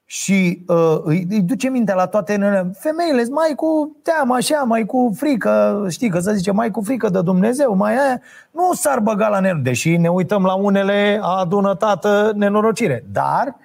[0.05, 2.37] Și uh, îi, îi duce mintea la toate
[2.79, 7.09] femeile, mai cu teamă așa, mai cu frică, știi că să zice, mai cu frică
[7.09, 11.75] de Dumnezeu, mai aia, nu s-ar băga la nervi, deși ne uităm la unele adună
[11.75, 13.05] tată nenorocire.
[13.11, 13.55] Dar,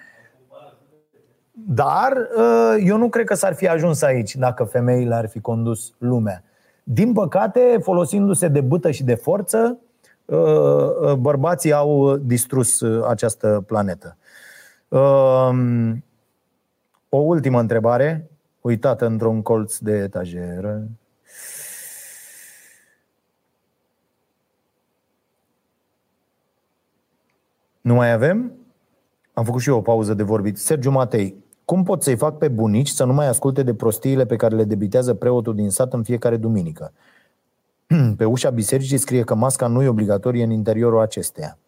[1.52, 5.92] dar uh, eu nu cred că s-ar fi ajuns aici dacă femeile ar fi condus
[5.98, 6.44] lumea.
[6.92, 9.78] Din păcate, folosindu-se de bâtă și de forță,
[10.24, 14.16] uh, uh, bărbații au distrus această planetă.
[17.08, 18.30] O ultimă întrebare,
[18.60, 20.88] uitată într-un colț de etajeră.
[27.80, 28.52] Nu mai avem?
[29.32, 30.58] Am făcut și eu o pauză de vorbit.
[30.58, 34.36] Sergiu Matei, cum pot să-i fac pe bunici să nu mai asculte de prostiile pe
[34.36, 36.92] care le debitează preotul din sat în fiecare duminică?
[38.16, 41.58] Pe ușa bisericii scrie că masca nu e obligatorie în interiorul acesteia.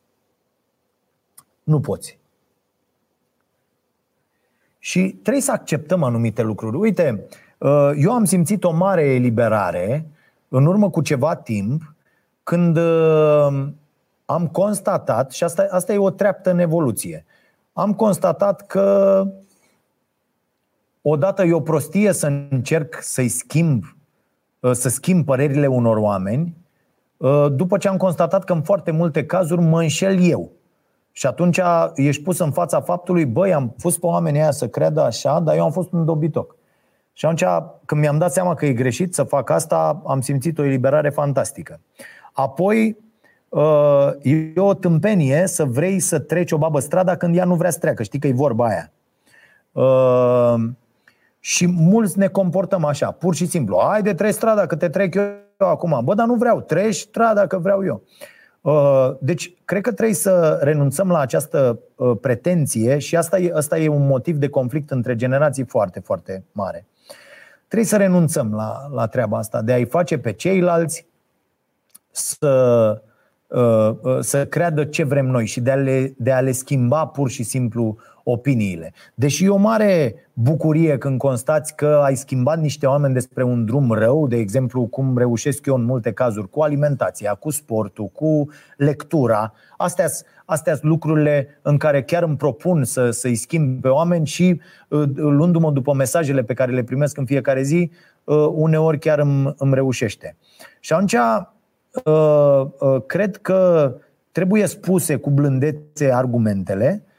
[1.62, 2.18] Nu poți.
[4.78, 6.76] Și trebuie să acceptăm anumite lucruri.
[6.76, 7.26] Uite,
[7.58, 10.06] uh, eu am simțit o mare eliberare
[10.48, 11.94] în urmă cu ceva timp
[12.42, 13.68] când uh,
[14.24, 17.24] am constatat, și asta, asta e o treaptă în evoluție,
[17.72, 19.26] am constatat că
[21.02, 23.84] odată e o prostie să încerc să-i schimb,
[24.60, 26.60] uh, să schimb părerile unor oameni,
[27.50, 30.50] după ce am constatat că în foarte multe cazuri mă înșel eu.
[31.12, 31.60] Și atunci
[31.94, 35.56] ești pus în fața faptului, băi, am fost pe oamenii aia să creadă așa, dar
[35.56, 36.56] eu am fost un dobitoc.
[37.12, 37.44] Și atunci,
[37.84, 41.80] când mi-am dat seama că e greșit să fac asta, am simțit o eliberare fantastică.
[42.32, 42.96] Apoi,
[43.48, 47.70] uh, e o tâmpenie să vrei să treci o babă strada când ea nu vrea
[47.70, 48.02] să treacă.
[48.02, 48.92] Știi că e vorba aia.
[51.42, 53.80] Uh, și mulți ne comportăm așa, pur și simplu.
[53.88, 56.00] Hai de treci strada, că te trec eu acum.
[56.04, 58.02] Bă, dar nu vreau, treci strada că vreau eu.
[58.60, 63.78] Uh, deci, cred că trebuie să renunțăm la această uh, pretenție și asta e, asta
[63.78, 66.86] e un motiv de conflict între generații foarte, foarte mare.
[67.66, 71.06] Trebuie să renunțăm la, la treaba asta, de a-i face pe ceilalți
[72.10, 73.02] să,
[73.46, 77.30] uh, să creadă ce vrem noi și de a, le, de a le schimba pur
[77.30, 78.92] și simplu opiniile.
[79.14, 83.92] Deși e o mare bucurie când constați că ai schimbat niște oameni despre un drum
[83.92, 89.52] rău, de exemplu, cum reușesc eu în multe cazuri, cu alimentația, cu sportul, cu lectura.
[90.44, 95.02] Astea sunt lucrurile în care chiar îmi propun să, să-i schimb pe oameni și uh,
[95.14, 97.90] luându-mă după mesajele pe care le primesc în fiecare zi,
[98.24, 100.36] uh, uneori chiar îmi, îmi reușește.
[100.80, 101.16] Și atunci
[102.04, 103.94] uh, cred că
[104.32, 107.11] trebuie spuse cu blândețe argumentele, Uh,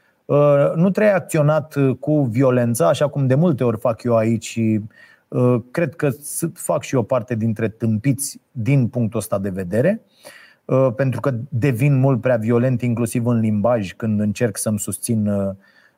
[0.74, 4.80] nu trebuie acționat uh, cu violență, așa cum de multe ori fac eu aici și
[5.28, 6.10] uh, cred că
[6.52, 10.00] fac și o parte dintre tâmpiți din punctul ăsta de vedere,
[10.96, 15.30] pentru că devin mult prea violent, inclusiv în limbaj, când încerc să-mi susțin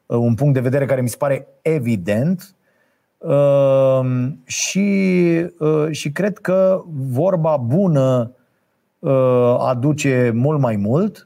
[0.06, 2.54] un punct de vedere care mi se pare evident.
[4.44, 5.46] Și,
[5.90, 8.30] și cred că vorba bună
[9.58, 11.25] aduce mult mai mult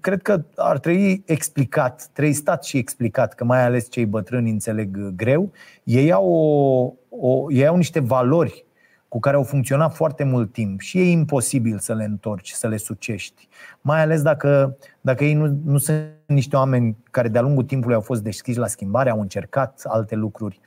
[0.00, 5.12] cred că ar trebui explicat, trebuie stat și explicat, că mai ales cei bătrâni înțeleg
[5.16, 5.52] greu.
[5.84, 6.92] Ei au, o,
[7.28, 8.64] o, ei au niște valori
[9.08, 12.76] cu care au funcționat foarte mult timp și e imposibil să le întorci, să le
[12.76, 13.48] sucești.
[13.80, 18.00] Mai ales dacă, dacă ei nu, nu sunt niște oameni care de-a lungul timpului au
[18.00, 20.60] fost deschiși la schimbare, au încercat alte lucruri.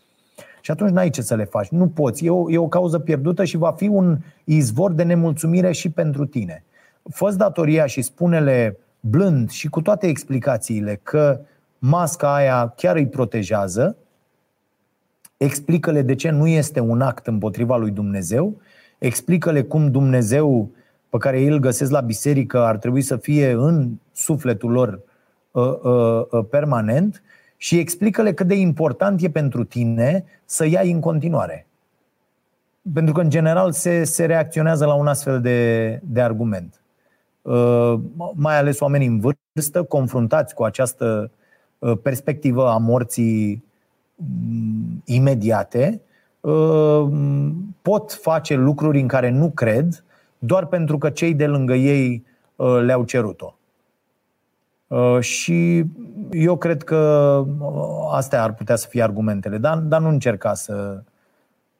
[0.61, 1.67] Și atunci n-ai ce să le faci.
[1.67, 2.25] Nu poți.
[2.25, 6.25] E o, e o cauză pierdută și va fi un izvor de nemulțumire și pentru
[6.25, 6.63] tine
[7.11, 11.39] fă datoria și spune-le blând și cu toate explicațiile că
[11.79, 13.97] masca aia chiar îi protejează,
[15.37, 18.61] explică-le de ce nu este un act împotriva lui Dumnezeu,
[18.97, 20.69] explică-le cum Dumnezeu
[21.09, 24.99] pe care ei îl găsesc la biserică ar trebui să fie în sufletul lor
[26.49, 27.23] permanent
[27.57, 31.67] și explică-le cât de important e pentru tine să iai în continuare.
[32.93, 36.81] Pentru că, în general, se, se reacționează la un astfel de, de argument.
[38.33, 41.31] Mai ales oamenii în vârstă, confruntați cu această
[42.01, 43.63] perspectivă a morții
[44.15, 46.01] mm, imediate,
[47.81, 50.03] pot face lucruri în care nu cred
[50.39, 52.25] doar pentru că cei de lângă ei
[52.55, 53.53] uh, le-au cerut-o.
[54.87, 55.85] Uh, și
[56.31, 56.97] eu cred că
[57.59, 61.03] uh, astea ar putea să fie argumentele, dar, dar nu încerca să,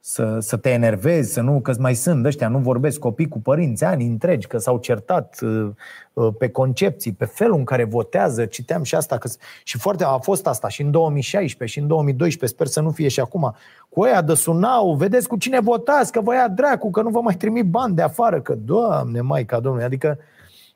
[0.02, 3.84] să, să te enervezi, să nu, că mai sunt ăștia, nu vorbesc copii cu părinți
[3.84, 5.70] ani întregi, că s-au certat uh,
[6.12, 9.30] uh, pe concepții, pe felul în care votează, citeam și asta, că,
[9.64, 13.08] și foarte a fost asta și în 2016 și în 2012, sper să nu fie
[13.08, 13.54] și acum,
[13.88, 17.20] cu ăia de sunau, vedeți cu cine votați, că vă ia dracu, că nu vă
[17.20, 20.18] mai trimit bani de afară, că doamne, ca domnule, adică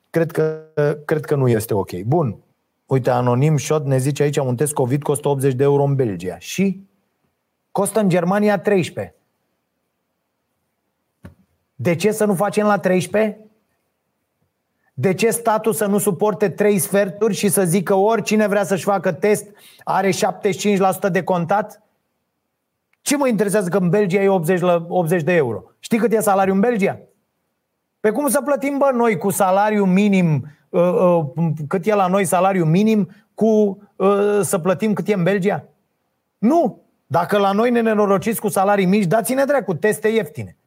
[0.09, 0.61] cred că,
[1.05, 2.01] cred că nu este ok.
[2.01, 2.37] Bun,
[2.85, 6.37] uite, Anonim Shot ne zice aici, un test COVID costă 80 de euro în Belgia.
[6.39, 6.83] Și
[7.75, 9.15] Costă în Germania 13.
[11.75, 13.39] De ce să nu facem la 13?
[14.93, 19.11] De ce statul să nu suporte 3 sferturi și să zică oricine vrea să-și facă
[19.11, 19.47] test
[19.83, 20.09] are
[21.07, 21.81] 75% de contat?
[23.01, 25.63] Ce mă interesează că în Belgia e 80, la 80 de euro?
[25.79, 26.99] Știi cât e salariul în Belgia?
[27.99, 32.25] Pe cum să plătim, bă, noi cu salariu minim, uh, uh, cât e la noi
[32.25, 35.65] salariu minim, cu uh, să plătim cât e în Belgia?
[36.37, 36.84] Nu!
[37.07, 40.57] Dacă la noi ne nenorociți cu salarii mici, dați-ne drept cu teste ieftine.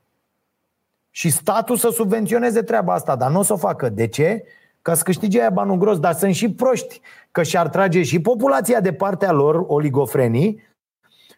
[1.11, 3.89] Și statul să subvenționeze treaba asta, dar nu o să o facă.
[3.89, 4.45] De ce?
[4.83, 7.01] Ca să câștige aia banul gros, dar sunt și proști,
[7.31, 10.67] că și-ar trage și populația de partea lor, oligofrenii,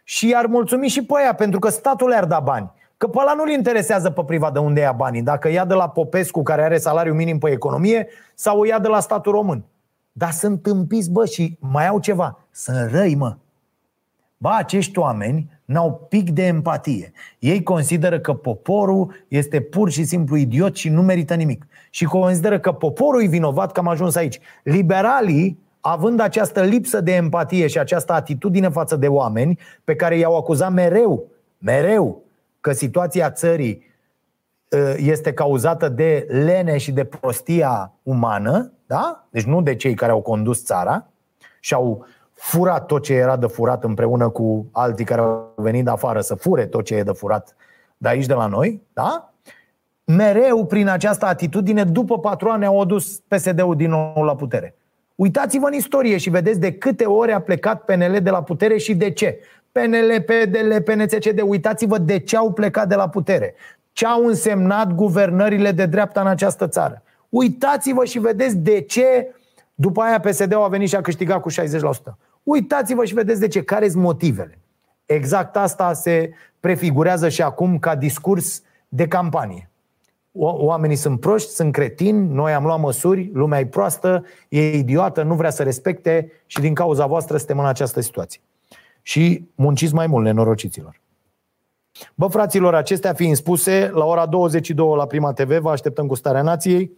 [0.04, 2.72] și ar mulțumi și pe aia, pentru că statul le-ar da bani.
[2.96, 5.88] Că pe ăla nu-l interesează pe privat de unde ia banii, dacă ia de la
[5.88, 9.64] Popescu, care are salariu minim pe economie, sau o ia de la statul român.
[10.12, 12.38] Dar sunt tâmpiți, bă, și mai au ceva.
[12.50, 13.36] Sunt răi, mă.
[14.42, 17.12] Ba, acești oameni n-au pic de empatie.
[17.38, 21.66] Ei consideră că poporul este pur și simplu idiot și nu merită nimic.
[21.90, 24.38] Și consideră că poporul e vinovat că am ajuns aici.
[24.62, 30.36] Liberalii, având această lipsă de empatie și această atitudine față de oameni, pe care i-au
[30.36, 31.24] acuzat mereu,
[31.58, 32.22] mereu,
[32.60, 33.82] că situația țării
[34.72, 39.26] ă, este cauzată de lene și de prostia umană, da?
[39.30, 41.06] deci nu de cei care au condus țara
[41.60, 42.06] și au
[42.40, 46.34] furat tot ce era de furat împreună cu alții care au venit de afară să
[46.34, 47.56] fure tot ce e de furat
[47.96, 49.32] de aici de la noi, da?
[50.04, 54.74] Mereu prin această atitudine, după patru ani au adus PSD-ul din nou la putere.
[55.14, 58.94] Uitați-vă în istorie și vedeți de câte ori a plecat PNL de la putere și
[58.94, 59.38] de ce.
[59.72, 63.54] PNL, PDL, PNCCD, uitați-vă de ce au plecat de la putere.
[63.92, 67.02] Ce au însemnat guvernările de dreapta în această țară.
[67.28, 69.34] Uitați-vă și vedeți de ce
[69.74, 71.54] după aia PSD-ul a venit și a câștigat cu 60%.
[72.42, 74.58] Uitați-vă și vedeți de ce, care sunt motivele.
[75.06, 76.30] Exact asta se
[76.60, 79.70] prefigurează și acum ca discurs de campanie.
[80.32, 85.34] Oamenii sunt proști, sunt cretini, noi am luat măsuri, lumea e proastă, e idiotă, nu
[85.34, 88.40] vrea să respecte și din cauza voastră suntem în această situație.
[89.02, 91.00] Și munciți mai mult, nenorociților.
[92.14, 96.42] Bă, fraților, acestea fiind spuse, la ora 22 la Prima TV vă așteptăm cu Starea
[96.42, 96.92] Nației.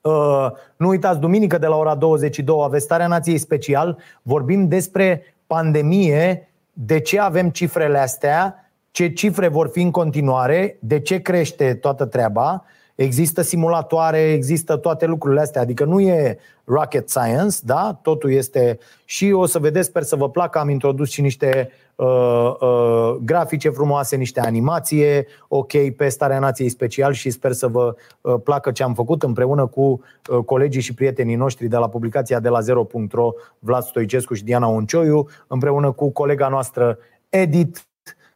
[0.00, 0.46] Uh,
[0.76, 3.98] nu uitați, duminică de la ora 22 aveți Starea Nației Special.
[4.22, 11.00] Vorbim despre pandemie, de ce avem cifrele astea, ce cifre vor fi în continuare, de
[11.00, 12.64] ce crește toată treaba.
[12.94, 17.98] Există simulatoare, există toate lucrurile astea, adică nu e rocket science, da?
[18.02, 22.54] Totul este și o să vedeți, sper să vă placă, am introdus și niște uh,
[22.60, 28.34] uh, grafice frumoase, niște animație, ok, pe Starea Nației special și sper să vă uh,
[28.44, 32.48] placă ce am făcut împreună cu uh, colegii și prietenii noștri de la publicația de
[32.48, 36.98] la 0.ro, Vlad Stoicescu și Diana Uncioiu, împreună cu colega noastră
[37.28, 37.84] Edit,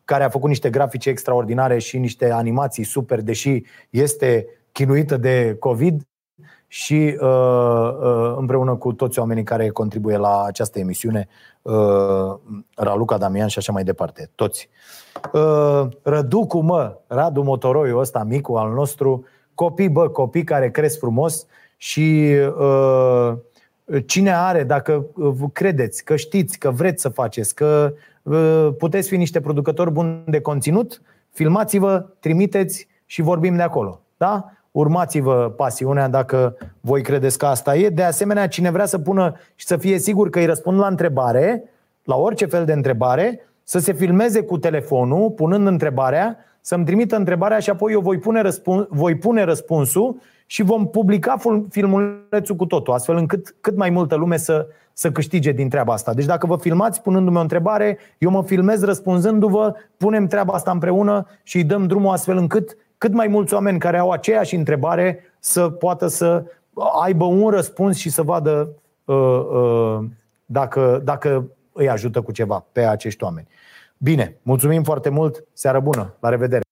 [0.05, 6.03] care a făcut niște grafice extraordinare și niște animații super, deși este chinuită de COVID
[6.75, 7.29] și uh,
[8.01, 11.29] uh, împreună cu toți oamenii care contribuie la această emisiune,
[11.63, 11.75] uh,
[12.75, 14.69] Raluca Damian și așa mai departe, toți.
[15.33, 19.25] Uh, Răducu, mă, Radu Motoroiu ăsta micul al nostru,
[19.55, 21.47] copii, bă, copii care cresc frumos
[21.77, 23.33] și uh,
[24.07, 25.07] cine are, dacă
[25.53, 27.93] credeți, că știți, că vreți să faceți, că
[28.23, 34.01] uh, puteți fi niște producători buni de conținut, filmați-vă, trimiteți și vorbim de acolo.
[34.17, 34.49] Da?
[34.75, 37.89] Urmați-vă pasiunea dacă voi credeți că asta e.
[37.89, 41.65] De asemenea, cine vrea să pună și să fie sigur că îi răspund la întrebare,
[42.05, 47.59] la orice fel de întrebare, să se filmeze cu telefonul, punând întrebarea, să-mi trimită întrebarea
[47.59, 51.37] și apoi eu voi pune, răspuns, voi pune răspunsul și vom publica
[51.71, 56.15] filmulețul cu totul, astfel încât cât mai multă lume să, să câștige din treaba asta.
[56.15, 61.27] Deci dacă vă filmați punându-mi o întrebare, eu mă filmez răspunzându-vă, punem treaba asta împreună
[61.43, 65.69] și îi dăm drumul astfel încât cât mai mulți oameni care au aceeași întrebare să
[65.69, 66.45] poată să
[67.03, 68.69] aibă un răspuns și să vadă
[69.05, 69.99] uh, uh,
[70.45, 73.47] dacă, dacă îi ajută cu ceva pe acești oameni.
[73.99, 76.64] Bine, mulțumim foarte mult, seară bună, la revedere!